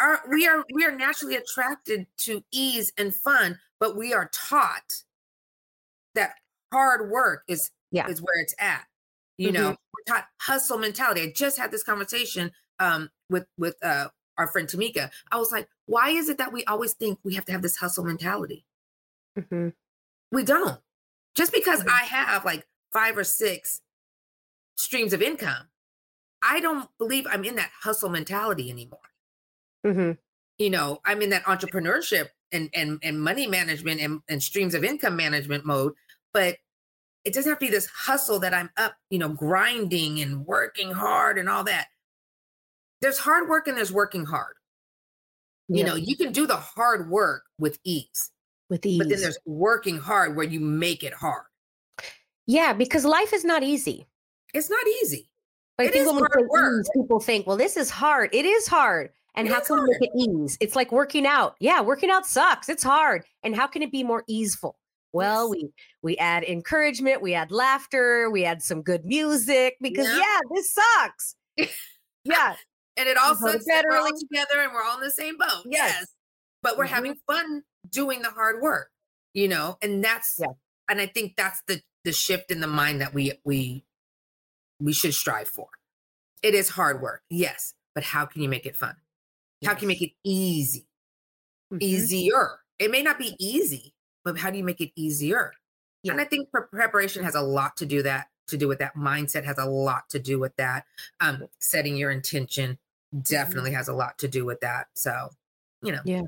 Our, 0.00 0.20
we 0.28 0.46
are 0.46 0.64
we 0.74 0.84
are 0.84 0.94
naturally 0.94 1.36
attracted 1.36 2.06
to 2.18 2.42
ease 2.50 2.92
and 2.98 3.14
fun, 3.14 3.58
but 3.78 3.96
we 3.96 4.12
are 4.12 4.28
taught 4.32 5.02
hard 6.72 7.10
work 7.10 7.42
is 7.48 7.70
yeah. 7.90 8.08
is 8.08 8.20
where 8.20 8.40
it's 8.40 8.54
at. 8.58 8.84
You 9.38 9.48
mm-hmm. 9.48 9.62
know, 9.62 9.68
we're 9.70 10.14
taught 10.14 10.26
hustle 10.40 10.78
mentality. 10.78 11.22
I 11.22 11.32
just 11.34 11.58
had 11.58 11.70
this 11.70 11.82
conversation 11.82 12.50
um 12.78 13.10
with 13.30 13.46
with 13.58 13.76
uh 13.82 14.08
our 14.38 14.48
friend 14.48 14.68
Tamika. 14.68 15.10
I 15.30 15.36
was 15.38 15.52
like, 15.52 15.68
why 15.86 16.10
is 16.10 16.28
it 16.28 16.38
that 16.38 16.52
we 16.52 16.64
always 16.64 16.94
think 16.94 17.18
we 17.22 17.34
have 17.34 17.44
to 17.46 17.52
have 17.52 17.62
this 17.62 17.76
hustle 17.76 18.04
mentality? 18.04 18.64
Mm-hmm. 19.38 19.68
We 20.30 20.44
don't. 20.44 20.80
Just 21.34 21.52
because 21.52 21.82
Mhm. 21.82 21.90
I 21.90 22.04
have 22.04 22.44
like 22.44 22.66
five 22.92 23.16
or 23.16 23.24
six 23.24 23.80
streams 24.76 25.12
of 25.12 25.22
income, 25.22 25.68
I 26.42 26.60
don't 26.60 26.88
believe 26.98 27.26
I'm 27.30 27.44
in 27.44 27.56
that 27.56 27.70
hustle 27.82 28.08
mentality 28.08 28.70
anymore. 28.70 29.00
Mm-hmm. 29.86 30.12
You 30.58 30.70
know, 30.70 31.00
I'm 31.04 31.22
in 31.22 31.30
that 31.30 31.44
entrepreneurship 31.44 32.28
and 32.52 32.70
and 32.74 32.98
and 33.02 33.20
money 33.20 33.46
management 33.46 34.00
and, 34.00 34.20
and 34.28 34.42
streams 34.42 34.74
of 34.74 34.84
income 34.84 35.16
management 35.16 35.64
mode, 35.64 35.94
but 36.32 36.56
it 37.24 37.32
doesn't 37.34 37.50
have 37.50 37.58
to 37.58 37.66
be 37.66 37.70
this 37.70 37.86
hustle 37.86 38.40
that 38.40 38.52
I'm 38.54 38.70
up, 38.76 38.94
you 39.10 39.18
know, 39.18 39.28
grinding 39.28 40.20
and 40.20 40.44
working 40.46 40.90
hard 40.90 41.38
and 41.38 41.48
all 41.48 41.64
that. 41.64 41.86
There's 43.00 43.18
hard 43.18 43.48
work 43.48 43.68
and 43.68 43.76
there's 43.76 43.92
working 43.92 44.24
hard. 44.24 44.54
You 45.68 45.84
know, 45.84 45.94
you 45.94 46.16
can 46.16 46.32
do 46.32 46.46
the 46.46 46.56
hard 46.56 47.08
work 47.08 47.44
with 47.58 47.78
ease, 47.84 48.30
With 48.68 48.84
ease. 48.84 48.98
but 48.98 49.08
then 49.08 49.20
there's 49.20 49.38
working 49.46 49.96
hard 49.98 50.36
where 50.36 50.44
you 50.44 50.60
make 50.60 51.02
it 51.02 51.14
hard. 51.14 51.44
yeah, 52.46 52.72
because 52.74 53.04
life 53.06 53.32
is 53.32 53.44
not 53.44 53.62
easy. 53.62 54.06
It's 54.52 54.68
not 54.68 54.86
easy. 55.02 55.30
But 55.78 55.84
I 55.84 55.86
It 55.88 55.92
think 55.94 56.06
when 56.06 56.16
we 56.16 56.20
hard 56.22 56.32
say 56.40 56.46
work. 56.50 56.80
ease, 56.80 56.90
people 56.94 57.20
think, 57.20 57.46
well, 57.46 57.56
this 57.56 57.76
is 57.78 57.88
hard. 57.88 58.34
It 58.34 58.44
is 58.44 58.66
hard. 58.66 59.10
And 59.34 59.48
It 59.48 59.54
how 59.54 59.60
can 59.60 59.82
we 59.82 59.88
make 59.98 60.02
it 60.02 60.10
ease? 60.14 60.58
It's 60.60 60.76
like 60.76 60.92
working 60.92 61.26
out. 61.26 61.54
Yeah, 61.58 61.80
working 61.80 62.10
out 62.10 62.26
sucks. 62.26 62.68
It's 62.68 62.82
hard. 62.82 63.24
And 63.42 63.56
how 63.56 63.66
can 63.66 63.80
it 63.82 63.90
be 63.90 64.02
more 64.04 64.24
easeful? 64.28 64.76
Well, 65.12 65.54
Yes. 65.54 65.62
we 65.64 65.72
we 66.02 66.16
add 66.18 66.44
encouragement, 66.44 67.20
we 67.22 67.34
add 67.34 67.50
laughter, 67.52 68.30
we 68.30 68.44
add 68.44 68.62
some 68.62 68.82
good 68.82 69.04
music 69.04 69.76
because 69.80 70.06
Yeah. 70.08 70.16
yeah, 70.18 70.40
this 70.54 70.74
sucks. 70.74 71.36
yeah. 72.24 72.56
And 72.96 73.08
it 73.08 73.16
all 73.16 73.34
sucks 73.36 73.64
that 73.66 73.84
we're 73.88 73.96
all 73.98 74.10
together 74.18 74.60
and 74.62 74.72
we're 74.72 74.82
all 74.82 74.98
in 74.98 75.04
the 75.04 75.10
same 75.10 75.36
boat. 75.38 75.64
Yes. 75.66 75.96
Yes. 76.00 76.06
But 76.62 76.76
we're 76.78 76.84
Mhm. 76.86 76.90
having 76.90 77.14
fun 77.26 77.62
doing 77.88 78.22
the 78.22 78.30
hard 78.30 78.60
work, 78.62 78.90
you 79.34 79.48
know, 79.48 79.78
and 79.82 80.02
that's 80.04 80.36
Yeah. 80.38 80.52
and 80.88 81.00
I 81.00 81.06
think 81.06 81.36
that's 81.36 81.62
the 81.66 81.82
the 82.04 82.12
shift 82.12 82.50
in 82.50 82.60
the 82.60 82.66
mind 82.66 83.00
that 83.00 83.14
we 83.14 83.40
we 83.44 83.84
we 84.80 84.92
should 84.92 85.14
strive 85.14 85.48
for. 85.48 85.68
It 86.42 86.54
is 86.54 86.70
hard 86.70 87.00
work, 87.00 87.22
yes, 87.30 87.74
but 87.94 88.02
how 88.02 88.26
can 88.26 88.42
you 88.42 88.48
make 88.48 88.66
it 88.66 88.76
fun? 88.76 88.96
How 89.64 89.74
can 89.74 89.82
you 89.82 89.88
make 89.88 90.02
it 90.02 90.12
easy? 90.24 90.88
Mhm. 91.72 91.82
Easier. 91.82 92.64
It 92.80 92.90
may 92.90 93.02
not 93.02 93.18
be 93.18 93.36
easy, 93.38 93.94
but 94.24 94.38
how 94.38 94.50
do 94.50 94.58
you 94.58 94.64
make 94.64 94.80
it 94.80 94.90
easier? 94.96 95.52
Yeah. 96.02 96.12
And 96.12 96.20
I 96.20 96.24
think 96.24 96.48
preparation 96.50 97.22
has 97.24 97.34
a 97.34 97.40
lot 97.40 97.76
to 97.76 97.86
do 97.86 98.02
that 98.02 98.26
to 98.48 98.56
do 98.56 98.68
with 98.68 98.78
that. 98.78 98.94
Mindset 98.96 99.44
has 99.44 99.58
a 99.58 99.64
lot 99.64 100.08
to 100.10 100.18
do 100.18 100.38
with 100.38 100.54
that. 100.56 100.84
Um, 101.20 101.44
setting 101.58 101.96
your 101.96 102.10
intention 102.10 102.78
definitely 103.22 103.72
has 103.72 103.88
a 103.88 103.92
lot 103.92 104.18
to 104.18 104.28
do 104.28 104.44
with 104.44 104.60
that. 104.60 104.86
So, 104.94 105.30
you 105.82 105.92
know, 105.92 106.00
Yeah. 106.04 106.22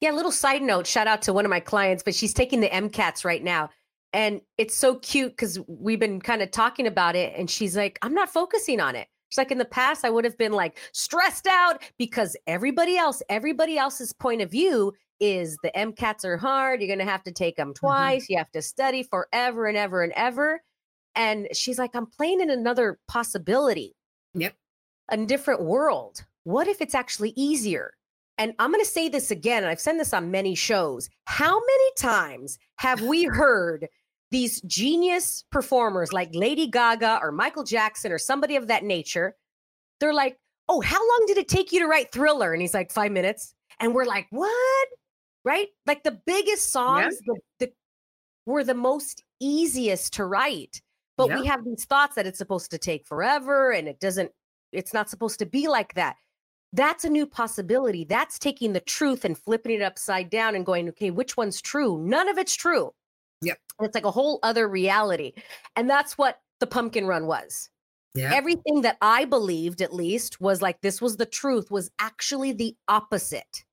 Yeah, 0.00 0.10
little 0.10 0.32
side 0.32 0.60
note, 0.60 0.86
shout 0.86 1.06
out 1.06 1.22
to 1.22 1.32
one 1.32 1.46
of 1.46 1.50
my 1.50 1.60
clients, 1.60 2.02
but 2.02 2.14
she's 2.14 2.34
taking 2.34 2.60
the 2.60 2.68
MCATs 2.68 3.24
right 3.24 3.42
now. 3.42 3.70
And 4.12 4.42
it's 4.58 4.76
so 4.76 4.96
cute 4.96 5.32
because 5.32 5.58
we've 5.66 5.98
been 5.98 6.20
kind 6.20 6.42
of 6.42 6.50
talking 6.50 6.86
about 6.86 7.16
it. 7.16 7.32
And 7.36 7.48
she's 7.48 7.74
like, 7.76 7.98
I'm 8.02 8.12
not 8.12 8.28
focusing 8.28 8.80
on 8.80 8.96
it. 8.96 9.08
She's 9.30 9.38
like, 9.38 9.50
in 9.50 9.58
the 9.58 9.64
past, 9.64 10.04
I 10.04 10.10
would 10.10 10.24
have 10.24 10.36
been 10.36 10.52
like 10.52 10.78
stressed 10.92 11.46
out 11.46 11.82
because 11.96 12.36
everybody 12.46 12.96
else, 12.96 13.22
everybody 13.28 13.78
else's 13.78 14.12
point 14.12 14.42
of 14.42 14.50
view 14.50 14.92
is 15.24 15.56
the 15.62 15.72
MCATs 15.74 16.24
are 16.24 16.36
hard. 16.36 16.80
You're 16.80 16.94
going 16.94 17.04
to 17.04 17.10
have 17.10 17.22
to 17.22 17.32
take 17.32 17.56
them 17.56 17.68
mm-hmm. 17.68 17.86
twice. 17.86 18.28
You 18.28 18.36
have 18.36 18.50
to 18.52 18.60
study 18.60 19.02
forever 19.02 19.66
and 19.66 19.76
ever 19.76 20.02
and 20.02 20.12
ever. 20.14 20.62
And 21.16 21.48
she's 21.52 21.78
like, 21.78 21.94
I'm 21.94 22.06
playing 22.06 22.40
in 22.40 22.50
another 22.50 22.98
possibility. 23.08 23.94
Yep. 24.34 24.54
A 25.10 25.16
different 25.16 25.62
world. 25.62 26.24
What 26.42 26.68
if 26.68 26.80
it's 26.80 26.94
actually 26.94 27.32
easier? 27.36 27.94
And 28.36 28.52
I'm 28.58 28.70
going 28.70 28.84
to 28.84 28.90
say 28.90 29.08
this 29.08 29.30
again, 29.30 29.62
and 29.62 29.70
I've 29.70 29.80
said 29.80 29.98
this 29.98 30.12
on 30.12 30.30
many 30.30 30.54
shows. 30.54 31.08
How 31.24 31.54
many 31.54 31.90
times 31.96 32.58
have 32.76 33.00
we 33.00 33.24
heard 33.32 33.88
these 34.30 34.60
genius 34.62 35.44
performers 35.52 36.12
like 36.12 36.30
Lady 36.34 36.66
Gaga 36.66 37.20
or 37.22 37.30
Michael 37.30 37.64
Jackson 37.64 38.12
or 38.12 38.18
somebody 38.18 38.56
of 38.56 38.66
that 38.66 38.84
nature? 38.84 39.36
They're 40.00 40.14
like, 40.14 40.38
Oh, 40.68 40.80
how 40.80 40.98
long 40.98 41.24
did 41.26 41.36
it 41.36 41.48
take 41.48 41.72
you 41.72 41.80
to 41.80 41.86
write 41.86 42.10
Thriller? 42.10 42.52
And 42.52 42.60
he's 42.60 42.74
like, 42.74 42.90
Five 42.90 43.12
minutes. 43.12 43.54
And 43.80 43.94
we're 43.94 44.06
like, 44.06 44.26
What? 44.30 44.88
Right? 45.44 45.68
Like 45.86 46.04
the 46.04 46.18
biggest 46.26 46.72
songs 46.72 47.18
the, 47.26 47.36
the, 47.58 47.72
were 48.46 48.64
the 48.64 48.74
most 48.74 49.22
easiest 49.40 50.14
to 50.14 50.24
write. 50.24 50.80
But 51.16 51.28
we 51.28 51.46
have 51.46 51.64
these 51.64 51.84
thoughts 51.84 52.16
that 52.16 52.26
it's 52.26 52.38
supposed 52.38 52.72
to 52.72 52.78
take 52.78 53.06
forever 53.06 53.70
and 53.70 53.86
it 53.86 54.00
doesn't, 54.00 54.32
it's 54.72 54.92
not 54.92 55.08
supposed 55.08 55.38
to 55.38 55.46
be 55.46 55.68
like 55.68 55.94
that 55.94 56.16
that's 56.74 57.04
a 57.04 57.08
new 57.08 57.26
possibility. 57.26 58.04
That's 58.04 58.38
taking 58.38 58.72
the 58.72 58.80
truth 58.80 59.24
and 59.24 59.38
flipping 59.38 59.72
it 59.72 59.82
upside 59.82 60.28
down 60.28 60.56
and 60.56 60.66
going, 60.66 60.88
okay, 60.90 61.10
which 61.10 61.36
one's 61.36 61.62
true? 61.62 61.98
None 61.98 62.28
of 62.28 62.36
it's 62.36 62.54
true. 62.54 62.92
Yep. 63.42 63.58
And 63.78 63.86
It's 63.86 63.94
like 63.94 64.04
a 64.04 64.10
whole 64.10 64.40
other 64.42 64.68
reality. 64.68 65.32
And 65.76 65.88
that's 65.88 66.18
what 66.18 66.40
the 66.58 66.66
pumpkin 66.66 67.06
run 67.06 67.26
was. 67.26 67.70
yeah, 68.14 68.32
Everything 68.34 68.82
that 68.82 68.96
I 69.00 69.24
believed, 69.24 69.82
at 69.82 69.94
least, 69.94 70.40
was 70.40 70.60
like 70.60 70.80
this 70.80 71.00
was 71.00 71.16
the 71.16 71.26
truth, 71.26 71.70
was 71.70 71.90
actually 72.00 72.52
the 72.52 72.76
opposite. 72.88 73.64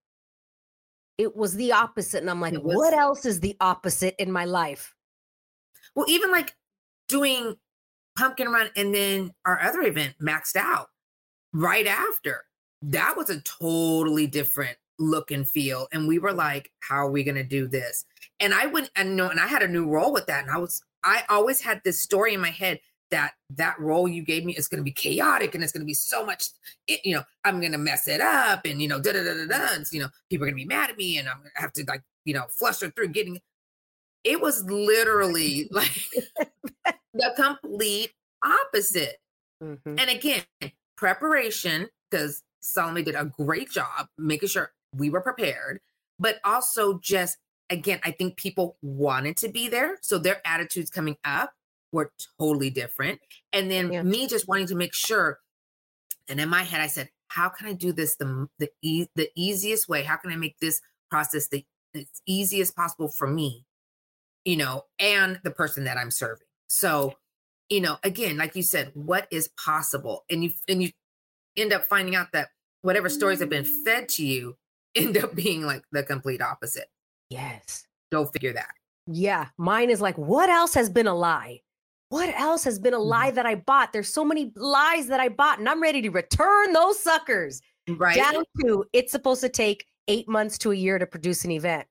It 1.21 1.36
was 1.36 1.55
the 1.55 1.71
opposite. 1.71 2.21
And 2.21 2.29
I'm 2.29 2.41
like, 2.41 2.53
was. 2.53 2.75
what 2.75 2.93
else 2.93 3.25
is 3.25 3.39
the 3.39 3.55
opposite 3.62 4.15
in 4.17 4.31
my 4.31 4.45
life? 4.45 4.93
well, 5.95 6.05
even 6.10 6.31
like 6.31 6.55
doing 7.07 7.55
pumpkin 8.17 8.49
run 8.49 8.69
and 8.75 8.93
then 8.93 9.31
our 9.45 9.60
other 9.62 9.81
event 9.81 10.13
maxed 10.21 10.55
out 10.55 10.88
right 11.53 11.88
after 11.88 12.43
that 12.81 13.15
was 13.15 13.29
a 13.29 13.41
totally 13.41 14.27
different 14.27 14.77
look 14.99 15.31
and 15.31 15.47
feel 15.47 15.88
and 15.93 16.07
we 16.07 16.19
were 16.19 16.34
like 16.34 16.69
how 16.81 16.95
are 16.95 17.10
we 17.10 17.23
going 17.23 17.36
to 17.36 17.43
do 17.43 17.67
this 17.67 18.05
and 18.39 18.53
i 18.53 18.65
went 18.65 18.91
and 18.95 19.15
know 19.15 19.29
and 19.29 19.39
i 19.39 19.47
had 19.47 19.63
a 19.63 19.67
new 19.67 19.88
role 19.88 20.12
with 20.12 20.25
that 20.27 20.43
and 20.43 20.51
i 20.51 20.57
was 20.57 20.84
i 21.03 21.23
always 21.29 21.62
had 21.62 21.81
this 21.84 21.99
story 21.99 22.34
in 22.34 22.41
my 22.41 22.51
head 22.51 22.79
that 23.12 23.34
that 23.50 23.80
role 23.80 24.08
you 24.08 24.24
gave 24.24 24.43
me 24.45 24.56
is 24.56 24.67
going 24.67 24.80
to 24.80 24.84
be 24.84 24.91
chaotic 24.91 25.54
and 25.54 25.63
it's 25.63 25.74
going 25.74 25.82
to 25.82 25.86
be 25.86 25.93
so 25.93 26.26
much 26.26 26.45
it, 26.88 27.00
you 27.04 27.13
know 27.13 27.24
i'm 27.45 27.60
going 27.60 27.71
to 27.71 27.78
mess 27.78 28.08
it 28.08 28.21
up 28.21 28.65
and 28.65 28.82
you 28.82 28.88
know 28.88 29.00
da 29.00 29.12
da 29.12 29.24
da 29.24 29.34
da 29.34 29.45
da 29.45 29.84
you 29.91 30.00
know 30.00 30.08
people 30.30 30.43
are 30.45 30.47
going 30.50 30.58
to 30.58 30.63
be 30.63 30.65
mad 30.65 30.89
at 30.89 30.97
me 30.97 31.17
and 31.17 31.28
i'm 31.28 31.38
going 31.38 31.52
to 31.56 31.62
have 31.62 31.74
to 31.74 31.84
like 31.88 32.02
you 32.26 32.34
know 32.34 32.45
fluster 32.50 32.89
through 32.89 33.08
getting 33.10 33.39
it 34.24 34.39
was 34.39 34.63
literally 34.65 35.67
like 35.71 36.06
the 37.13 37.34
complete 37.36 38.12
opposite 38.43 39.17
Mhm. 39.62 40.00
and 40.00 40.10
again, 40.10 40.43
preparation, 40.97 41.88
because 42.10 42.43
Salome 42.62 43.04
did 43.04 43.15
a 43.15 43.26
great 43.26 43.69
job 43.69 44.08
making 44.17 44.50
sure 44.50 44.71
we 44.95 45.10
were 45.10 45.21
prepared, 45.21 45.80
but 46.19 46.39
also 46.43 47.00
just, 47.00 47.38
again, 47.69 48.00
I 48.04 48.12
think 48.12 48.38
people 48.38 48.78
wanted 48.82 49.38
to 49.38 49.50
be 49.50 49.67
there. 49.67 49.97
So 50.02 50.17
their 50.17 50.41
attitudes 50.45 50.89
coming 50.89 51.17
up 51.24 51.54
were 51.91 52.12
totally 52.39 52.69
different. 52.69 53.19
And 53.54 53.69
then 53.69 53.91
Yeah. 53.91 54.04
me 54.04 54.27
just 54.27 54.47
wanting 54.47 54.67
to 54.67 54.75
make 54.75 54.93
sure. 54.93 55.39
And 56.30 56.39
in 56.39 56.49
my 56.49 56.63
head, 56.63 56.82
I 56.82 56.88
said, 56.88 57.10
how 57.27 57.49
can 57.49 57.67
I 57.67 57.73
do 57.73 57.91
this 57.91 58.15
the, 58.17 58.47
the, 58.60 58.69
e- 58.82 59.08
the 59.15 59.30
easiest 59.36 59.88
way? 59.89 60.04
How 60.04 60.17
can 60.17 60.32
I 60.32 60.36
make 60.36 60.58
this 60.60 60.82
process 61.10 61.47
the, 61.49 61.65
the 61.93 62.06
easiest 62.25 62.75
possible 62.75 63.10
for 63.10 63.27
me, 63.27 63.65
you 64.45 64.56
know, 64.58 64.84
and 64.99 65.39
the 65.43 65.51
person 65.51 65.84
that 65.86 65.97
I'm 65.97 66.12
serving? 66.12 66.45
So, 66.69 67.15
you 67.69 67.80
know 67.80 67.95
again 68.04 68.36
like 68.36 68.54
you 68.54 68.63
said 68.63 68.91
what 68.95 69.30
is 69.32 69.47
possible 69.58 70.25
and 70.30 70.43
you 70.43 70.51
and 70.67 70.84
you 70.84 70.89
end 71.56 71.71
up 71.71 71.86
finding 71.88 72.15
out 72.17 72.27
that 72.34 72.49
whatever 72.82 73.08
stories 73.08 73.39
have 73.39 73.49
been 73.49 73.63
fed 73.86 74.10
to 74.10 74.25
you 74.25 74.58
end 74.95 75.17
up 75.17 75.34
being 75.34 75.62
like 75.65 75.82
the 75.93 76.04
complete 76.04 76.41
opposite 76.41 76.89
Yes. 77.30 77.88
go 78.12 78.25
figure 78.25 78.51
that 78.51 78.71
Yeah, 79.08 79.47
mine 79.58 79.89
is 79.89 80.01
like, 80.01 80.17
what 80.17 80.49
else 80.49 80.73
has 80.73 80.89
been 80.89 81.08
a 81.08 81.15
lie? 81.15 81.62
What 82.12 82.38
else 82.38 82.65
has 82.65 82.78
been 82.78 82.93
a 82.93 83.00
lie 83.00 83.32
that 83.32 83.45
I 83.45 83.56
bought? 83.56 83.93
There's 83.93 84.10
so 84.10 84.26
many 84.26 84.52
lies 84.58 85.08
that 85.08 85.21
I 85.21 85.30
bought, 85.30 85.60
and 85.60 85.69
I'm 85.69 85.82
ready 85.82 86.02
to 86.02 86.10
return 86.10 86.74
those 86.74 87.02
suckers. 87.02 87.62
right 87.88 88.17
Down 88.17 88.44
to 88.60 88.83
it's 88.92 89.13
supposed 89.13 89.40
to 89.42 89.48
take 89.48 89.85
eight 90.10 90.27
months 90.27 90.58
to 90.58 90.71
a 90.71 90.75
year 90.75 91.00
to 91.00 91.06
produce 91.06 91.46
an 91.46 91.52
event. 91.52 91.88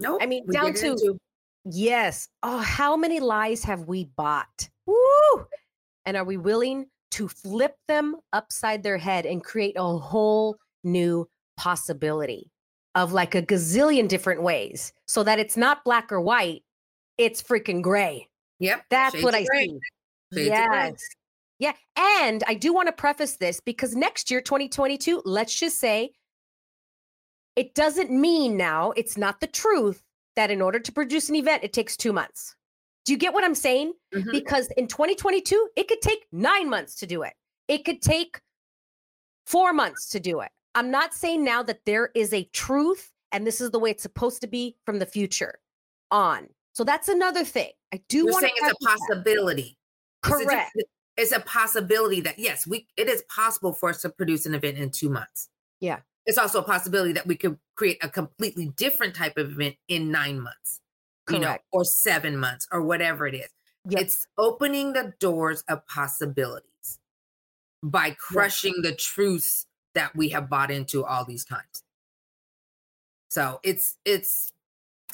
no 0.00 0.18
I 0.22 0.26
mean, 0.26 0.46
down 0.46 0.72
to- 0.72 0.96
to 0.96 1.18
Yes. 1.66 2.30
Oh, 2.42 2.58
how 2.58 2.96
many 2.96 3.20
lies 3.20 3.62
have 3.62 3.88
we 3.88 4.06
bought? 4.16 4.70
Woo! 4.86 5.46
And 6.06 6.16
are 6.16 6.24
we 6.24 6.38
willing 6.38 6.86
to 7.10 7.28
flip 7.28 7.76
them 7.88 8.16
upside 8.32 8.82
their 8.82 8.96
head 8.96 9.26
and 9.26 9.44
create 9.44 9.74
a 9.76 9.98
whole 9.98 10.56
new 10.82 11.28
possibility 11.58 12.50
of 12.94 13.12
like 13.12 13.34
a 13.34 13.42
gazillion 13.42 14.08
different 14.08 14.42
ways 14.42 14.94
so 15.06 15.22
that 15.24 15.38
it's 15.38 15.58
not 15.58 15.84
black 15.84 16.10
or 16.10 16.22
white, 16.22 16.64
it's 17.18 17.42
freaking 17.42 17.82
gray. 17.82 18.28
Yep 18.62 18.84
That's 18.90 19.14
shades 19.14 19.24
what 19.24 19.34
I 19.34 19.44
see. 19.44 19.78
Shades. 20.34 20.48
Yes. 20.48 21.02
Yeah. 21.58 21.72
And 21.96 22.42
I 22.46 22.54
do 22.54 22.72
want 22.72 22.88
to 22.88 22.92
preface 22.92 23.36
this 23.36 23.60
because 23.60 23.94
next 23.94 24.30
year, 24.30 24.40
2022, 24.40 25.22
let's 25.24 25.58
just 25.58 25.78
say 25.78 26.12
it 27.54 27.74
doesn't 27.74 28.10
mean 28.10 28.56
now, 28.56 28.92
it's 28.92 29.16
not 29.18 29.40
the 29.40 29.46
truth 29.46 30.02
that 30.36 30.50
in 30.50 30.62
order 30.62 30.78
to 30.78 30.90
produce 30.92 31.28
an 31.28 31.36
event, 31.36 31.62
it 31.62 31.72
takes 31.72 31.96
two 31.96 32.12
months. 32.12 32.56
Do 33.04 33.12
you 33.12 33.18
get 33.18 33.34
what 33.34 33.44
I'm 33.44 33.54
saying? 33.54 33.92
Mhm. 34.14 34.32
Because 34.32 34.68
in 34.76 34.86
2022, 34.86 35.68
it 35.76 35.88
could 35.88 36.00
take 36.00 36.26
nine 36.32 36.68
months 36.70 36.94
to 36.96 37.06
do 37.06 37.22
it. 37.22 37.34
It 37.68 37.84
could 37.84 38.00
take 38.00 38.40
four 39.46 39.72
months 39.72 40.08
to 40.10 40.20
do 40.20 40.40
it. 40.40 40.50
I'm 40.74 40.90
not 40.90 41.12
saying 41.12 41.44
now 41.44 41.62
that 41.64 41.84
there 41.84 42.10
is 42.14 42.32
a 42.32 42.44
truth 42.52 43.12
and 43.32 43.46
this 43.46 43.60
is 43.60 43.70
the 43.70 43.78
way 43.78 43.90
it's 43.90 44.02
supposed 44.02 44.40
to 44.40 44.46
be 44.46 44.76
from 44.86 44.98
the 44.98 45.06
future 45.06 45.60
on. 46.10 46.48
So 46.72 46.84
that's 46.84 47.08
another 47.08 47.44
thing. 47.44 47.70
I 47.92 48.00
do 48.08 48.18
You're 48.18 48.32
want 48.32 48.42
saying 48.42 48.54
it's 48.56 48.72
a 48.72 48.84
possibility. 48.84 49.76
It's 50.24 50.28
a- 50.28 50.44
Correct. 50.44 50.72
It's 51.18 51.32
a, 51.32 51.40
possibility 51.40 52.22
that 52.22 52.38
yes, 52.38 52.66
we 52.66 52.86
it 52.96 53.08
is 53.08 53.22
possible 53.28 53.74
for 53.74 53.90
us 53.90 54.00
to 54.02 54.08
produce 54.08 54.46
an 54.46 54.54
event 54.54 54.78
in 54.78 54.90
two 54.90 55.10
months. 55.10 55.50
Yeah. 55.80 56.00
It's 56.24 56.38
also 56.38 56.60
a 56.60 56.62
possibility 56.62 57.12
that 57.12 57.26
we 57.26 57.36
could 57.36 57.58
create 57.74 57.98
a 58.02 58.08
completely 58.08 58.72
different 58.76 59.14
type 59.14 59.36
of 59.36 59.50
event 59.50 59.76
in 59.88 60.10
nine 60.10 60.40
months, 60.40 60.80
you 61.28 61.38
know, 61.38 61.48
Correct. 61.48 61.64
or 61.72 61.84
seven 61.84 62.36
months 62.36 62.66
or 62.72 62.80
whatever 62.82 63.26
it 63.26 63.34
is. 63.34 63.48
Yep. 63.88 64.00
It's 64.00 64.26
opening 64.38 64.92
the 64.92 65.12
doors 65.18 65.64
of 65.68 65.86
possibilities 65.86 66.98
by 67.82 68.10
crushing 68.12 68.74
the 68.82 68.94
truths 68.94 69.66
that 69.94 70.14
we 70.14 70.30
have 70.30 70.48
bought 70.48 70.70
into 70.70 71.04
all 71.04 71.24
these 71.24 71.44
times. 71.44 71.82
So 73.30 73.60
it's 73.62 73.98
it's 74.04 74.52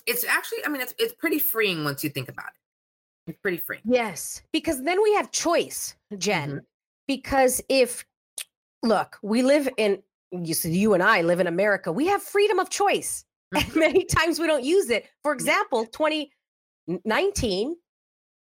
it's 0.09 0.24
actually, 0.24 0.64
I 0.64 0.68
mean, 0.68 0.80
it's 0.80 0.94
it's 0.98 1.14
pretty 1.14 1.38
freeing 1.38 1.84
once 1.84 2.02
you 2.02 2.11
think 2.11 2.28
about 2.28 2.46
it. 2.46 3.30
It's 3.32 3.38
pretty 3.40 3.59
freeing. 3.59 3.82
Yes, 3.84 4.42
because 4.52 4.82
then 4.82 5.02
we 5.02 5.14
have 5.14 5.30
choice, 5.30 5.94
Jen. 6.16 6.48
Mm-hmm. 6.50 6.59
Because 7.06 7.62
if 7.68 8.04
look, 8.82 9.18
we 9.22 9.42
live 9.42 9.68
in 9.76 10.02
you 10.32 10.54
said 10.54 10.72
you 10.72 10.92
and 10.94 11.02
I 11.02 11.22
live 11.22 11.40
in 11.40 11.46
America, 11.46 11.90
we 11.92 12.06
have 12.06 12.22
freedom 12.22 12.59
of 12.59 12.70
choice. 12.70 13.24
And 13.54 13.64
Mm-hmm. 13.64 13.78
many 13.78 14.04
times 14.04 14.38
we 14.38 14.46
don't 14.46 14.62
use 14.64 14.90
it. 14.90 15.06
For 15.22 15.32
example, 15.32 15.86
2019, 15.86 17.76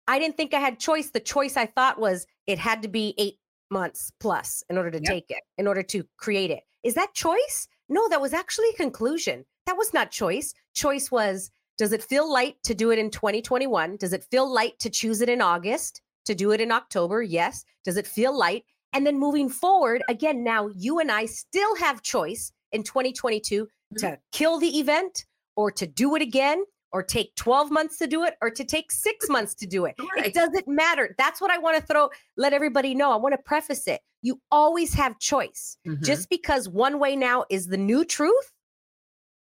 I 0.09 0.19
didn't 0.19 0.37
think 0.39 0.55
I 0.55 0.61
had 0.61 0.79
choice. 0.79 1.11
The 1.11 1.21
choice 1.21 1.57
I 1.59 1.67
thought 1.67 1.99
was 2.01 2.27
it 2.47 2.59
had 2.59 2.81
to 2.83 2.89
be 2.89 3.15
eight 3.19 3.35
months 3.71 4.11
plus 4.21 4.63
in 4.71 4.79
order 4.79 4.91
to 4.91 4.99
Yep. 4.99 5.07
take 5.07 5.25
it, 5.29 5.43
in 5.59 5.67
order 5.67 5.83
to 5.83 6.05
create 6.17 6.51
it. 6.51 6.63
Is 6.85 6.95
that 6.95 7.13
choice? 7.15 7.69
No, 7.89 8.09
that 8.09 8.21
was 8.21 8.33
actually 8.33 8.69
a 8.71 8.77
conclusion. 8.77 9.45
That 9.67 9.77
was 9.77 9.93
not 9.95 10.11
choice. 10.11 10.55
Choice 10.75 11.11
was 11.11 11.51
does 11.77 11.93
it 11.93 12.03
feel 12.03 12.31
light 12.31 12.57
to 12.65 12.75
do 12.75 12.91
it 12.93 12.99
in 12.99 13.11
2021? 13.11 13.97
Does 13.97 14.13
it 14.13 14.25
feel 14.31 14.51
light 14.51 14.79
to 14.79 14.91
choose 14.91 15.21
it 15.21 15.29
in 15.29 15.41
August, 15.41 16.01
to 16.25 16.35
do 16.35 16.53
it 16.53 16.61
in 16.61 16.71
October? 16.71 17.23
Yes. 17.23 17.65
Does 17.85 17.97
it 17.97 18.07
feel 18.07 18.37
light? 18.37 18.65
And 18.93 19.05
then 19.05 19.19
moving 19.19 19.49
forward, 19.49 20.03
again, 20.09 20.45
now 20.45 20.69
you 20.77 21.01
and 21.01 21.11
I 21.11 21.27
still 21.27 21.75
have 21.77 22.01
choice 22.03 22.53
in 22.71 22.85
2022 22.85 23.67
to 23.99 24.19
kill 24.31 24.59
the 24.61 24.79
event 24.79 25.25
or 25.57 25.73
to 25.73 25.87
do 25.87 26.15
it 26.15 26.23
again 26.23 26.63
or 26.93 27.03
take 27.03 27.35
12 27.35 27.73
months 27.73 27.99
to 27.99 28.07
do 28.07 28.23
it 28.23 28.35
or 28.41 28.51
to 28.51 28.65
take 28.65 28.93
six 28.93 29.29
months 29.29 29.53
to 29.57 29.67
do 29.67 29.85
it. 29.85 29.97
Right. 30.17 30.27
It 30.27 30.35
doesn't 30.35 30.69
matter. 30.69 31.17
That's 31.19 31.41
what 31.41 31.51
I 31.51 31.59
want 31.59 31.77
to 31.77 31.83
throw, 31.85 32.09
let 32.37 32.53
everybody 32.53 32.95
know. 32.95 33.11
I 33.11 33.17
want 33.17 33.33
to 33.33 33.43
preface 33.43 33.89
it. 33.89 34.01
You 34.23 34.41
always 34.53 34.95
have 34.95 35.19
choice. 35.19 35.77
Mhm. 35.85 36.05
Just 36.05 36.29
because 36.31 36.69
one 36.69 37.01
way 37.01 37.17
now 37.17 37.45
is 37.51 37.67
the 37.67 37.77
new 37.77 38.05
truth, 38.05 38.53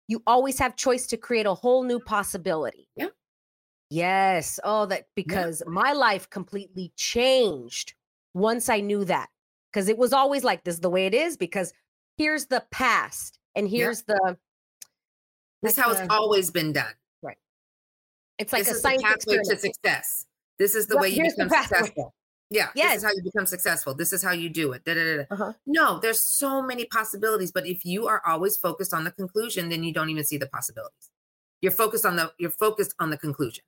you 0.08 0.22
always 0.26 0.58
have 0.58 0.76
choice 0.76 1.06
to 1.08 1.16
create 1.16 1.46
a 1.46 1.54
whole 1.54 1.82
new 1.82 2.00
possibility. 2.00 2.88
Yeah. 2.96 3.08
Yes. 3.90 4.58
Oh, 4.64 4.86
that 4.86 5.06
because 5.14 5.62
my 5.66 5.92
life 5.92 6.28
completely 6.30 6.92
changed 6.96 7.94
once 8.34 8.68
I 8.68 8.80
knew 8.80 9.04
that. 9.04 9.28
Because 9.72 9.88
it 9.88 9.98
was 9.98 10.12
always 10.12 10.42
like 10.42 10.64
this 10.64 10.76
is 10.76 10.80
the 10.80 10.90
way 10.90 11.06
it 11.06 11.14
is, 11.14 11.36
because 11.36 11.72
here's 12.16 12.46
the 12.46 12.64
past 12.70 13.38
and 13.54 13.68
Yeah. 13.68 13.84
here's 13.84 14.02
the 14.04 14.36
this 15.62 15.72
is 15.72 15.78
like 15.78 15.86
how 15.86 15.92
it's 15.92 16.12
always 16.12 16.50
been 16.50 16.72
done. 16.72 16.94
Right. 17.22 17.38
It's 18.38 18.52
like 18.52 18.64
this 18.64 18.68
a 18.68 18.76
is 18.76 18.82
the 18.82 19.02
pathway 19.02 19.38
to 19.44 19.58
success. 19.58 20.26
This 20.58 20.74
is 20.74 20.86
the 20.86 20.94
Yep, 20.94 21.02
way 21.02 21.08
you 21.10 21.22
become 21.24 21.48
successful. 21.50 22.14
Yeah. 22.50 22.66
This 22.74 22.84
Yes. 22.84 22.96
is 22.98 23.04
how 23.04 23.10
you 23.10 23.22
become 23.22 23.46
successful. 23.46 23.94
This 23.94 24.12
is 24.12 24.22
how 24.22 24.32
you 24.32 24.48
do 24.48 24.72
it. 24.72 24.84
Da, 24.84 24.94
da, 24.94 25.16
da. 25.16 25.22
Uh-huh. 25.30 25.52
No, 25.66 25.98
there's 25.98 26.24
so 26.24 26.62
many 26.62 26.84
possibilities, 26.84 27.50
but 27.50 27.66
if 27.66 27.84
you 27.84 28.06
are 28.06 28.22
always 28.24 28.56
focused 28.56 28.94
on 28.94 29.04
the 29.04 29.10
conclusion, 29.10 29.68
then 29.68 29.82
you 29.82 29.92
don't 29.92 30.10
even 30.10 30.24
see 30.24 30.36
the 30.36 30.46
possibilities. 30.46 31.10
You're 31.60 31.72
focused 31.72 32.04
on 32.04 32.16
the 32.16 32.32
you're 32.38 32.50
focused 32.50 32.94
on 33.00 33.10
the 33.10 33.16
conclusion. 33.16 33.64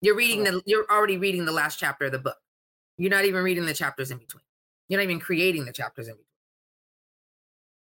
You're 0.00 0.14
reading 0.16 0.44
the 0.44 0.62
you're 0.66 0.86
already 0.90 1.16
reading 1.16 1.44
the 1.44 1.52
last 1.52 1.78
chapter 1.78 2.06
of 2.06 2.12
the 2.12 2.18
book. 2.18 2.36
You're 2.98 3.10
not 3.10 3.24
even 3.24 3.42
reading 3.42 3.66
the 3.66 3.74
chapters 3.74 4.10
in 4.10 4.18
between. 4.18 4.42
You're 4.88 5.00
not 5.00 5.04
even 5.04 5.18
creating 5.20 5.64
the 5.64 5.72
chapters 5.72 6.06
in 6.08 6.14
between. 6.14 6.26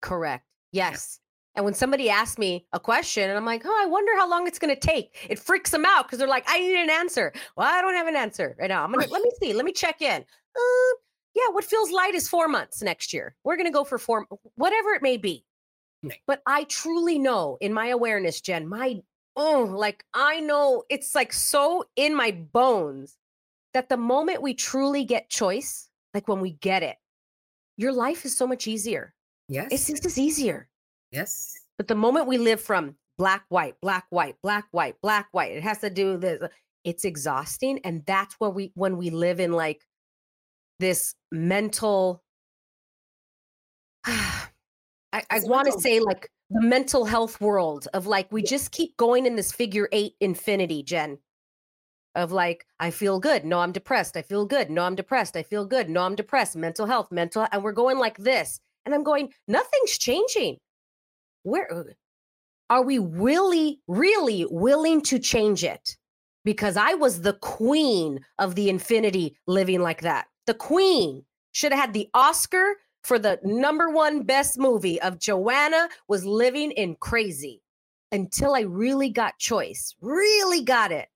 Correct. 0.01 0.47
Yes. 0.73 1.21
And 1.57 1.65
when 1.65 1.75
somebody 1.75 2.09
asks 2.09 2.39
me 2.39 2.67
a 2.73 2.81
question 2.81 3.29
and 3.29 3.37
I'm 3.37 3.45
like, 3.45 3.63
oh, 3.65 3.81
I 3.83 3.87
wonder 3.87 4.17
how 4.17 4.29
long 4.29 4.47
it's 4.47 4.59
going 4.59 4.75
to 4.75 4.81
take, 4.81 5.27
it 5.29 5.39
freaks 5.39 5.71
them 5.71 5.85
out 5.85 6.07
because 6.07 6.19
they're 6.19 6.29
like, 6.29 6.45
I 6.47 6.61
need 6.61 6.81
an 6.81 6.91
answer. 6.91 7.33
Well, 7.57 7.67
I 7.69 7.81
don't 7.83 7.95
have 7.95 8.07
an 8.07 8.17
answer 8.17 8.57
right 8.59 8.69
now. 8.69 8.85
I'm 8.85 8.93
going 8.93 9.05
to, 9.05 9.13
let 9.13 9.23
me 9.23 9.31
see, 9.43 9.53
let 9.53 9.65
me 9.65 9.73
check 9.73 10.01
in. 10.01 10.23
Uh, 10.23 10.95
yeah, 11.35 11.49
what 11.51 11.65
feels 11.65 11.91
light 11.91 12.15
is 12.15 12.29
four 12.29 12.49
months 12.49 12.83
next 12.83 13.13
year. 13.13 13.35
We're 13.45 13.57
going 13.57 13.67
to 13.67 13.73
go 13.73 13.85
for 13.85 13.99
four, 13.99 14.27
whatever 14.55 14.91
it 14.91 15.03
may 15.03 15.17
be. 15.17 15.45
But 16.27 16.41
I 16.47 16.65
truly 16.65 17.19
know 17.19 17.59
in 17.61 17.75
my 17.75 17.89
awareness, 17.89 18.41
Jen, 18.41 18.67
my, 18.67 19.03
oh, 19.37 19.69
like 19.71 20.03
I 20.15 20.41
know 20.41 20.85
it's 20.89 21.15
like 21.15 21.31
so 21.33 21.85
in 21.95 22.15
my 22.15 22.31
bones 22.31 23.19
that 23.75 23.91
the 23.91 23.99
moment 23.99 24.41
we 24.41 24.55
truly 24.55 25.05
get 25.05 25.29
choice, 25.29 25.91
like 26.15 26.27
when 26.27 26.41
we 26.41 26.53
get 26.53 26.83
it, 26.83 26.97
your 27.77 27.93
life 27.93 28.25
is 28.25 28.35
so 28.35 28.47
much 28.47 28.67
easier. 28.67 29.13
Yes. 29.49 29.69
It's 29.71 29.89
just 29.89 30.07
as 30.07 30.17
easier. 30.17 30.69
Yes. 31.11 31.55
But 31.77 31.89
the 31.89 31.95
moment 31.95 32.27
we 32.27 32.39
live 32.39 32.61
from 32.61 32.97
black, 33.17 33.45
white, 33.49 33.75
black, 33.81 34.07
white, 34.11 34.37
black, 34.43 34.67
white, 34.71 34.97
black, 35.03 35.29
white, 35.33 35.53
it 35.53 35.63
has 35.63 35.79
to 35.81 35.91
do 35.91 36.13
with 36.13 36.21
this. 36.23 36.43
It's 36.85 37.05
exhausting. 37.05 37.81
And 37.85 38.05
that's 38.07 38.35
where 38.35 38.51
we, 38.51 38.73
when 38.75 38.97
we 38.97 39.11
live 39.11 39.41
in 39.41 39.53
like 39.53 39.87
this 40.79 41.15
mental, 41.31 42.23
I, 44.05 44.43
I 45.13 45.41
want 45.43 45.71
to 45.71 45.81
say 45.81 46.01
like 46.01 46.31
the 46.49 46.63
mental 46.63 47.05
health 47.05 47.41
world 47.41 47.89
of 47.93 48.07
like, 48.07 48.31
we 48.33 48.43
just 48.43 48.73
keep 48.73 48.97
going 48.97 49.27
in 49.27 49.37
this 49.37 49.53
figure 49.53 49.89
eight 49.93 50.15
infinity, 50.21 50.83
Jen. 50.83 51.19
Of 52.15 52.33
like, 52.33 52.67
I 52.81 52.91
feel 52.91 53.21
good. 53.21 53.45
No, 53.45 53.61
I'm 53.61 53.73
depressed. 53.73 54.17
I 54.17 54.23
feel 54.23 54.45
good. 54.45 54.69
No, 54.69 54.83
I'm 54.83 54.97
depressed. 54.97 55.37
I 55.37 55.43
feel 55.43 55.65
good. 55.65 55.89
No, 55.89 56.03
I'm 56.03 56.17
depressed. 56.17 56.57
Mental 56.57 56.87
health, 56.87 57.13
mental, 57.13 57.47
and 57.53 57.63
we're 57.63 57.73
going 57.73 57.99
like 57.99 58.17
this. 58.19 58.61
And 58.85 58.95
I'm 58.95 59.05
going, 59.05 59.33
nothing's 59.47 59.97
changing. 59.97 60.57
Where 61.43 61.73
uh, 61.73 61.83
are 62.69 62.83
we 62.83 62.99
really, 62.99 63.81
really 63.89 64.47
willing 64.51 65.03
to 65.03 65.19
change 65.19 65.65
it? 65.65 65.97
Because 66.45 66.77
I 66.77 66.95
was 66.95 67.21
the 67.21 67.35
queen 67.35 68.21
of 68.39 68.55
the 68.55 68.71
infinity 68.71 69.37
living 69.47 69.81
like 69.81 70.03
that. 70.03 70.27
The 70.47 70.55
queen 70.55 71.25
should 71.53 71.73
have 71.73 71.81
had 71.81 71.93
the 71.93 72.09
Oscar 72.15 72.77
for 73.03 73.19
the 73.19 73.39
number 73.43 73.91
one 73.91 74.23
best 74.23 74.59
movie 74.59 75.01
of 75.01 75.19
Joanna 75.19 75.89
was 76.09 76.25
living 76.25 76.71
in 76.73 76.97
crazy 76.97 77.63
until 78.13 78.55
I 78.55 78.61
really 78.61 79.11
got 79.11 79.39
choice, 79.39 79.95
really 80.01 80.63
got 80.63 80.93
it. 80.93 81.09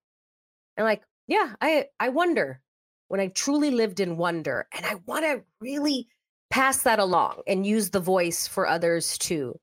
And 0.76 0.84
like, 0.84 1.02
yeah, 1.26 1.54
I 1.60 1.86
I 2.00 2.08
wonder 2.10 2.60
when 3.08 3.20
I 3.20 3.28
truly 3.28 3.70
lived 3.70 4.00
in 4.00 4.16
wonder, 4.16 4.66
and 4.72 4.84
I 4.84 4.96
want 5.06 5.24
to 5.24 5.42
really 5.60 6.08
pass 6.50 6.82
that 6.82 6.98
along 6.98 7.42
and 7.46 7.66
use 7.66 7.90
the 7.90 8.00
voice 8.00 8.46
for 8.46 8.66
others 8.66 9.18
too, 9.18 9.58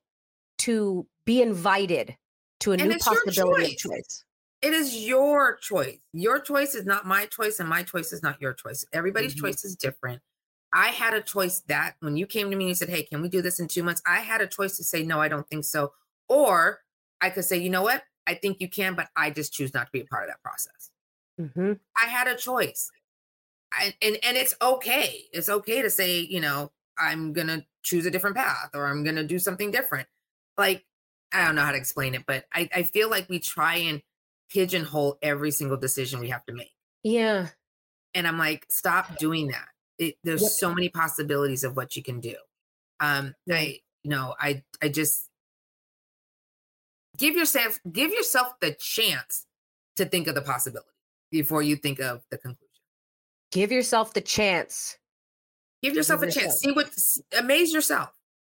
to 0.62 1.06
be 1.24 1.42
invited 1.42 2.16
to 2.60 2.72
a 2.72 2.76
And 2.76 2.88
new 2.90 2.98
possibility 2.98 3.64
of 3.64 3.70
choice. 3.70 3.78
choice. 3.78 4.24
It 4.62 4.72
is 4.72 5.06
your 5.06 5.56
choice. 5.56 5.98
Your 6.12 6.40
choice 6.40 6.74
is 6.74 6.84
not 6.84 7.04
my 7.06 7.26
choice, 7.26 7.58
and 7.58 7.68
my 7.68 7.82
choice 7.82 8.12
is 8.12 8.22
not 8.22 8.40
your 8.40 8.52
choice. 8.54 8.84
Everybody's 8.92 9.34
Mhm. 9.34 9.40
choice 9.40 9.64
is 9.64 9.74
different. 9.76 10.22
I 10.72 10.88
had 10.88 11.14
a 11.14 11.20
choice 11.20 11.60
that 11.68 11.96
when 12.00 12.16
you 12.16 12.26
came 12.26 12.50
to 12.50 12.56
me 12.56 12.64
and 12.64 12.68
you 12.70 12.74
said, 12.74 12.88
Hey, 12.88 13.02
can 13.02 13.20
we 13.22 13.28
do 13.28 13.42
this 13.42 13.58
in 13.60 13.68
two 13.68 13.82
months? 13.82 14.02
I 14.06 14.20
had 14.20 14.40
a 14.40 14.46
choice 14.46 14.76
to 14.76 14.84
say, 14.84 15.02
No, 15.02 15.20
I 15.20 15.28
don't 15.28 15.48
think 15.48 15.64
so. 15.64 15.92
Or 16.28 16.80
I 17.20 17.30
could 17.30 17.44
say, 17.44 17.58
You 17.58 17.70
know 17.70 17.82
what? 17.82 18.04
I 18.26 18.34
think 18.34 18.60
you 18.60 18.68
can, 18.68 18.94
but 18.94 19.08
I 19.16 19.30
just 19.30 19.52
choose 19.52 19.74
not 19.74 19.86
to 19.86 19.92
be 19.92 20.00
a 20.00 20.04
part 20.06 20.24
of 20.24 20.30
that 20.30 20.42
process. 20.42 20.92
Mhm. 21.40 21.80
I 21.96 22.06
had 22.06 22.28
a 22.28 22.36
choice. 22.36 22.90
I, 23.72 23.94
and 24.02 24.18
and 24.22 24.36
it's 24.36 24.54
okay. 24.62 25.24
It's 25.32 25.48
okay 25.48 25.82
to 25.82 25.90
say, 25.90 26.20
you 26.20 26.40
know, 26.40 26.72
I'm 26.98 27.32
gonna 27.32 27.66
choose 27.82 28.06
a 28.06 28.10
different 28.10 28.36
path 28.36 28.70
or 28.74 28.86
I'm 28.86 29.04
gonna 29.04 29.24
do 29.24 29.38
something 29.38 29.70
different. 29.70 30.08
Like 30.58 30.84
I 31.32 31.44
don't 31.46 31.54
know 31.54 31.62
how 31.62 31.72
to 31.72 31.78
explain 31.78 32.14
it, 32.14 32.24
but 32.26 32.44
I, 32.52 32.68
I 32.74 32.82
feel 32.82 33.08
like 33.08 33.28
we 33.28 33.38
try 33.38 33.76
and 33.76 34.02
pigeonhole 34.50 35.18
every 35.22 35.50
single 35.50 35.78
decision 35.78 36.20
we 36.20 36.28
have 36.28 36.44
to 36.46 36.52
make. 36.52 36.72
Yeah. 37.02 37.48
And 38.14 38.28
I'm 38.28 38.36
like, 38.38 38.66
stop 38.68 39.16
doing 39.16 39.48
that. 39.48 39.68
It, 39.98 40.16
there's 40.24 40.42
Yep. 40.42 40.50
so 40.50 40.74
many 40.74 40.88
possibilities 40.90 41.64
of 41.64 41.74
what 41.76 41.96
you 41.96 42.02
can 42.02 42.20
do. 42.20 42.34
Um, 43.00 43.34
I 43.50 43.80
you 44.04 44.10
know, 44.10 44.34
I 44.38 44.62
I 44.82 44.88
just 44.88 45.28
give 47.16 47.34
yourself 47.34 47.78
give 47.90 48.10
yourself 48.10 48.54
the 48.60 48.72
chance 48.72 49.46
to 49.96 50.04
think 50.04 50.26
of 50.26 50.34
the 50.34 50.42
possibility 50.42 50.88
before 51.30 51.62
you 51.62 51.76
think 51.76 52.00
of 52.00 52.22
the 52.30 52.38
conclusion. 52.38 52.68
Give 53.50 53.70
yourself 53.72 54.12
the 54.14 54.20
chance. 54.20 54.98
Give 55.82 55.94
yourself 55.94 56.22
a 56.22 56.26
Give 56.26 56.34
chance. 56.34 56.60
See 56.60 56.72
what 56.72 56.90
amaze 57.38 57.72
yourself. 57.72 58.10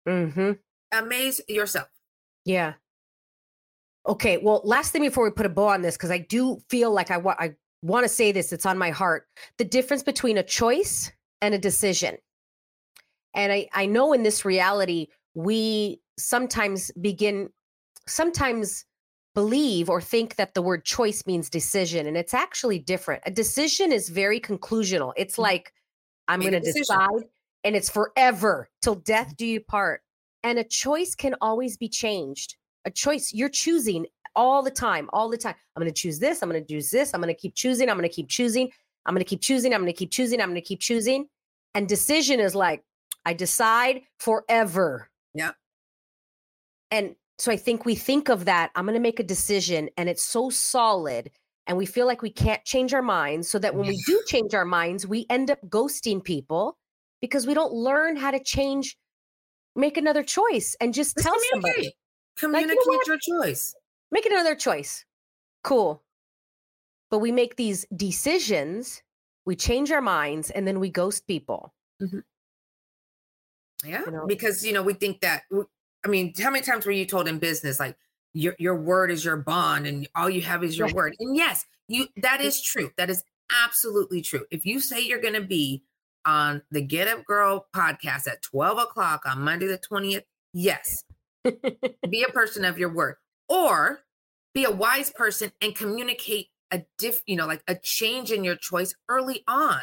hmm 0.08 0.52
Amaze 0.94 1.42
yourself. 1.48 1.88
Yeah. 2.46 2.74
Okay. 4.08 4.38
Well, 4.38 4.62
last 4.64 4.92
thing 4.92 5.02
before 5.02 5.24
we 5.24 5.32
put 5.32 5.46
a 5.46 5.50
bow 5.50 5.68
on 5.68 5.82
this, 5.82 5.98
because 5.98 6.12
I 6.12 6.20
do 6.20 6.60
feel 6.70 6.92
like 6.92 7.12
I 7.12 7.18
want 7.18 7.40
I 7.40 7.56
want 7.82 8.04
to 8.04 8.10
say 8.10 8.32
this. 8.32 8.54
It's 8.54 8.66
on 8.66 8.78
my 8.78 8.92
heart. 8.92 9.28
The 9.58 9.66
difference 9.66 10.04
between 10.04 10.38
a 10.38 10.44
choice 10.44 11.12
and 11.42 11.54
a 11.54 11.60
decision. 11.60 12.18
And 13.34 13.52
I, 13.52 13.68
I 13.74 13.88
know 13.88 14.14
in 14.14 14.24
this 14.24 14.46
reality, 14.46 15.08
we 15.34 16.00
sometimes 16.20 16.92
begin, 17.02 17.50
sometimes 18.08 18.86
believe 19.34 19.90
or 19.90 20.00
think 20.00 20.36
that 20.36 20.54
the 20.54 20.62
word 20.62 20.86
choice 20.86 21.26
means 21.26 21.50
decision. 21.50 22.06
And 22.06 22.16
it's 22.16 22.36
actually 22.36 22.78
different. 22.78 23.24
A 23.26 23.32
decision 23.32 23.92
is 23.92 24.10
very 24.10 24.40
conclusional. 24.40 25.14
It's 25.18 25.34
Mm-hmm. 25.34 25.42
like, 25.42 25.74
I'm 26.28 26.40
going 26.40 26.54
to 26.54 26.60
decide 26.60 27.24
and 27.64 27.76
it's 27.76 27.90
forever 27.90 28.70
till 28.82 28.96
death 28.96 29.36
do 29.36 29.46
you 29.46 29.60
part. 29.60 30.03
And 30.44 30.60
a 30.60 30.64
choice 30.64 31.16
can 31.16 31.36
always 31.42 31.78
be 31.78 31.88
changed. 31.88 32.58
A 32.86 32.92
choice, 32.92 33.34
you're 33.34 33.50
choosing 33.50 34.06
all 34.36 34.62
the 34.62 34.72
time, 34.72 35.10
all 35.14 35.30
the 35.30 35.38
time. 35.38 35.56
I'm 35.76 35.82
going 35.82 35.94
to 35.94 36.02
choose 36.02 36.20
this. 36.20 36.42
I'm 36.42 36.50
going 36.50 36.62
to 36.62 36.68
choose 36.68 36.90
this. 36.90 37.14
I'm 37.14 37.22
going 37.22 37.34
to 37.34 37.40
keep 37.40 37.56
choosing. 37.56 37.90
I'm 37.90 37.98
going 37.98 38.10
to 38.10 38.14
keep 38.14 38.28
choosing. 38.28 38.70
I'm 39.06 39.14
going 39.14 39.24
to 39.24 39.30
keep 39.30 39.42
choosing. 39.42 39.74
I'm 39.74 39.82
going 39.82 39.92
to 39.92 39.98
keep 39.98 40.12
choosing. 40.12 40.42
I'm 40.42 40.50
going 40.50 40.62
to 40.62 40.62
keep 40.62 40.80
choosing. 40.80 41.28
And 41.76 41.88
decision 41.88 42.40
is 42.40 42.56
like, 42.56 42.84
I 43.26 43.34
decide 43.34 44.02
forever. 44.20 45.10
Yeah. 45.34 45.52
And 46.92 47.16
so 47.40 47.52
I 47.52 47.58
think 47.58 47.86
we 47.86 47.96
think 47.96 48.30
of 48.30 48.46
that. 48.46 48.72
I'm 48.76 48.86
going 48.86 48.96
to 48.96 49.02
make 49.02 49.20
a 49.20 49.24
decision 49.24 49.90
and 49.98 50.10
it's 50.10 50.24
so 50.24 50.50
solid. 50.50 51.32
And 51.68 51.78
we 51.78 51.86
feel 51.86 52.06
like 52.06 52.22
we 52.22 52.30
can't 52.30 52.64
change 52.66 52.94
our 52.94 53.02
minds. 53.02 53.50
So 53.50 53.58
that 53.60 53.74
when 53.74 53.88
we 53.88 54.02
do 54.06 54.22
change 54.28 54.54
our 54.54 54.66
minds, 54.66 55.08
we 55.08 55.26
end 55.30 55.50
up 55.50 55.60
ghosting 55.70 56.24
people 56.24 56.78
because 57.22 57.48
we 57.48 57.54
don't 57.54 57.74
learn 57.74 58.18
how 58.18 58.32
to 58.32 58.40
change, 58.44 58.98
make 59.76 59.98
another 59.98 60.24
choice 60.24 60.76
and 60.80 60.94
just 60.94 61.16
Just 61.16 61.26
tell 61.26 61.36
somebody, 61.52 61.94
communicate. 62.38 62.78
you 62.78 62.92
know 62.92 63.02
your 63.08 63.18
choice. 63.44 63.76
make 64.12 64.26
another 64.26 64.56
choice. 64.56 65.06
Cool. 65.64 66.02
But 67.10 67.20
we 67.20 67.32
make 67.32 67.56
these 67.56 67.86
decisions, 67.96 69.02
we 69.46 69.56
change 69.56 69.92
our 69.92 70.02
minds, 70.02 70.50
and 70.50 70.68
then 70.68 70.80
we 70.80 70.90
ghost 70.90 71.28
people. 71.28 71.74
Mm-hmm. 72.02 72.20
Yeah, 73.86 74.04
you 74.06 74.12
know? 74.12 74.26
because 74.28 74.66
you 74.66 74.74
know 74.74 74.82
we 74.82 74.94
think 74.94 75.22
that. 75.22 75.44
I 76.06 76.08
mean, 76.10 76.34
how 76.40 76.50
many 76.52 76.64
times 76.64 76.86
were 76.86 76.92
you 76.92 77.06
told 77.06 77.28
in 77.28 77.40
business 77.40 77.80
like 77.80 77.96
your 78.34 78.56
your 78.58 78.76
word 78.76 79.12
is 79.12 79.24
your 79.26 79.38
bond, 79.38 79.86
and 79.88 80.08
all 80.16 80.30
you 80.30 80.42
have 80.42 80.64
is 80.64 80.78
your 80.78 80.88
Right. 80.88 80.96
word? 80.96 81.16
And 81.20 81.36
yes, 81.36 81.66
you 81.88 82.08
that 82.18 82.42
is 82.42 82.62
true. 82.62 82.92
That 82.98 83.10
is 83.10 83.24
absolutely 83.66 84.22
true. 84.22 84.46
If 84.52 84.66
you 84.66 84.80
say 84.80 85.02
you're 85.02 85.22
going 85.22 85.34
to 85.36 85.42
be 85.42 85.84
on 86.26 86.62
the 86.72 86.82
Get 86.82 87.08
Up 87.08 87.26
Girl 87.26 87.68
podcast 87.76 88.28
at 88.28 88.42
twelve 88.42 88.78
o'clock 88.78 89.24
on 89.26 89.42
Monday 89.42 89.68
the 89.68 89.78
twentieth, 89.78 90.24
yes, 90.54 91.04
be 91.44 92.24
a 92.24 92.32
person 92.32 92.66
of 92.66 92.78
your 92.78 92.90
word, 92.90 93.16
or 93.50 94.00
be 94.54 94.64
a 94.64 94.72
wise 94.72 95.10
person 95.10 95.52
and 95.62 95.76
communicate 95.76 96.48
a 96.72 96.84
diff. 96.98 97.22
You 97.26 97.36
know, 97.36 97.48
like 97.48 97.64
a 97.68 97.76
change 97.76 98.32
in 98.32 98.44
your 98.44 98.56
choice 98.56 98.96
early 99.10 99.44
on. 99.48 99.82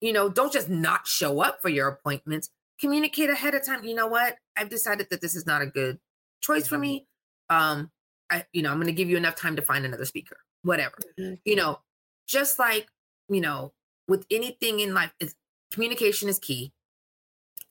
You 0.00 0.12
know, 0.12 0.28
don't 0.28 0.52
just 0.52 0.68
not 0.70 1.06
show 1.06 1.40
up 1.40 1.60
for 1.62 1.68
your 1.68 1.88
appointments 1.88 2.50
communicate 2.80 3.28
ahead 3.28 3.54
of 3.54 3.62
time 3.62 3.84
you 3.84 3.94
know 3.94 4.06
what 4.06 4.36
i've 4.56 4.70
decided 4.70 5.06
that 5.10 5.20
this 5.20 5.34
is 5.34 5.44
not 5.44 5.60
a 5.60 5.66
good 5.66 5.98
choice 6.40 6.66
for 6.66 6.78
me 6.78 7.06
um 7.50 7.90
i 8.30 8.42
you 8.54 8.62
know 8.62 8.70
i'm 8.70 8.78
going 8.78 8.86
to 8.86 8.92
give 8.94 9.10
you 9.10 9.18
enough 9.18 9.36
time 9.36 9.54
to 9.54 9.60
find 9.60 9.84
another 9.84 10.06
speaker 10.06 10.38
whatever 10.62 10.94
Mhm. 11.18 11.38
you 11.44 11.56
know 11.56 11.78
just 12.26 12.58
like 12.58 12.86
you 13.28 13.42
know 13.42 13.74
with 14.08 14.24
anything 14.30 14.80
in 14.80 14.94
life 14.94 15.12
is 15.20 15.34
communication 15.70 16.28
is 16.28 16.38
key. 16.38 16.72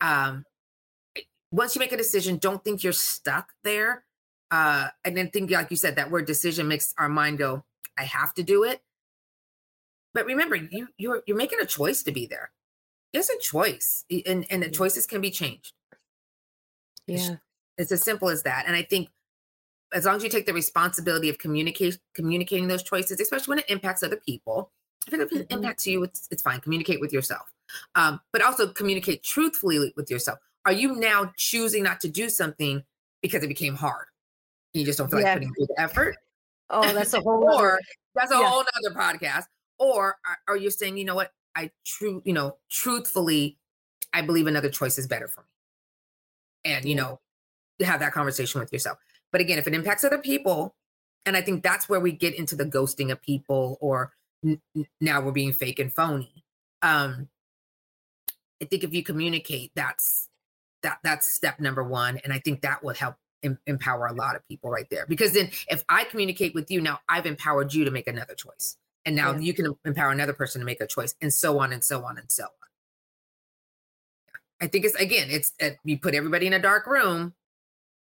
Um 0.02 0.46
once 1.52 1.76
you 1.76 1.80
make 1.80 1.92
a 1.92 1.98
decision 1.98 2.38
don't 2.38 2.64
think 2.64 2.84
you're 2.84 2.94
stuck 2.94 3.54
there 3.64 4.04
uh 4.52 4.88
and 5.04 5.18
then 5.18 5.30
think 5.32 5.50
like 5.50 5.72
you 5.72 5.78
said 5.78 5.96
that 5.96 6.12
word 6.12 6.26
decision 6.28 6.68
makes 6.68 6.94
our 7.00 7.10
mind 7.10 7.38
go 7.40 7.64
i 7.98 8.04
have 8.04 8.34
to 8.36 8.44
do 8.44 8.64
it. 8.64 8.82
But 10.14 10.26
remember 10.26 10.56
you 10.56 10.88
you're 10.98 11.24
you're 11.28 11.38
making 11.38 11.60
a 11.62 11.66
choice 11.66 12.04
to 12.04 12.12
be 12.12 12.26
there. 12.28 12.52
It's 13.14 13.30
a 13.30 13.38
choice 13.40 14.06
and 14.26 14.46
and 14.50 14.62
the 14.64 14.70
choices 14.70 15.06
can 15.08 15.22
be 15.22 15.32
changed. 15.32 15.74
Yeah. 17.08 17.38
it's 17.80 17.92
as 17.92 18.04
simple 18.04 18.30
as 18.30 18.44
that 18.44 18.66
and 18.68 18.76
i 18.76 18.84
think 18.84 19.10
as 19.92 20.06
long 20.06 20.18
as 20.18 20.24
you 20.24 20.30
take 20.30 20.46
the 20.46 20.54
responsibility 20.54 21.28
of 21.30 21.40
communicate 21.40 21.98
communicating 22.14 22.68
those 22.68 22.84
choices 22.84 23.20
especially 23.20 23.52
when 23.54 23.60
it 23.60 23.70
impacts 23.70 24.04
other 24.04 24.18
people 24.18 24.72
if 25.08 25.14
it 25.16 25.20
Mhm. 25.32 25.52
impacts 25.52 25.88
you 25.88 26.04
it's, 26.04 26.28
it's 26.30 26.44
fine. 26.44 26.60
Communicate 26.62 27.02
with 27.02 27.12
yourself 27.12 27.52
um, 27.96 28.20
but 28.32 28.42
also 28.42 28.68
communicate 28.68 29.24
truthfully 29.24 29.94
with 29.96 30.10
yourself. 30.12 30.40
Are 30.66 30.72
you 30.74 30.96
now 30.96 31.32
choosing 31.38 31.84
not 31.84 32.00
to 32.02 32.08
do 32.10 32.30
something 32.30 32.84
because 33.22 33.44
it 33.44 33.48
became 33.48 33.76
hard? 33.76 34.06
You 34.74 34.86
just 34.86 34.98
don't 34.98 35.10
feel 35.10 35.20
Yeah. 35.22 35.34
like 35.34 35.34
putting 35.36 35.54
the 35.58 35.68
effort? 35.78 36.18
Oh, 36.70 36.94
that's 36.94 37.14
a 37.14 37.22
whole 37.22 37.44
or 37.44 37.74
other- 37.74 37.80
that's 38.16 38.32
a 38.32 38.36
yeah. 38.36 38.48
whole 38.50 38.64
nother 38.84 38.96
podcast. 38.96 39.46
Or 39.80 40.18
are, 40.28 40.38
are 40.50 40.58
you 40.58 40.70
saying 40.70 40.98
you 40.98 41.06
know 41.06 41.16
what? 41.16 41.32
I 41.56 41.72
true 41.86 42.22
you 42.26 42.34
know 42.34 42.58
truthfully 42.70 43.58
i 44.14 44.22
believe 44.22 44.46
another 44.48 44.70
choice 44.70 44.98
is 44.98 45.08
better 45.08 45.28
for 45.28 45.42
me. 45.42 46.72
And 46.72 46.86
you 46.86 46.96
know 46.96 47.20
have 47.82 48.00
that 48.02 48.12
conversation 48.14 48.60
with 48.60 48.72
yourself. 48.72 48.98
But 49.32 49.42
again 49.42 49.58
if 49.58 49.68
it 49.68 49.74
impacts 49.74 50.04
other 50.04 50.20
people 50.20 50.76
and 51.26 51.36
i 51.36 51.42
think 51.42 51.64
that's 51.64 51.90
where 51.90 52.00
we 52.00 52.12
get 52.12 52.36
into 52.36 52.56
the 52.56 52.66
ghosting 52.66 53.12
of 53.12 53.22
people 53.22 53.78
or 53.82 54.14
n- 54.46 54.62
now 55.02 55.22
we're 55.22 55.32
being 55.32 55.52
fake 55.54 55.80
and 55.80 55.92
phony 55.94 56.44
um 56.82 57.28
i 58.62 58.66
think 58.66 58.84
if 58.84 58.94
you 58.94 59.04
communicate 59.04 59.72
that's 59.76 60.28
that 60.84 61.00
that's 61.04 61.28
step 61.34 61.60
number 61.60 61.84
one 61.84 62.18
and 62.24 62.32
i 62.34 62.40
think 62.40 62.62
that 62.62 62.84
would 62.84 62.98
help 62.98 63.16
em- 63.44 63.60
empower 63.68 64.08
a 64.08 64.14
lot 64.14 64.36
of 64.36 64.48
people 64.48 64.70
right 64.70 64.88
there 64.90 65.06
because 65.08 65.34
then 65.34 65.50
if 65.70 65.84
i 65.90 66.04
communicate 66.06 66.54
with 66.54 66.70
you 66.72 66.82
now 66.82 67.00
i've 67.10 67.26
empowered 67.26 67.74
you 67.74 67.86
to 67.86 67.92
make 67.92 68.08
another 68.08 68.34
choice 68.36 68.78
and 69.06 69.16
now 69.16 69.32
Yeah. 69.32 69.40
you 69.40 69.54
can 69.54 69.74
empower 69.86 70.12
another 70.12 70.34
person 70.34 70.60
to 70.62 70.66
make 70.66 70.82
a 70.82 70.88
choice 70.88 71.16
and 71.22 71.34
so 71.34 71.60
on 71.60 71.72
and 71.72 71.82
so 71.84 72.04
on 72.04 72.18
and 72.18 72.30
so 72.30 72.44
on. 72.44 72.50
I 74.62 74.68
think 74.68 74.84
it's 74.86 74.96
again 74.96 75.30
it's 75.30 75.54
uh, 75.62 75.70
you 75.86 75.98
put 75.98 76.14
everybody 76.16 76.48
in 76.48 76.54
a 76.54 76.60
dark 76.60 76.86
room. 76.86 77.34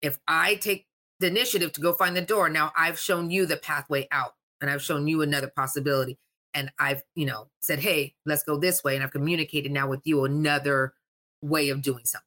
If 0.02 0.18
i 0.26 0.56
take 0.56 0.86
the 1.20 1.28
initiative 1.28 1.72
to 1.74 1.80
go 1.80 1.92
find 1.92 2.16
the 2.16 2.20
door 2.22 2.48
now 2.48 2.72
i've 2.76 2.98
shown 2.98 3.30
you 3.30 3.46
the 3.46 3.56
pathway 3.56 4.06
out 4.10 4.34
and 4.60 4.70
i've 4.70 4.82
shown 4.82 5.06
you 5.08 5.22
another 5.22 5.48
possibility 5.54 6.16
and 6.54 6.70
i've 6.78 7.02
you 7.14 7.26
know 7.26 7.48
said 7.60 7.78
hey 7.78 8.14
let's 8.26 8.42
go 8.42 8.56
this 8.56 8.82
way 8.82 8.94
and 8.94 9.04
i've 9.04 9.12
communicated 9.12 9.70
now 9.72 9.88
with 9.88 10.00
you 10.04 10.24
another 10.24 10.94
way 11.42 11.68
of 11.68 11.82
doing 11.82 12.04
something 12.04 12.24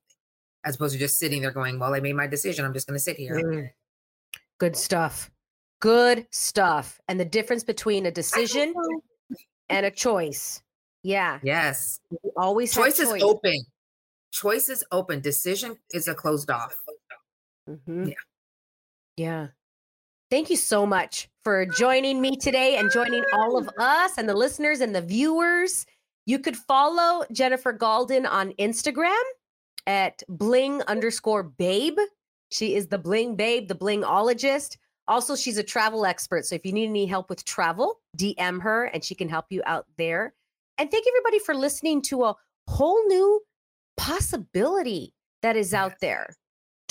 as 0.63 0.76
opposed 0.76 0.93
to 0.93 0.99
just 0.99 1.17
sitting 1.17 1.41
there 1.41 1.51
going 1.51 1.80
well 1.80 1.93
i 1.93 1.99
made 1.99 2.15
my 2.15 2.28
decision 2.28 2.63
i'm 2.65 2.74
just 2.74 2.88
going 2.88 2.97
to 2.97 3.03
sit 3.03 3.17
here 3.17 3.36
Mm. 3.36 3.69
Good 4.59 4.76
stuff. 4.76 5.32
Good 5.80 6.28
stuff. 6.30 7.01
And 7.07 7.19
the 7.19 7.26
difference 7.26 7.63
between 7.63 8.05
a 8.05 8.11
decision 8.11 8.76
and 9.69 9.86
a 9.88 9.89
choice. 9.89 10.61
Yeah. 11.01 11.39
yes 11.41 11.99
We 12.11 12.30
always 12.38 12.72
have 12.76 12.86
choice 12.86 12.99
is 12.99 13.09
open 13.24 13.55
choice 14.32 14.69
is 14.69 14.84
open 14.91 15.19
decision 15.19 15.78
is 15.91 16.07
a 16.07 16.13
closed 16.13 16.51
off 16.51 16.76
Mhm. 17.67 18.09
Yeah. 18.09 18.13
Yeah. 19.17 19.47
Thank 20.32 20.49
you 20.49 20.55
so 20.55 20.86
much 20.86 21.27
for 21.43 21.65
joining 21.65 22.21
me 22.21 22.38
today 22.38 22.77
and 22.77 22.89
joining 22.89 23.25
all 23.34 23.57
of 23.57 23.69
us 23.77 24.17
and 24.17 24.29
the 24.29 24.34
listeners 24.34 24.79
and 24.79 24.95
the 24.95 25.01
viewers. 25.01 25.86
You 26.25 26.39
could 26.39 26.55
follow 26.55 27.25
Jennifer 27.34 27.73
Gaulden 27.73 28.25
on 28.25 28.53
Instagram 28.53 29.21
at 29.88 30.23
bling 30.29 30.84
underscore 30.84 31.43
babe. 31.43 31.97
She 32.49 32.75
is 32.75 32.88
the 32.88 32.97
bling 32.97 33.36
babe, 33.36 33.67
the 33.67 33.75
blingologist. 33.75 34.77
Also, 35.09 35.36
she's 35.36 35.57
a 35.57 35.63
travel 35.63 36.05
expert. 36.05 36.45
So 36.45 36.55
if 36.55 36.65
you 36.65 36.71
need 36.71 36.88
any 36.88 37.07
help 37.07 37.29
with 37.29 37.43
travel, 37.43 37.99
DM 38.17 38.61
her 38.61 38.86
and 38.86 39.03
she 39.03 39.15
can 39.15 39.27
help 39.27 39.47
you 39.49 39.61
out 39.65 39.86
there. 39.97 40.34
And 40.77 40.89
thank 40.89 41.05
everybody 41.09 41.39
for 41.39 41.55
listening 41.55 42.01
to 42.03 42.23
a 42.23 42.36
whole 42.69 43.05
new 43.07 43.41
possibility 43.97 45.13
that 45.41 45.57
is 45.57 45.73
out 45.73 45.95
there. 45.99 46.38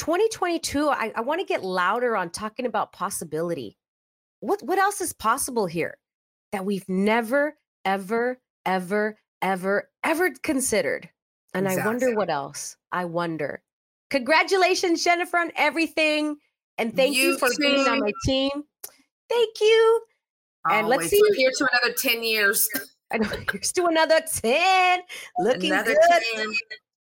2022, 0.01 0.88
I, 0.88 1.12
I 1.14 1.20
want 1.20 1.40
to 1.40 1.46
get 1.46 1.62
louder 1.62 2.16
on 2.16 2.30
talking 2.30 2.64
about 2.64 2.90
possibility. 2.92 3.76
What 4.40 4.62
what 4.62 4.78
else 4.78 5.03
is 5.03 5.12
possible 5.12 5.66
here 5.66 5.98
that 6.53 6.64
we've 6.64 6.88
never, 6.88 7.59
ever, 7.84 8.40
ever, 8.64 9.18
ever, 9.42 9.90
ever 10.03 10.30
considered? 10.42 11.11
And 11.53 11.68
I 11.68 11.84
wonder 11.84 12.14
what 12.14 12.30
else. 12.30 12.76
I 12.92 13.05
wonder. 13.05 13.62
Congratulations, 14.09 15.05
Jennifer, 15.05 15.36
on 15.36 15.53
everything. 15.55 16.36
And 16.78 16.96
thank 16.96 17.14
you, 17.14 17.32
You 17.32 17.38
for 17.38 17.51
being 17.59 17.86
on 17.86 18.01
my 18.01 18.12
team. 18.24 18.51
Thank 19.28 19.61
you. 19.61 20.01
And 20.70 20.88
let's 20.88 21.09
see- 21.09 21.22
We're 21.28 21.34
here 21.34 21.51
to 21.59 21.68
another 21.72 21.94
10 21.94 22.22
years 22.22 22.66
I 23.12 23.18
know 23.18 23.28
here's 23.53 23.72
to 23.72 23.84
another 23.86 24.20
10. 24.34 25.01
Looking 25.40 25.72
another 25.72 25.94
good. 25.94 26.22
10 26.36 26.53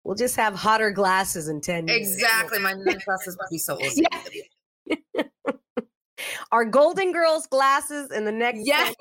We'll 0.08 0.16
just 0.16 0.36
have 0.36 0.54
hotter 0.54 0.90
glasses 0.90 1.48
in 1.48 1.60
10 1.60 1.86
years. 1.86 2.14
exactly 2.14 2.58
my 2.58 2.72
classes 3.04 3.36
would 3.38 3.50
be 3.50 3.58
so 3.58 3.74
old 3.74 3.92
Yeah. 3.94 5.24
Our 6.50 6.64
Golden 6.64 7.12
Girls 7.12 7.46
glasses 7.46 8.10
in 8.10 8.24
the 8.24 8.32
next 8.32 8.60
Yes. 8.64 8.94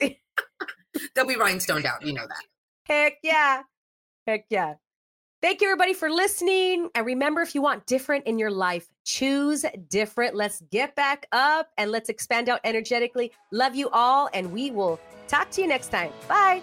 they'll 1.14 1.26
be 1.26 1.34
rhinestoned 1.34 1.84
out 1.84 2.00
you 2.04 2.14
know 2.14 2.26
that 2.26 2.44
Heck 2.84 3.18
yeah. 3.22 3.60
Heck 4.26 4.46
yeah. 4.48 4.76
Thank 5.42 5.60
you, 5.60 5.68
everybody, 5.68 5.92
for 5.92 6.10
listening. 6.10 6.88
And 6.94 7.04
remember, 7.04 7.42
if 7.42 7.54
you 7.54 7.60
want 7.60 7.84
different 7.84 8.26
in 8.26 8.38
your 8.38 8.50
life, 8.50 8.88
choose 9.04 9.66
different. 9.90 10.34
Let's 10.34 10.62
get 10.70 10.96
back 10.96 11.26
up 11.32 11.68
and 11.76 11.90
let's 11.92 12.08
expand 12.08 12.48
out 12.48 12.60
energetically. 12.64 13.32
Love 13.52 13.76
you 13.76 13.90
all, 13.90 14.30
and 14.32 14.50
we 14.50 14.70
will 14.70 14.98
talk 15.28 15.50
to 15.50 15.60
you 15.60 15.68
next 15.68 15.88
time. 15.88 16.10
Bye. 16.26 16.62